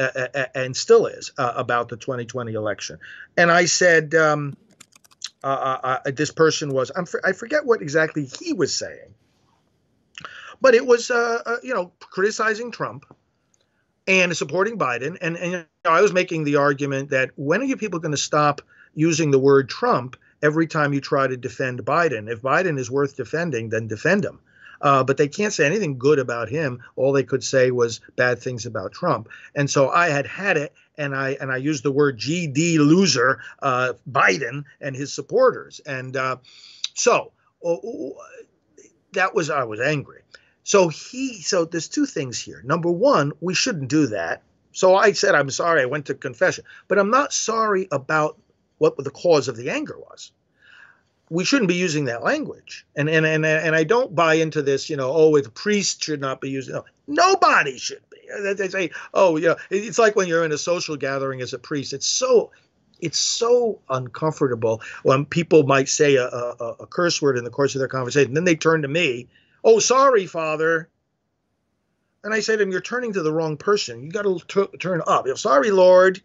and 0.53 0.77
still 0.77 1.07
is, 1.07 1.31
uh, 1.39 1.53
about 1.55 1.89
the 1.89 1.97
2020 1.97 2.55
election. 2.55 2.99
And 3.37 3.53
I 3.53 3.67
said, 3.67 4.17
um, 4.17 4.57
uh, 5.45 5.99
uh, 6.05 6.11
this 6.11 6.33
person 6.33 6.71
was 6.71 6.91
I'm, 6.95 7.07
I 7.25 7.31
forget 7.31 7.65
what 7.65 7.83
exactly 7.83 8.25
he 8.25 8.53
was 8.53 8.75
saying, 8.75 9.15
but 10.61 10.75
it 10.75 10.85
was 10.85 11.09
you 11.63 11.73
know 11.73 11.93
criticizing 12.01 12.73
Trump 12.73 13.07
and 14.09 14.37
supporting 14.37 14.77
Biden, 14.77 15.17
and 15.21 15.37
and 15.37 15.53
you 15.53 15.59
know, 15.59 15.65
I 15.85 16.01
was 16.01 16.13
making 16.13 16.43
the 16.43 16.57
argument 16.57 17.11
that 17.11 17.31
when 17.37 17.61
are 17.61 17.65
you 17.65 17.77
people 17.77 18.01
going 18.01 18.11
to 18.11 18.19
stop 18.19 18.61
using 18.95 19.31
the 19.31 19.39
word 19.39 19.69
Trump 19.69 20.17
every 20.43 20.67
time 20.67 20.93
you 20.93 21.01
try 21.01 21.29
to 21.29 21.37
defend 21.37 21.85
Biden? 21.85 22.29
If 22.29 22.43
Biden 22.43 22.77
is 22.77 22.91
worth 22.91 23.17
defending, 23.17 23.69
then 23.69 23.87
defend 23.87 24.25
him. 24.25 24.41
Uh, 24.81 25.05
but 25.05 25.17
they 25.17 25.29
can't 25.29 25.53
say 25.53 25.67
anything 25.67 25.99
good 25.99 26.19
about 26.19 26.49
him. 26.49 26.83
All 26.97 27.13
they 27.13 27.23
could 27.23 27.45
say 27.45 27.71
was 27.71 28.01
bad 28.17 28.39
things 28.39 28.67
about 28.67 28.93
Trump. 28.93 29.29
And 29.55 29.69
so 29.69 29.91
I 29.91 30.09
had 30.09 30.27
had 30.27 30.57
it, 30.57 30.73
and 30.97 31.15
I 31.15 31.37
and 31.41 31.51
I 31.51 31.57
used 31.57 31.83
the 31.83 31.93
word 31.93 32.19
GD 32.19 32.79
loser, 32.79 33.41
uh, 33.61 33.95
Biden 34.11 34.65
and 34.81 34.97
his 34.97 35.13
supporters. 35.13 35.81
And 35.85 36.17
uh, 36.17 36.37
so 36.95 37.33
oh, 37.65 38.17
that 39.13 39.35
was 39.35 39.51
I 39.51 39.65
was 39.65 39.81
angry. 39.81 40.23
So 40.63 40.89
he 40.89 41.43
so 41.43 41.65
there's 41.65 41.89
two 41.89 42.07
things 42.07 42.41
here. 42.41 42.63
Number 42.65 42.91
one, 42.91 43.33
we 43.41 43.55
shouldn't 43.55 43.89
do 43.89 44.09
that. 44.09 44.43
So 44.73 44.95
I 44.95 45.13
said 45.13 45.35
I'm 45.35 45.51
sorry. 45.51 45.83
I 45.83 45.87
went 45.87 46.07
to 46.07 46.15
confession, 46.15 46.65
but 46.89 46.99
I'm 46.99 47.11
not 47.11 47.33
sorry 47.33 47.89
about 47.91 48.39
what 48.79 48.97
the 48.97 49.11
cause 49.11 49.49
of 49.49 49.57
the 49.57 49.69
anger 49.69 49.99
was 49.99 50.33
we 51.31 51.45
shouldn't 51.45 51.69
be 51.69 51.77
using 51.77 52.07
that 52.07 52.25
language. 52.25 52.85
And 52.97 53.09
and 53.09 53.25
and 53.25 53.47
and 53.47 53.75
I 53.75 53.85
don't 53.85 54.15
buy 54.15 54.35
into 54.35 54.63
this, 54.63 54.91
you 54.91 54.97
know, 54.97 55.13
oh, 55.13 55.41
the 55.41 55.49
priest 55.49 56.03
should 56.03 56.21
not 56.21 56.41
be 56.41 56.51
using. 56.51 56.75
No, 56.75 56.85
nobody 57.07 57.79
should 57.79 58.03
be. 58.11 58.19
They 58.55 58.69
say, 58.69 58.91
oh, 59.15 59.37
yeah, 59.37 59.55
it's 59.71 59.99
like 59.99 60.17
when 60.17 60.29
you're 60.29 60.45
in 60.45 60.53
a 60.53 60.59
social 60.59 60.97
gathering 60.97 61.41
as 61.41 61.55
a 61.55 61.59
priest. 61.59 61.95
It's 61.95 62.07
so. 62.07 62.51
It's 63.03 63.17
so 63.17 63.81
uncomfortable 63.89 64.83
when 65.05 65.25
people 65.25 65.63
might 65.63 65.89
say 65.89 66.17
a, 66.17 66.27
a, 66.27 66.77
a 66.81 66.87
curse 66.87 67.23
word 67.23 67.39
in 67.39 67.45
the 67.45 67.51
course 67.51 67.75
of 67.75 67.79
their 67.79 67.89
conversation. 67.89 68.35
Then 68.35 68.45
they 68.45 68.57
turn 68.57 68.83
to 68.83 68.89
me, 68.89 69.27
"Oh, 69.65 69.79
sorry, 69.79 70.27
Father," 70.27 70.91
and 72.23 72.35
I 72.35 72.41
say 72.41 72.55
to 72.55 72.59
them, 72.59 72.71
"You're 72.71 72.83
turning 72.83 73.15
to 73.15 73.23
the 73.23 73.33
wrong 73.33 73.57
person. 73.57 74.03
You 74.03 74.11
got 74.11 74.25
to 74.25 74.69
turn 74.79 75.01
up. 75.07 75.25
You 75.25 75.33
know, 75.33 75.37
sorry, 75.37 75.71
Lord. 75.71 76.21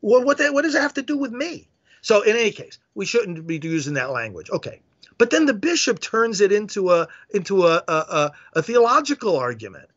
What 0.00 0.26
what, 0.26 0.38
that, 0.38 0.52
what 0.52 0.62
does 0.62 0.72
that 0.72 0.82
have 0.82 0.94
to 0.94 1.02
do 1.02 1.16
with 1.16 1.30
me?" 1.30 1.68
So 2.02 2.22
in 2.22 2.36
any 2.36 2.50
case, 2.50 2.78
we 2.94 3.06
shouldn't 3.06 3.46
be 3.46 3.58
using 3.62 3.94
that 3.94 4.10
language. 4.10 4.50
Okay. 4.50 4.80
But 5.18 5.30
then 5.30 5.46
the 5.46 5.54
bishop 5.54 6.00
turns 6.00 6.40
it 6.40 6.52
into 6.52 6.90
a 6.90 7.08
into 7.30 7.66
a 7.66 7.82
a, 7.88 7.92
a, 7.92 8.32
a 8.54 8.62
theological 8.62 9.36
argument. 9.36 9.88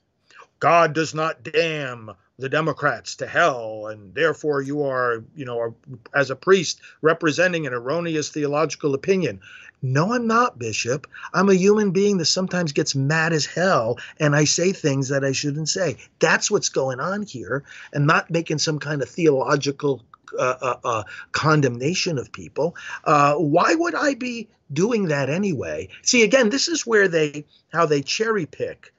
God 0.60 0.94
does 0.94 1.14
not 1.14 1.44
damn 1.44 2.12
the 2.38 2.50
Democrats 2.50 3.16
to 3.18 3.28
hell, 3.28 3.88
and 3.88 4.14
therefore 4.14 4.62
you 4.62 4.84
are, 4.84 5.24
you 5.36 5.46
know, 5.46 5.76
as 6.14 6.30
a 6.30 6.36
priest 6.36 6.82
representing 7.02 7.66
an 7.66 7.74
erroneous 7.74 8.30
theological 8.30 8.94
opinion. 8.94 9.40
No, 9.82 10.14
I'm 10.14 10.28
not, 10.28 10.58
Bishop. 10.58 11.08
I'm 11.34 11.50
a 11.50 11.56
human 11.56 11.92
being 11.92 12.18
that 12.18 12.26
sometimes 12.26 12.72
gets 12.72 12.96
mad 12.96 13.34
as 13.34 13.46
hell, 13.46 14.00
and 14.20 14.36
I 14.36 14.46
say 14.46 14.72
things 14.74 15.10
that 15.10 15.24
I 15.24 15.32
shouldn't 15.32 15.70
say. 15.70 15.98
That's 16.20 16.50
what's 16.50 16.70
going 16.70 17.00
on 17.00 17.24
here, 17.24 17.64
and 17.94 18.08
not 18.08 18.30
making 18.32 18.58
some 18.58 18.80
kind 18.80 19.02
of 19.02 19.10
theological 19.10 20.04
uh, 20.38 20.58
uh, 20.62 20.78
uh, 20.84 21.04
condemnation 21.32 22.18
of 22.18 22.32
people. 22.32 22.76
Uh, 23.04 23.36
why 23.36 23.76
would 23.76 23.96
I 23.96 24.16
be 24.16 24.50
doing 24.74 25.08
that 25.08 25.30
anyway? 25.30 25.90
See, 26.02 26.24
again, 26.24 26.50
this 26.50 26.68
is 26.68 26.86
where 26.86 27.08
they 27.08 27.46
how 27.72 27.86
they 27.86 28.02
cherry 28.02 28.46
pick. 28.46 28.94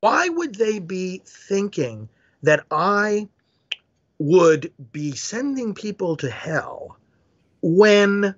Why 0.00 0.28
would 0.28 0.54
they 0.56 0.78
be 0.78 1.22
thinking 1.24 2.08
that 2.42 2.64
I 2.70 3.28
would 4.18 4.72
be 4.92 5.12
sending 5.12 5.74
people 5.74 6.16
to 6.18 6.30
hell 6.30 6.98
when 7.62 8.34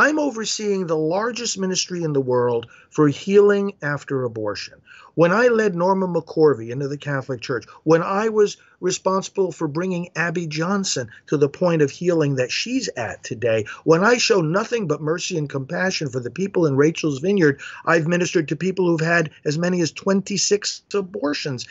I'm 0.00 0.18
overseeing 0.18 0.86
the 0.86 0.96
largest 0.96 1.58
ministry 1.58 2.04
in 2.04 2.14
the 2.14 2.22
world 2.22 2.68
for 2.88 3.08
healing 3.08 3.74
after 3.82 4.24
abortion. 4.24 4.80
When 5.14 5.30
I 5.30 5.48
led 5.48 5.74
Norma 5.74 6.08
McCorvey 6.08 6.70
into 6.70 6.88
the 6.88 6.96
Catholic 6.96 7.42
Church, 7.42 7.66
when 7.82 8.02
I 8.02 8.30
was 8.30 8.56
responsible 8.80 9.52
for 9.52 9.68
bringing 9.68 10.08
Abby 10.16 10.46
Johnson 10.46 11.10
to 11.26 11.36
the 11.36 11.50
point 11.50 11.82
of 11.82 11.90
healing 11.90 12.36
that 12.36 12.50
she's 12.50 12.88
at 12.96 13.22
today, 13.22 13.66
when 13.84 14.02
I 14.02 14.16
show 14.16 14.40
nothing 14.40 14.88
but 14.88 15.02
mercy 15.02 15.36
and 15.36 15.50
compassion 15.50 16.08
for 16.08 16.20
the 16.20 16.30
people 16.30 16.64
in 16.64 16.76
Rachel's 16.76 17.18
Vineyard, 17.18 17.60
I've 17.84 18.08
ministered 18.08 18.48
to 18.48 18.56
people 18.56 18.86
who've 18.86 19.06
had 19.06 19.28
as 19.44 19.58
many 19.58 19.82
as 19.82 19.92
26 19.92 20.80
abortions. 20.94 21.68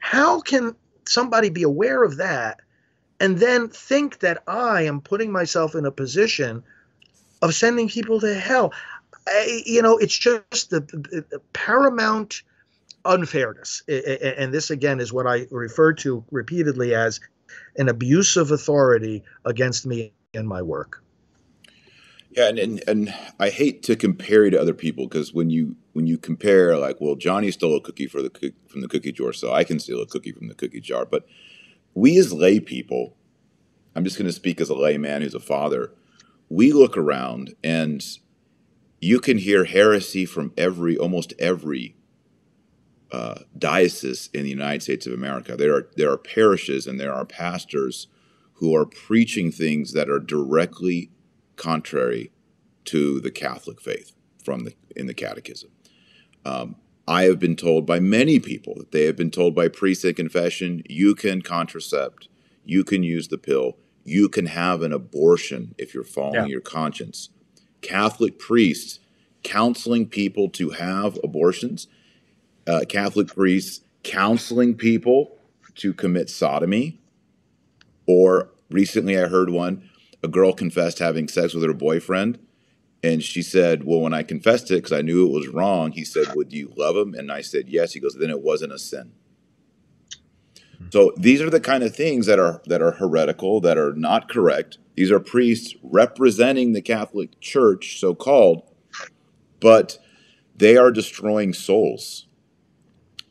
How 0.00 0.42
can 0.42 0.76
somebody 1.06 1.48
be 1.48 1.62
aware 1.62 2.04
of 2.04 2.18
that 2.18 2.60
and 3.18 3.38
then 3.38 3.68
think 3.68 4.18
that 4.18 4.42
I 4.46 4.82
am 4.82 5.00
putting 5.00 5.32
myself 5.32 5.74
in 5.74 5.86
a 5.86 5.90
position 5.90 6.62
of 7.42 7.54
sending 7.54 7.88
people 7.88 8.20
to 8.20 8.34
hell? 8.34 8.72
I, 9.26 9.62
you 9.66 9.82
know, 9.82 9.96
it's 9.98 10.16
just 10.16 10.70
the, 10.70 10.80
the, 10.80 11.24
the 11.30 11.40
paramount 11.52 12.42
unfairness. 13.04 13.82
And 13.88 14.52
this, 14.52 14.70
again, 14.70 15.00
is 15.00 15.12
what 15.12 15.26
I 15.26 15.46
refer 15.50 15.92
to 15.94 16.24
repeatedly 16.30 16.94
as 16.94 17.20
an 17.76 17.88
abuse 17.88 18.36
of 18.36 18.50
authority 18.50 19.22
against 19.44 19.86
me 19.86 20.12
and 20.34 20.48
my 20.48 20.62
work. 20.62 21.02
Yeah, 22.30 22.48
and, 22.48 22.58
and, 22.58 22.84
and 22.86 23.14
I 23.40 23.50
hate 23.50 23.82
to 23.84 23.96
compare 23.96 24.44
you 24.44 24.52
to 24.52 24.60
other 24.60 24.74
people 24.74 25.08
because 25.08 25.34
when 25.34 25.50
you 25.50 25.74
when 25.94 26.06
you 26.06 26.16
compare, 26.16 26.78
like, 26.78 27.00
well, 27.00 27.16
Johnny 27.16 27.50
stole 27.50 27.76
a 27.76 27.80
cookie 27.80 28.06
for 28.06 28.22
the 28.22 28.52
from 28.68 28.82
the 28.82 28.88
cookie 28.88 29.10
jar, 29.10 29.32
so 29.32 29.52
I 29.52 29.64
can 29.64 29.80
steal 29.80 30.00
a 30.00 30.06
cookie 30.06 30.30
from 30.30 30.46
the 30.46 30.54
cookie 30.54 30.80
jar. 30.80 31.04
But 31.04 31.26
we 31.94 32.16
as 32.18 32.32
lay 32.32 32.60
people, 32.60 33.16
I'm 33.96 34.04
just 34.04 34.16
going 34.16 34.28
to 34.28 34.32
speak 34.32 34.60
as 34.60 34.70
a 34.70 34.74
layman 34.74 35.22
who's 35.22 35.34
a 35.34 35.40
father. 35.40 35.92
We 36.50 36.72
look 36.72 36.98
around 36.98 37.54
and 37.64 38.04
you 39.00 39.18
can 39.20 39.38
hear 39.38 39.64
heresy 39.64 40.26
from 40.26 40.52
every 40.58 40.98
almost 40.98 41.32
every 41.38 41.96
uh, 43.12 43.40
diocese 43.56 44.28
in 44.34 44.42
the 44.42 44.50
United 44.50 44.82
States 44.82 45.06
of 45.06 45.12
America. 45.12 45.56
There 45.56 45.74
are 45.74 45.88
there 45.96 46.10
are 46.10 46.18
parishes 46.18 46.86
and 46.86 47.00
there 47.00 47.14
are 47.14 47.24
pastors 47.24 48.08
who 48.54 48.76
are 48.76 48.84
preaching 48.84 49.50
things 49.50 49.92
that 49.92 50.10
are 50.10 50.18
directly 50.18 51.10
contrary 51.56 52.30
to 52.84 53.20
the 53.20 53.30
Catholic 53.30 53.80
faith 53.80 54.12
from 54.44 54.64
the 54.64 54.74
in 54.94 55.06
the 55.06 55.14
Catechism. 55.14 55.70
Um, 56.44 56.76
I 57.08 57.24
have 57.24 57.38
been 57.38 57.56
told 57.56 57.86
by 57.86 57.98
many 58.00 58.38
people 58.38 58.74
that 58.76 58.92
they 58.92 59.04
have 59.04 59.16
been 59.16 59.30
told 59.30 59.54
by 59.54 59.68
priests 59.68 60.04
in 60.04 60.14
confession, 60.14 60.82
you 60.88 61.14
can 61.14 61.42
contracept, 61.42 62.28
you 62.64 62.84
can 62.84 63.02
use 63.02 63.28
the 63.28 63.38
pill, 63.38 63.78
you 64.04 64.28
can 64.28 64.46
have 64.46 64.82
an 64.82 64.92
abortion 64.92 65.74
if 65.78 65.94
you're 65.94 66.04
following 66.04 66.34
Yeah. 66.34 66.46
your 66.46 66.60
conscience. 66.60 67.28
Catholic 67.82 68.38
priests 68.38 68.98
counseling 69.42 70.06
people 70.06 70.48
to 70.50 70.70
have 70.70 71.18
abortions, 71.24 71.86
uh, 72.66 72.84
Catholic 72.88 73.28
priests 73.28 73.80
counseling 74.02 74.74
people 74.74 75.38
to 75.76 75.92
commit 75.94 76.28
sodomy, 76.28 76.98
or 78.06 78.50
recently 78.70 79.18
I 79.18 79.26
heard 79.28 79.50
one, 79.50 79.88
a 80.22 80.28
girl 80.28 80.52
confessed 80.52 80.98
having 80.98 81.28
sex 81.28 81.54
with 81.54 81.64
her 81.64 81.72
boyfriend. 81.72 82.38
And 83.02 83.22
she 83.22 83.40
said, 83.40 83.84
Well, 83.84 84.00
when 84.00 84.12
I 84.12 84.22
confessed 84.22 84.70
it, 84.70 84.74
because 84.76 84.92
I 84.92 85.00
knew 85.00 85.26
it 85.26 85.32
was 85.32 85.48
wrong, 85.48 85.92
he 85.92 86.04
said, 86.04 86.34
Would 86.34 86.52
you 86.52 86.72
love 86.76 86.96
him? 86.96 87.14
And 87.14 87.32
I 87.32 87.40
said, 87.40 87.68
Yes. 87.70 87.94
He 87.94 88.00
goes, 88.00 88.14
Then 88.14 88.28
it 88.28 88.42
wasn't 88.42 88.72
a 88.74 88.78
sin. 88.78 89.12
So 90.90 91.12
these 91.16 91.40
are 91.40 91.50
the 91.50 91.60
kind 91.60 91.84
of 91.84 91.94
things 91.94 92.26
that 92.26 92.38
are 92.38 92.60
that 92.66 92.82
are 92.82 92.92
heretical, 92.92 93.60
that 93.60 93.78
are 93.78 93.94
not 93.94 94.28
correct. 94.28 94.78
These 94.96 95.10
are 95.10 95.20
priests 95.20 95.74
representing 95.82 96.72
the 96.72 96.82
Catholic 96.82 97.40
Church, 97.40 97.98
so 97.98 98.14
called, 98.14 98.62
but 99.60 99.98
they 100.56 100.76
are 100.76 100.90
destroying 100.90 101.54
souls. 101.54 102.26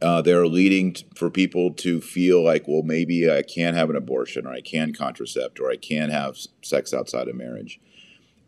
Uh, 0.02 0.22
they're 0.22 0.48
leading 0.48 0.94
t- 0.94 1.06
for 1.14 1.30
people 1.30 1.74
to 1.74 2.00
feel 2.00 2.42
like, 2.42 2.66
well, 2.68 2.84
maybe 2.84 3.30
I 3.30 3.44
can 3.44 3.74
have 3.74 3.90
an 3.90 3.98
abortion, 3.98 4.48
or 4.48 4.54
I 4.54 4.62
can 4.62 4.94
contracept, 4.94 5.60
or 5.60 5.70
I 5.70 5.76
can 5.76 6.10
have 6.10 6.38
sex 6.62 6.94
outside 6.94 7.28
of 7.28 7.36
marriage. 7.36 7.82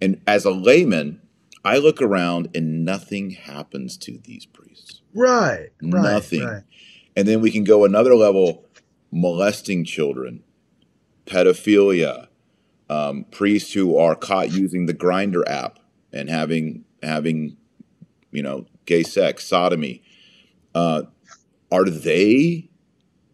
And 0.01 0.22
as 0.26 0.45
a 0.45 0.51
layman, 0.51 1.22
I 1.66 1.78
look 1.78 2.01
around 2.01 2.49
and 2.55 2.86
nothing 2.86 3.32
happens 3.32 3.97
to 3.97 4.18
these 4.24 4.45
priests. 4.45 5.01
Right. 5.14 5.70
right 5.82 6.14
Nothing. 6.14 6.45
Right. 6.45 6.64
And 7.16 7.28
then 7.28 7.41
we 7.41 7.51
can 7.51 7.66
go 7.66 7.84
another 7.84 8.16
level 8.16 8.66
molesting 9.12 9.84
children, 9.84 10.43
pedophilia, 11.26 12.28
um, 12.89 13.26
priests 13.32 13.74
who 13.74 13.97
are 13.97 14.16
caught 14.16 14.51
using 14.51 14.86
the 14.86 14.93
Grindr 14.93 15.43
app 15.47 15.80
and 16.12 16.30
having 16.30 16.86
having 17.01 17.57
you 18.32 18.43
know 18.43 18.66
gay 18.86 19.03
sex, 19.03 19.45
sodomy. 19.45 20.01
Uh, 20.74 21.03
are 21.72 21.86
they 21.86 22.70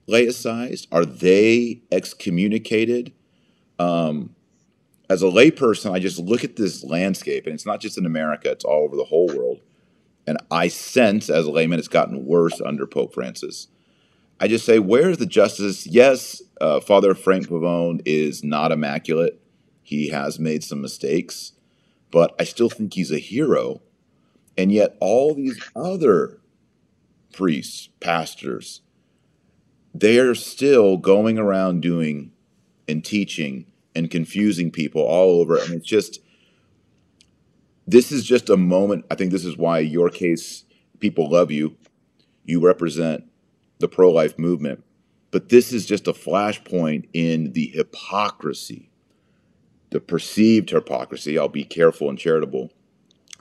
laicized? 0.07 0.88
Are 0.91 1.05
they 1.05 1.82
excommunicated? 1.91 3.13
Um, 3.80 4.36
as 5.09 5.23
a 5.23 5.28
layperson, 5.28 5.91
I 5.91 5.99
just 5.99 6.19
look 6.19 6.43
at 6.43 6.55
this 6.55 6.84
landscape, 6.84 7.45
and 7.45 7.53
it's 7.53 7.65
not 7.65 7.80
just 7.80 7.97
in 7.97 8.05
America; 8.05 8.51
it's 8.51 8.65
all 8.65 8.84
over 8.84 8.95
the 8.95 9.05
whole 9.05 9.28
world. 9.28 9.61
And 10.25 10.38
I 10.51 10.67
sense, 10.67 11.30
as 11.30 11.45
a 11.45 11.51
layman, 11.51 11.80
it's 11.80 11.88
gotten 11.88 12.25
worse 12.25 12.59
under 12.59 12.86
Pope 12.86 13.13
Francis. 13.13 13.69
I 14.39 14.47
just 14.47 14.65
say, 14.65 14.79
where's 14.79 15.17
the 15.17 15.25
justice? 15.25 15.88
Yes, 15.88 16.41
uh, 16.61 16.79
Father 16.79 17.15
Frank 17.15 17.47
Pavone 17.47 18.01
is 18.05 18.43
not 18.43 18.71
immaculate. 18.71 19.41
He 19.81 20.09
has 20.09 20.39
made 20.39 20.63
some 20.63 20.81
mistakes, 20.81 21.53
but 22.11 22.35
I 22.39 22.43
still 22.43 22.69
think 22.69 22.93
he's 22.93 23.11
a 23.11 23.19
hero. 23.19 23.81
And 24.57 24.71
yet, 24.71 24.97
all 24.99 25.33
these 25.33 25.59
other 25.75 26.39
priests, 27.33 27.89
pastors, 27.99 28.81
they're 29.93 30.35
still 30.35 30.97
going 30.97 31.39
around 31.39 31.81
doing 31.81 32.31
and 32.88 33.03
teaching 33.03 33.65
and 33.95 34.11
confusing 34.11 34.71
people 34.71 35.01
all 35.01 35.41
over. 35.41 35.57
And 35.57 35.73
it's 35.73 35.88
just, 35.88 36.19
this 37.88 38.11
is 38.11 38.23
just 38.23 38.49
a 38.49 38.57
moment. 38.57 39.05
I 39.09 39.15
think 39.15 39.31
this 39.31 39.45
is 39.45 39.57
why 39.57 39.79
your 39.79 40.09
case, 40.09 40.65
people 40.99 41.29
love 41.29 41.51
you. 41.51 41.75
You 42.45 42.59
represent 42.59 43.23
the 43.80 43.88
pro 43.88 44.11
life 44.11 44.38
movement. 44.38 44.84
But 45.32 45.49
this 45.49 45.73
is 45.73 45.86
just 45.86 46.07
a 46.07 46.13
flashpoint 46.13 47.09
in 47.13 47.53
the 47.53 47.67
hypocrisy, 47.67 48.89
the 49.89 49.99
perceived 49.99 50.69
hypocrisy. 50.69 51.38
I'll 51.38 51.49
be 51.49 51.65
careful 51.65 52.09
and 52.09 52.17
charitable 52.17 52.71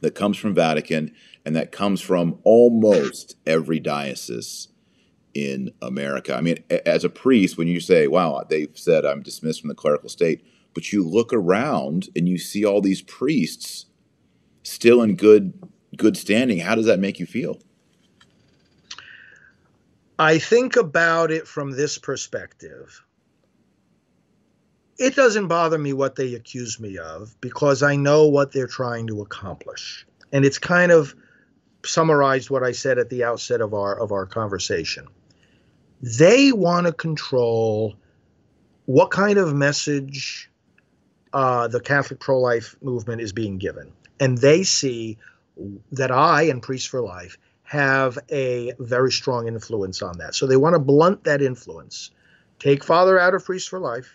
that 0.01 0.14
comes 0.14 0.37
from 0.37 0.55
Vatican 0.55 1.12
and 1.45 1.55
that 1.57 1.72
comes 1.72 2.01
from 2.01 2.39
almost 2.43 3.37
every 3.47 3.80
diocese 3.80 4.68
in 5.32 5.70
America. 5.82 6.34
I 6.34 6.41
mean, 6.41 6.64
as 6.70 7.05
a 7.05 7.09
priest, 7.09 7.57
when 7.57 7.68
you 7.68 7.78
say, 7.78 8.07
wow, 8.07 8.45
they've 8.49 8.70
said 8.74 9.05
I'm 9.05 9.22
dismissed 9.22 9.61
from 9.61 9.68
the 9.68 9.74
clerical 9.74 10.09
state, 10.09 10.45
but 10.74 10.93
you 10.93 11.07
look 11.07 11.32
around 11.32 12.09
and 12.16 12.28
you 12.28 12.39
see 12.39 12.64
all 12.64 12.80
these 12.80 13.03
priests 13.03 13.87
still 14.62 15.03
in 15.03 15.14
good 15.14 15.53
good 15.97 16.16
standing. 16.16 16.59
How 16.59 16.74
does 16.74 16.87
that 16.87 16.99
make 16.99 17.18
you 17.18 17.26
feel? 17.26 17.59
I 20.19 20.39
think 20.39 20.77
about 20.77 21.31
it 21.31 21.47
from 21.47 21.73
this 21.73 21.99
perspective. 21.99 23.03
It 24.99 25.14
doesn't 25.14 25.49
bother 25.49 25.79
me 25.79 25.93
what 25.93 26.17
they 26.17 26.35
accuse 26.35 26.81
me 26.81 26.97
of 26.97 27.39
because 27.41 27.83
I 27.83 27.97
know 27.97 28.29
what 28.29 28.53
they're 28.53 28.67
trying 28.67 29.09
to 29.09 29.21
accomplish. 29.21 30.07
And 30.33 30.45
it's 30.45 30.59
kind 30.59 30.91
of 30.91 31.14
summarized 31.85 32.49
what 32.49 32.62
I 32.62 32.73
said 32.73 32.99
at 32.99 33.11
the 33.11 33.25
outset 33.25 33.61
of 33.61 33.75
our 33.75 33.99
of 33.99 34.11
our 34.11 34.25
conversation. 34.25 35.07
They 36.01 36.51
want 36.51 36.87
to 36.87 36.93
control 36.93 37.97
what 38.87 39.11
kind 39.11 39.39
of 39.39 39.55
message 39.55 40.51
uh, 41.33 41.69
the 41.69 41.81
Catholic 41.81 42.21
pro 42.21 42.41
life 42.41 42.75
movement 42.81 43.21
is 43.21 43.33
being 43.33 43.59
given. 43.59 43.93
And 44.19 44.39
they 44.39 44.62
see 44.62 45.19
that 45.93 46.11
I 46.11 46.45
and 46.45 46.62
Priests 46.62 46.89
for 46.89 47.03
Life 47.03 47.37
have 47.67 48.17
a 48.31 48.73
very 48.79 49.11
strong 49.11 49.49
influence 49.49 50.01
on 50.01 50.19
that. 50.19 50.35
So 50.35 50.47
they 50.47 50.57
want 50.57 50.75
to 50.75 50.79
blunt 50.79 51.25
that 51.25 51.43
influence. 51.43 52.12
Take 52.61 52.85
Father 52.85 53.19
out 53.19 53.35
of 53.35 53.45
Priests 53.45 53.69
for 53.69 53.81
Life, 53.81 54.14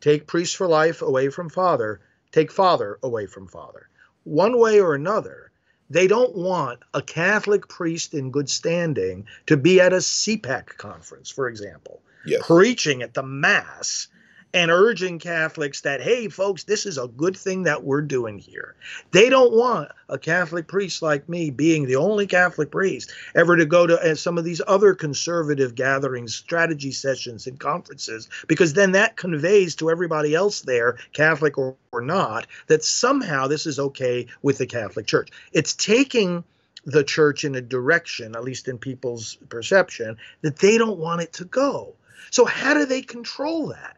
take 0.00 0.26
Priests 0.26 0.54
for 0.54 0.66
Life 0.66 1.02
away 1.02 1.28
from 1.28 1.50
Father, 1.50 2.00
take 2.32 2.50
Father 2.50 2.98
away 3.02 3.26
from 3.26 3.46
Father. 3.46 3.88
One 4.24 4.58
way 4.58 4.80
or 4.80 4.94
another, 4.94 5.52
they 5.90 6.06
don't 6.06 6.34
want 6.34 6.80
a 6.94 7.02
Catholic 7.02 7.68
priest 7.68 8.14
in 8.14 8.30
good 8.30 8.48
standing 8.48 9.26
to 9.46 9.58
be 9.58 9.80
at 9.80 9.92
a 9.92 9.96
CPAC 9.96 10.76
conference, 10.78 11.30
for 11.30 11.48
example, 11.48 12.00
yes. 12.24 12.46
preaching 12.46 13.02
at 13.02 13.12
the 13.12 13.22
Mass 13.22 14.08
and 14.52 14.70
urging 14.70 15.18
Catholics 15.18 15.82
that, 15.82 16.00
hey, 16.00 16.28
folks, 16.28 16.64
this 16.64 16.86
is 16.86 16.98
a 16.98 17.08
good 17.08 17.36
thing 17.36 17.62
that 17.64 17.84
we're 17.84 18.02
doing 18.02 18.38
here. 18.38 18.74
They 19.12 19.28
don't 19.28 19.52
want 19.52 19.90
a 20.08 20.18
Catholic 20.18 20.66
priest 20.66 21.02
like 21.02 21.28
me, 21.28 21.50
being 21.50 21.86
the 21.86 21.96
only 21.96 22.26
Catholic 22.26 22.70
priest, 22.70 23.12
ever 23.34 23.56
to 23.56 23.66
go 23.66 23.86
to 23.86 24.00
uh, 24.00 24.14
some 24.14 24.38
of 24.38 24.44
these 24.44 24.60
other 24.66 24.94
conservative 24.94 25.74
gatherings, 25.74 26.34
strategy 26.34 26.90
sessions, 26.90 27.46
and 27.46 27.60
conferences, 27.60 28.28
because 28.48 28.72
then 28.72 28.92
that 28.92 29.16
conveys 29.16 29.76
to 29.76 29.90
everybody 29.90 30.34
else 30.34 30.62
there, 30.62 30.98
Catholic 31.12 31.56
or, 31.56 31.76
or 31.92 32.00
not, 32.00 32.46
that 32.66 32.82
somehow 32.82 33.46
this 33.46 33.66
is 33.66 33.78
okay 33.78 34.26
with 34.42 34.58
the 34.58 34.66
Catholic 34.66 35.06
Church. 35.06 35.30
It's 35.52 35.74
taking 35.74 36.42
the 36.84 37.04
church 37.04 37.44
in 37.44 37.54
a 37.54 37.60
direction, 37.60 38.34
at 38.34 38.42
least 38.42 38.66
in 38.66 38.78
people's 38.78 39.36
perception, 39.48 40.16
that 40.42 40.58
they 40.58 40.78
don't 40.78 40.98
want 40.98 41.20
it 41.20 41.32
to 41.34 41.44
go. 41.44 41.94
So, 42.30 42.44
how 42.44 42.74
do 42.74 42.86
they 42.86 43.02
control 43.02 43.68
that? 43.68 43.96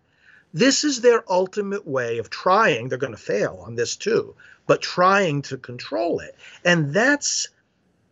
This 0.55 0.85
is 0.85 1.01
their 1.01 1.25
ultimate 1.31 1.87
way 1.87 2.19
of 2.19 2.29
trying. 2.29 2.89
They're 2.89 2.99
going 2.99 3.15
to 3.15 3.19
fail 3.19 3.63
on 3.65 3.75
this 3.75 3.97
too, 3.97 4.35
but 4.67 4.83
trying 4.83 5.43
to 5.43 5.57
control 5.57 6.21
it. 6.21 6.37
And 6.65 6.93
that's 6.93 7.49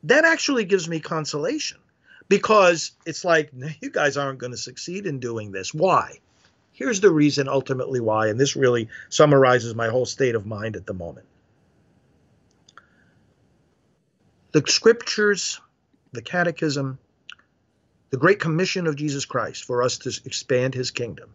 that 0.05 0.25
actually 0.25 0.65
gives 0.65 0.89
me 0.89 1.01
consolation 1.01 1.79
because 2.29 2.93
it's 3.05 3.25
like 3.25 3.53
you 3.81 3.91
guys 3.91 4.17
aren't 4.17 4.39
going 4.39 4.53
to 4.53 4.59
succeed 4.59 5.07
in 5.07 5.21
doing 5.21 5.53
this. 5.53 5.75
Why? 5.75 6.21
Here's 6.73 7.01
the 7.01 7.11
reason 7.11 7.47
ultimately 7.47 8.01
why, 8.01 8.29
and 8.29 8.41
this 8.41 8.57
really 8.57 8.89
summarizes 9.11 9.75
my 9.75 9.89
whole 9.89 10.07
state 10.07 10.35
of 10.35 10.47
mind 10.47 10.77
at 10.77 10.87
the 10.87 10.95
moment. 10.95 11.27
The 14.53 14.65
scriptures, 14.67 15.61
the 16.13 16.23
catechism, 16.23 16.99
the 18.09 18.17
great 18.17 18.41
commission 18.41 18.87
of 18.87 18.97
Jesus 18.97 19.27
Christ 19.27 19.65
for 19.65 19.83
us 19.83 19.99
to 19.99 20.21
expand 20.25 20.75
his 20.75 20.91
kingdom 20.91 21.35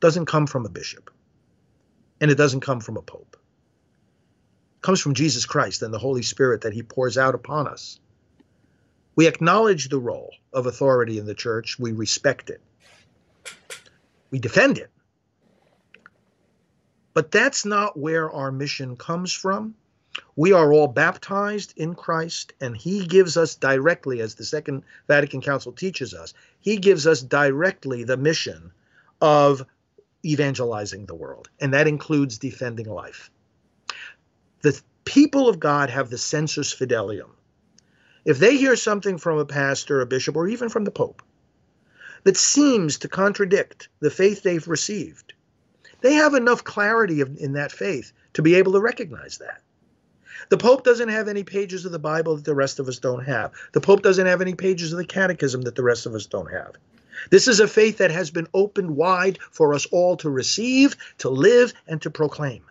doesn't 0.00 0.26
come 0.26 0.46
from 0.46 0.66
a 0.66 0.70
bishop 0.70 1.10
and 2.20 2.30
it 2.30 2.36
doesn't 2.36 2.60
come 2.60 2.80
from 2.80 2.96
a 2.96 3.02
pope. 3.02 3.36
It 4.76 4.82
comes 4.82 5.00
from 5.00 5.14
Jesus 5.14 5.46
Christ 5.46 5.82
and 5.82 5.92
the 5.92 5.98
Holy 5.98 6.22
Spirit 6.22 6.62
that 6.62 6.72
he 6.72 6.82
pours 6.82 7.18
out 7.18 7.34
upon 7.34 7.68
us. 7.68 8.00
We 9.14 9.26
acknowledge 9.26 9.88
the 9.88 9.98
role 9.98 10.32
of 10.52 10.66
authority 10.66 11.18
in 11.18 11.26
the 11.26 11.34
church, 11.34 11.78
we 11.78 11.92
respect 11.92 12.50
it, 12.50 12.60
we 14.30 14.38
defend 14.38 14.78
it. 14.78 14.90
But 17.14 17.30
that's 17.30 17.64
not 17.64 17.98
where 17.98 18.30
our 18.30 18.52
mission 18.52 18.96
comes 18.96 19.32
from. 19.32 19.74
We 20.34 20.52
are 20.52 20.70
all 20.70 20.86
baptized 20.86 21.72
in 21.76 21.94
Christ, 21.94 22.52
and 22.60 22.76
He 22.76 23.06
gives 23.06 23.38
us 23.38 23.54
directly, 23.54 24.20
as 24.20 24.34
the 24.34 24.44
Second 24.44 24.82
Vatican 25.08 25.40
Council 25.40 25.72
teaches 25.72 26.12
us, 26.12 26.34
He 26.60 26.76
gives 26.76 27.06
us 27.06 27.22
directly 27.22 28.04
the 28.04 28.18
mission 28.18 28.70
of 29.20 29.64
evangelizing 30.30 31.06
the 31.06 31.14
world, 31.14 31.48
and 31.60 31.74
that 31.74 31.86
includes 31.86 32.38
defending 32.38 32.88
life. 32.88 33.30
The 34.62 34.80
people 35.04 35.48
of 35.48 35.60
God 35.60 35.90
have 35.90 36.10
the 36.10 36.18
sensus 36.18 36.74
fidelium. 36.74 37.30
If 38.24 38.38
they 38.38 38.56
hear 38.56 38.76
something 38.76 39.18
from 39.18 39.38
a 39.38 39.46
pastor, 39.46 40.00
a 40.00 40.06
bishop, 40.06 40.36
or 40.36 40.48
even 40.48 40.68
from 40.68 40.84
the 40.84 40.90
Pope 40.90 41.22
that 42.24 42.36
seems 42.36 42.98
to 42.98 43.08
contradict 43.08 43.88
the 44.00 44.10
faith 44.10 44.42
they've 44.42 44.66
received, 44.66 45.32
they 46.00 46.14
have 46.14 46.34
enough 46.34 46.64
clarity 46.64 47.20
in 47.20 47.52
that 47.52 47.72
faith 47.72 48.12
to 48.34 48.42
be 48.42 48.56
able 48.56 48.72
to 48.72 48.80
recognize 48.80 49.38
that. 49.38 49.62
The 50.48 50.58
Pope 50.58 50.84
doesn't 50.84 51.08
have 51.08 51.28
any 51.28 51.44
pages 51.44 51.84
of 51.84 51.92
the 51.92 51.98
Bible 51.98 52.36
that 52.36 52.44
the 52.44 52.54
rest 52.54 52.78
of 52.78 52.88
us 52.88 52.98
don't 52.98 53.24
have. 53.24 53.52
The 53.72 53.80
Pope 53.80 54.02
doesn't 54.02 54.26
have 54.26 54.40
any 54.40 54.54
pages 54.54 54.92
of 54.92 54.98
the 54.98 55.04
Catechism 55.04 55.62
that 55.62 55.74
the 55.74 55.82
rest 55.82 56.06
of 56.06 56.14
us 56.14 56.26
don't 56.26 56.52
have. 56.52 56.76
This 57.30 57.48
is 57.48 57.60
a 57.60 57.68
faith 57.68 57.98
that 57.98 58.10
has 58.10 58.30
been 58.30 58.46
opened 58.52 58.96
wide 58.96 59.38
for 59.50 59.74
us 59.74 59.86
all 59.86 60.16
to 60.18 60.30
receive, 60.30 60.96
to 61.18 61.30
live, 61.30 61.72
and 61.86 62.00
to 62.02 62.10
proclaim. 62.10 62.62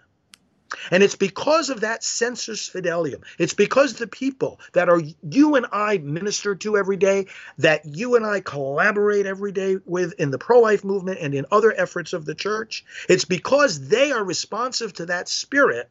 And 0.92 1.04
it's 1.04 1.16
because 1.16 1.70
of 1.70 1.82
that 1.82 2.04
sensus 2.04 2.70
fidelium. 2.70 3.24
It's 3.38 3.54
because 3.54 3.94
the 3.94 4.08
people 4.08 4.60
that 4.74 4.90
are 4.90 5.02
you 5.22 5.56
and 5.56 5.66
I 5.72 6.00
minister 6.00 6.56
to 6.56 6.78
every 6.78 6.98
day, 6.98 7.28
that 7.60 7.86
you 7.86 8.16
and 8.16 8.26
I 8.26 8.42
collaborate 8.42 9.26
every 9.26 9.52
day 9.52 9.78
with 9.86 10.14
in 10.20 10.32
the 10.32 10.38
pro 10.38 10.60
life 10.60 10.84
movement 10.84 11.20
and 11.22 11.34
in 11.34 11.46
other 11.52 11.74
efforts 11.76 12.14
of 12.14 12.26
the 12.26 12.36
church. 12.36 12.84
It's 13.08 13.26
because 13.26 13.88
they 13.88 14.12
are 14.12 14.24
responsive 14.24 14.94
to 14.94 15.06
that 15.08 15.30
spirit 15.30 15.90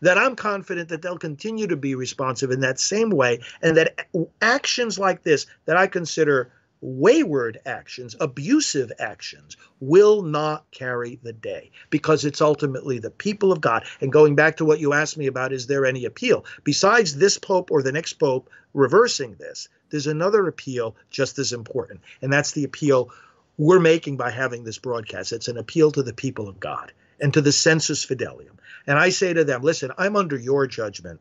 that 0.00 0.18
I'm 0.18 0.36
confident 0.36 0.88
that 0.88 1.02
they'll 1.02 1.18
continue 1.18 1.66
to 1.66 1.76
be 1.76 1.94
responsive 1.94 2.50
in 2.50 2.60
that 2.60 2.78
same 2.78 3.10
way. 3.10 3.40
And 3.62 3.76
that 3.76 4.06
actions 4.40 4.98
like 4.98 5.22
this, 5.22 5.46
that 5.66 5.76
I 5.76 5.86
consider 5.86 6.52
wayward 6.84 7.58
actions, 7.64 8.14
abusive 8.20 8.92
actions, 8.98 9.56
will 9.80 10.22
not 10.22 10.70
carry 10.70 11.18
the 11.22 11.32
day 11.32 11.70
because 11.88 12.26
it's 12.26 12.42
ultimately 12.42 12.98
the 12.98 13.10
people 13.10 13.52
of 13.52 13.60
God. 13.60 13.84
And 14.00 14.12
going 14.12 14.34
back 14.34 14.58
to 14.58 14.66
what 14.66 14.80
you 14.80 14.92
asked 14.92 15.16
me 15.16 15.26
about, 15.26 15.52
is 15.52 15.66
there 15.66 15.86
any 15.86 16.04
appeal? 16.04 16.44
Besides 16.62 17.16
this 17.16 17.38
pope 17.38 17.70
or 17.70 17.82
the 17.82 17.92
next 17.92 18.14
pope 18.14 18.50
reversing 18.74 19.34
this, 19.36 19.68
there's 19.90 20.06
another 20.06 20.46
appeal 20.46 20.94
just 21.08 21.38
as 21.38 21.52
important. 21.52 22.00
And 22.20 22.32
that's 22.32 22.52
the 22.52 22.64
appeal 22.64 23.10
we're 23.56 23.80
making 23.80 24.16
by 24.16 24.30
having 24.30 24.64
this 24.64 24.78
broadcast. 24.78 25.32
It's 25.32 25.48
an 25.48 25.56
appeal 25.56 25.90
to 25.92 26.02
the 26.02 26.12
people 26.12 26.48
of 26.48 26.60
God 26.60 26.92
and 27.20 27.32
to 27.34 27.40
the 27.40 27.52
sensus 27.52 28.04
fidelium. 28.04 28.58
And 28.86 28.98
I 28.98 29.10
say 29.10 29.32
to 29.32 29.44
them, 29.44 29.62
listen, 29.62 29.92
I'm 29.96 30.16
under 30.16 30.36
your 30.36 30.66
judgment. 30.66 31.20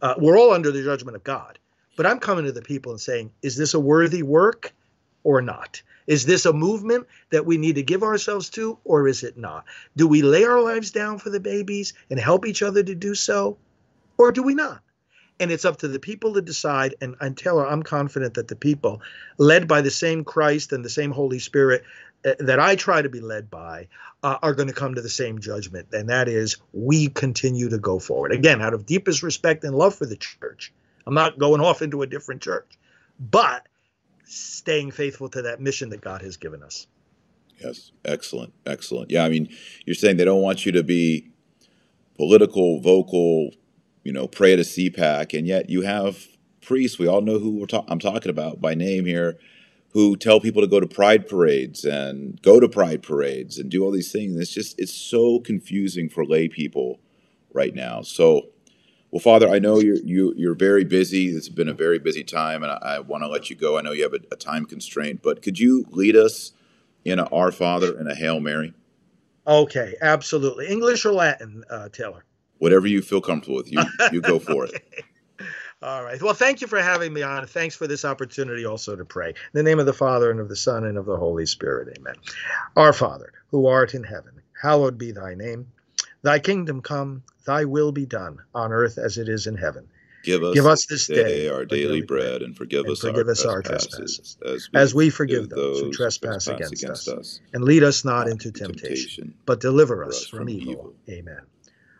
Uh, 0.00 0.14
we're 0.18 0.38
all 0.38 0.52
under 0.52 0.70
the 0.70 0.84
judgment 0.84 1.16
of 1.16 1.24
God. 1.24 1.58
But 1.96 2.06
I'm 2.06 2.20
coming 2.20 2.44
to 2.44 2.52
the 2.52 2.62
people 2.62 2.92
and 2.92 3.00
saying, 3.00 3.32
is 3.42 3.56
this 3.56 3.74
a 3.74 3.80
worthy 3.80 4.22
work 4.22 4.72
or 5.24 5.40
not? 5.40 5.82
Is 6.06 6.24
this 6.24 6.46
a 6.46 6.52
movement 6.52 7.06
that 7.30 7.46
we 7.46 7.56
need 7.56 7.76
to 7.76 7.82
give 7.82 8.02
ourselves 8.02 8.50
to 8.50 8.78
or 8.84 9.08
is 9.08 9.24
it 9.24 9.36
not? 9.36 9.64
Do 9.96 10.06
we 10.06 10.22
lay 10.22 10.44
our 10.44 10.60
lives 10.60 10.90
down 10.90 11.18
for 11.18 11.30
the 11.30 11.40
babies 11.40 11.94
and 12.10 12.20
help 12.20 12.46
each 12.46 12.62
other 12.62 12.82
to 12.82 12.94
do 12.94 13.14
so 13.14 13.58
or 14.18 14.30
do 14.30 14.42
we 14.42 14.54
not? 14.54 14.82
And 15.40 15.50
it's 15.50 15.64
up 15.64 15.78
to 15.78 15.88
the 15.88 15.98
people 15.98 16.34
to 16.34 16.42
decide. 16.42 16.94
And, 17.00 17.16
and 17.20 17.36
Taylor, 17.36 17.66
I'm 17.66 17.82
confident 17.82 18.34
that 18.34 18.48
the 18.48 18.56
people, 18.56 19.02
led 19.36 19.66
by 19.66 19.82
the 19.82 19.90
same 19.90 20.24
Christ 20.24 20.72
and 20.72 20.84
the 20.84 20.90
same 20.90 21.10
Holy 21.10 21.38
Spirit 21.38 21.82
that 22.38 22.58
I 22.58 22.74
try 22.74 23.02
to 23.02 23.08
be 23.08 23.20
led 23.20 23.50
by, 23.50 23.88
uh, 24.22 24.38
are 24.42 24.54
going 24.54 24.68
to 24.68 24.74
come 24.74 24.96
to 24.96 25.02
the 25.02 25.08
same 25.08 25.38
judgment. 25.38 25.88
And 25.92 26.08
that 26.08 26.28
is, 26.28 26.56
we 26.72 27.08
continue 27.08 27.68
to 27.68 27.78
go 27.78 27.98
forward. 27.98 28.32
Again, 28.32 28.60
out 28.60 28.74
of 28.74 28.84
deepest 28.84 29.22
respect 29.22 29.62
and 29.62 29.74
love 29.74 29.94
for 29.94 30.06
the 30.06 30.16
church. 30.16 30.72
I'm 31.06 31.14
not 31.14 31.38
going 31.38 31.60
off 31.60 31.82
into 31.82 32.02
a 32.02 32.06
different 32.06 32.42
church, 32.42 32.78
but 33.20 33.66
staying 34.24 34.90
faithful 34.90 35.28
to 35.30 35.42
that 35.42 35.60
mission 35.60 35.90
that 35.90 36.00
God 36.00 36.22
has 36.22 36.36
given 36.36 36.64
us. 36.64 36.88
Yes, 37.62 37.92
excellent, 38.04 38.52
excellent. 38.66 39.10
Yeah, 39.10 39.24
I 39.24 39.28
mean, 39.28 39.48
you're 39.84 39.94
saying 39.94 40.16
they 40.16 40.24
don't 40.24 40.42
want 40.42 40.66
you 40.66 40.72
to 40.72 40.82
be 40.82 41.30
political, 42.16 42.80
vocal, 42.80 43.50
you 44.02 44.12
know, 44.12 44.26
pray 44.26 44.52
at 44.52 44.58
a 44.58 44.62
CPAC, 44.62 45.38
and 45.38 45.46
yet 45.46 45.70
you 45.70 45.82
have 45.82 46.26
priests. 46.60 46.98
We 46.98 47.06
all 47.06 47.20
know 47.20 47.38
who 47.38 47.64
ta- 47.66 47.84
I'm 47.88 48.00
talking 48.00 48.30
about 48.30 48.60
by 48.60 48.74
name 48.74 49.06
here, 49.06 49.38
who 49.96 50.14
tell 50.14 50.40
people 50.40 50.60
to 50.60 50.68
go 50.68 50.78
to 50.78 50.86
pride 50.86 51.26
parades 51.26 51.82
and 51.82 52.38
go 52.42 52.60
to 52.60 52.68
pride 52.68 53.02
parades 53.02 53.56
and 53.58 53.70
do 53.70 53.82
all 53.82 53.90
these 53.90 54.12
things. 54.12 54.36
It's 54.36 54.52
just 54.52 54.78
it's 54.78 54.92
so 54.92 55.40
confusing 55.40 56.10
for 56.10 56.22
lay 56.22 56.48
people 56.48 57.00
right 57.54 57.74
now. 57.74 58.02
So, 58.02 58.48
well, 59.10 59.20
Father, 59.20 59.48
I 59.48 59.58
know 59.58 59.78
you're 59.78 59.96
you, 59.96 60.34
you're 60.36 60.54
very 60.54 60.84
busy. 60.84 61.28
It's 61.28 61.48
been 61.48 61.70
a 61.70 61.72
very 61.72 61.98
busy 61.98 62.22
time, 62.22 62.62
and 62.62 62.72
I, 62.72 62.76
I 62.76 62.98
want 62.98 63.22
to 63.22 63.26
let 63.26 63.48
you 63.48 63.56
go. 63.56 63.78
I 63.78 63.80
know 63.80 63.92
you 63.92 64.02
have 64.02 64.12
a, 64.12 64.20
a 64.30 64.36
time 64.36 64.66
constraint, 64.66 65.20
but 65.22 65.40
could 65.40 65.58
you 65.58 65.86
lead 65.88 66.14
us 66.14 66.52
in 67.06 67.18
a 67.18 67.24
Our 67.28 67.50
Father 67.50 67.96
and 67.96 68.06
a 68.06 68.14
Hail 68.14 68.38
Mary? 68.38 68.74
Okay, 69.46 69.94
absolutely. 70.02 70.66
English 70.66 71.06
or 71.06 71.12
Latin, 71.14 71.64
uh, 71.70 71.88
Taylor? 71.88 72.26
whatever 72.58 72.86
you 72.86 73.00
feel 73.00 73.22
comfortable 73.22 73.56
with. 73.56 73.72
You 73.72 73.82
you 74.12 74.20
go 74.20 74.38
for 74.38 74.66
it. 74.66 74.82
All 75.82 76.02
right. 76.02 76.20
Well, 76.22 76.32
thank 76.32 76.62
you 76.62 76.66
for 76.66 76.80
having 76.80 77.12
me 77.12 77.22
on. 77.22 77.46
Thanks 77.46 77.76
for 77.76 77.86
this 77.86 78.04
opportunity 78.04 78.64
also 78.64 78.96
to 78.96 79.04
pray. 79.04 79.28
In 79.28 79.34
the 79.52 79.62
name 79.62 79.78
of 79.78 79.84
the 79.84 79.92
Father 79.92 80.30
and 80.30 80.40
of 80.40 80.48
the 80.48 80.56
Son 80.56 80.84
and 80.84 80.96
of 80.96 81.04
the 81.04 81.16
Holy 81.16 81.44
Spirit. 81.44 81.98
Amen. 81.98 82.14
Our 82.76 82.94
Father, 82.94 83.32
who 83.50 83.66
art 83.66 83.92
in 83.94 84.02
heaven, 84.02 84.40
hallowed 84.60 84.96
be 84.96 85.12
thy 85.12 85.34
name. 85.34 85.66
Thy 86.22 86.38
kingdom 86.38 86.80
come, 86.80 87.24
thy 87.46 87.66
will 87.66 87.92
be 87.92 88.06
done 88.06 88.38
on 88.54 88.72
earth 88.72 88.96
as 88.96 89.18
it 89.18 89.28
is 89.28 89.46
in 89.46 89.56
heaven. 89.56 89.86
Give 90.24 90.42
us, 90.42 90.54
Give 90.54 90.66
us 90.66 90.86
this 90.86 91.06
day, 91.06 91.14
day 91.22 91.48
our 91.48 91.64
daily 91.64 92.02
bread, 92.02 92.42
and 92.42 92.56
forgive, 92.56 92.86
and 92.86 92.92
us, 92.92 93.00
forgive 93.00 93.26
our 93.26 93.30
us 93.30 93.44
our 93.44 93.62
trespasses, 93.62 94.16
trespasses, 94.16 94.36
as 94.42 94.72
we, 94.72 94.80
as 94.80 94.94
we 94.94 95.10
forgive 95.10 95.48
those 95.50 95.80
who 95.80 95.92
trespass 95.92 96.48
against 96.48 96.84
us. 96.84 97.40
And 97.52 97.62
lead 97.62 97.84
us 97.84 98.04
not 98.04 98.26
into 98.26 98.50
temptation, 98.50 99.34
but 99.44 99.60
deliver 99.60 100.02
us 100.04 100.26
from 100.26 100.48
evil. 100.48 100.94
Amen. 101.08 101.42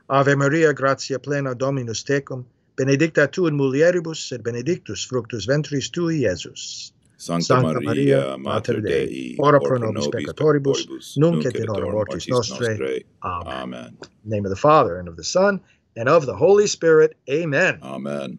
Ave 0.09 0.35
Maria, 0.35 0.73
gratia 0.73 1.21
plena 1.21 1.55
Dominus 1.55 2.03
tecum, 2.03 2.47
benedicta 2.77 3.27
tu 3.27 3.47
in 3.47 3.57
mulieribus, 3.57 4.33
et 4.33 4.43
benedictus 4.43 5.05
fructus 5.05 5.47
ventris 5.47 5.91
tui, 5.91 6.21
Iesus. 6.23 6.93
Sancta, 7.19 7.45
Sancta 7.45 7.81
Maria, 7.81 8.37
Mater 8.37 8.81
Dei, 8.83 9.37
ora 9.39 9.59
pro 9.59 9.79
nobis 9.79 10.07
peccatoribus, 10.09 11.17
nunc 11.17 11.47
et 11.47 11.57
in 11.57 11.67
hora 11.67 11.91
mortis 11.91 12.27
nostrae. 12.27 13.05
Amen. 13.23 13.53
Amen. 13.53 13.99
name 14.25 14.45
of 14.45 14.51
the 14.51 14.57
Father, 14.57 14.99
and 14.99 15.09
of 15.09 15.17
the 15.17 15.25
Son, 15.25 15.61
and 15.97 16.09
of 16.09 16.27
the 16.27 16.37
Holy 16.37 16.67
Spirit. 16.67 17.17
Amen. 17.31 17.79
Amen. 17.83 18.39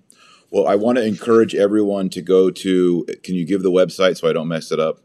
Well, 0.52 0.68
I 0.68 0.76
want 0.76 0.98
to 0.98 1.04
encourage 1.04 1.56
everyone 1.56 2.10
to 2.10 2.22
go 2.22 2.52
to, 2.52 3.06
can 3.24 3.36
you 3.36 3.46
give 3.46 3.64
the 3.64 3.72
website 3.72 4.18
so 4.18 4.30
I 4.30 4.34
don't 4.34 4.48
mess 4.48 4.72
it 4.72 4.80
up? 4.80 5.02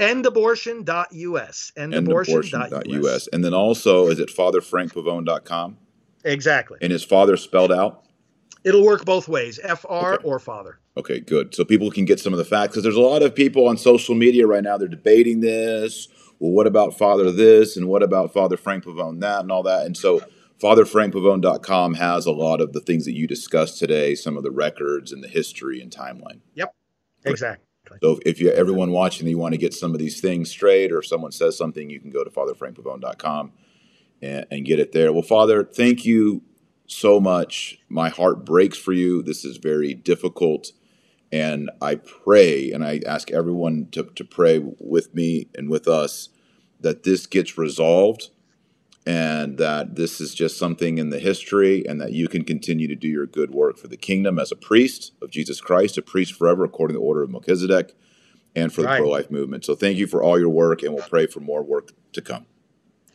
endabortion.us. 0.00 1.72
Endabortion.us. 1.76 3.28
And 3.32 3.44
then 3.44 3.54
also, 3.54 4.08
is 4.08 4.18
it 4.18 4.30
fatherfrankpavone.com? 4.30 5.76
Exactly. 6.24 6.78
And 6.80 6.92
is 6.92 7.04
father 7.04 7.36
spelled 7.36 7.72
out? 7.72 8.04
It'll 8.64 8.84
work 8.84 9.04
both 9.04 9.28
ways, 9.28 9.58
FR 9.58 9.88
okay. 9.88 10.24
or 10.24 10.38
father. 10.38 10.78
Okay, 10.96 11.20
good. 11.20 11.54
So 11.54 11.64
people 11.64 11.90
can 11.90 12.04
get 12.04 12.20
some 12.20 12.32
of 12.32 12.38
the 12.38 12.44
facts 12.44 12.72
because 12.72 12.82
there's 12.82 12.96
a 12.96 13.00
lot 13.00 13.22
of 13.22 13.34
people 13.34 13.68
on 13.68 13.76
social 13.76 14.14
media 14.14 14.46
right 14.46 14.62
now. 14.62 14.76
They're 14.76 14.88
debating 14.88 15.40
this. 15.40 16.08
Well, 16.38 16.52
what 16.52 16.66
about 16.66 16.96
Father 16.96 17.30
this 17.30 17.76
and 17.76 17.88
what 17.88 18.02
about 18.02 18.32
Father 18.32 18.56
Frank 18.56 18.84
Pavone 18.84 19.20
that 19.20 19.40
and 19.40 19.52
all 19.52 19.62
that? 19.62 19.86
And 19.86 19.96
so 19.96 20.20
FatherFrankPavone.com 20.60 21.94
has 21.94 22.26
a 22.26 22.32
lot 22.32 22.60
of 22.60 22.72
the 22.72 22.80
things 22.80 23.04
that 23.06 23.12
you 23.12 23.26
discussed 23.26 23.78
today, 23.78 24.14
some 24.14 24.36
of 24.36 24.42
the 24.42 24.50
records 24.50 25.12
and 25.12 25.24
the 25.24 25.28
history 25.28 25.80
and 25.80 25.90
timeline. 25.90 26.40
Yep, 26.54 26.74
exactly. 27.24 27.66
So 28.02 28.20
if 28.24 28.40
you 28.40 28.50
everyone 28.50 28.92
watching, 28.92 29.26
you 29.26 29.38
want 29.38 29.52
to 29.52 29.58
get 29.58 29.74
some 29.74 29.92
of 29.92 29.98
these 29.98 30.20
things 30.20 30.50
straight, 30.50 30.92
or 30.92 30.98
if 30.98 31.06
someone 31.06 31.32
says 31.32 31.56
something, 31.56 31.90
you 31.90 31.98
can 31.98 32.10
go 32.10 32.22
to 32.22 32.30
FatherFrankPavone.com 32.30 33.52
and, 34.22 34.46
and 34.50 34.64
get 34.64 34.78
it 34.78 34.92
there. 34.92 35.12
Well, 35.12 35.22
Father, 35.22 35.64
thank 35.64 36.04
you 36.04 36.42
so 36.90 37.20
much. 37.20 37.78
My 37.88 38.08
heart 38.08 38.44
breaks 38.44 38.76
for 38.76 38.92
you. 38.92 39.22
This 39.22 39.44
is 39.44 39.56
very 39.56 39.94
difficult. 39.94 40.72
And 41.32 41.70
I 41.80 41.94
pray, 41.94 42.72
and 42.72 42.84
I 42.84 43.00
ask 43.06 43.30
everyone 43.30 43.88
to, 43.92 44.04
to 44.04 44.24
pray 44.24 44.58
with 44.58 45.14
me 45.14 45.48
and 45.54 45.70
with 45.70 45.86
us 45.86 46.30
that 46.80 47.04
this 47.04 47.26
gets 47.26 47.56
resolved 47.56 48.30
and 49.06 49.56
that 49.58 49.94
this 49.94 50.20
is 50.20 50.34
just 50.34 50.58
something 50.58 50.98
in 50.98 51.10
the 51.10 51.20
history 51.20 51.86
and 51.86 52.00
that 52.00 52.12
you 52.12 52.28
can 52.28 52.44
continue 52.44 52.88
to 52.88 52.96
do 52.96 53.08
your 53.08 53.26
good 53.26 53.52
work 53.52 53.78
for 53.78 53.88
the 53.88 53.96
kingdom 53.96 54.38
as 54.38 54.50
a 54.50 54.56
priest 54.56 55.12
of 55.22 55.30
Jesus 55.30 55.60
Christ, 55.60 55.96
a 55.96 56.02
priest 56.02 56.34
forever 56.34 56.64
according 56.64 56.94
to 56.94 56.98
the 56.98 57.04
order 57.04 57.22
of 57.22 57.30
Melchizedek, 57.30 57.94
and 58.56 58.72
for 58.72 58.82
the 58.82 58.88
pro 58.88 59.08
life 59.08 59.30
movement. 59.30 59.64
So 59.64 59.74
thank 59.74 59.96
you 59.96 60.08
for 60.08 60.22
all 60.22 60.38
your 60.38 60.48
work, 60.48 60.82
and 60.82 60.92
we'll 60.92 61.04
pray 61.04 61.26
for 61.26 61.40
more 61.40 61.62
work 61.62 61.92
to 62.12 62.20
come. 62.20 62.46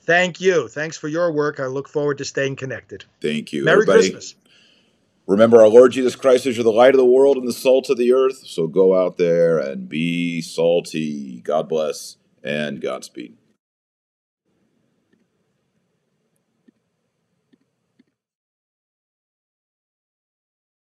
Thank 0.06 0.40
you. 0.40 0.68
Thanks 0.68 0.98
for 0.98 1.08
your 1.08 1.32
work. 1.32 1.60
I 1.60 1.66
look 1.66 1.90
forward 1.90 2.20
to 2.20 2.26
staying 2.26 2.58
connected. 2.58 3.06
Thank 3.22 3.52
you. 3.52 3.64
Merry 3.64 3.84
Everybody, 3.84 4.12
Christmas. 4.12 4.36
Remember, 5.28 5.62
our 5.62 5.68
Lord 5.68 5.92
Jesus 5.92 6.16
Christ 6.16 6.46
is 6.46 6.58
the 6.58 6.72
light 6.72 6.94
of 6.94 7.00
the 7.00 7.06
world 7.06 7.38
and 7.38 7.48
the 7.48 7.54
salt 7.54 7.90
of 7.90 7.98
the 7.98 8.14
earth. 8.14 8.46
So 8.46 8.68
go 8.68 8.96
out 8.96 9.18
there 9.18 9.58
and 9.58 9.90
be 9.90 10.42
salty. 10.42 11.42
God 11.42 11.68
bless 11.68 12.18
and 12.44 12.80
Godspeed. 12.80 13.36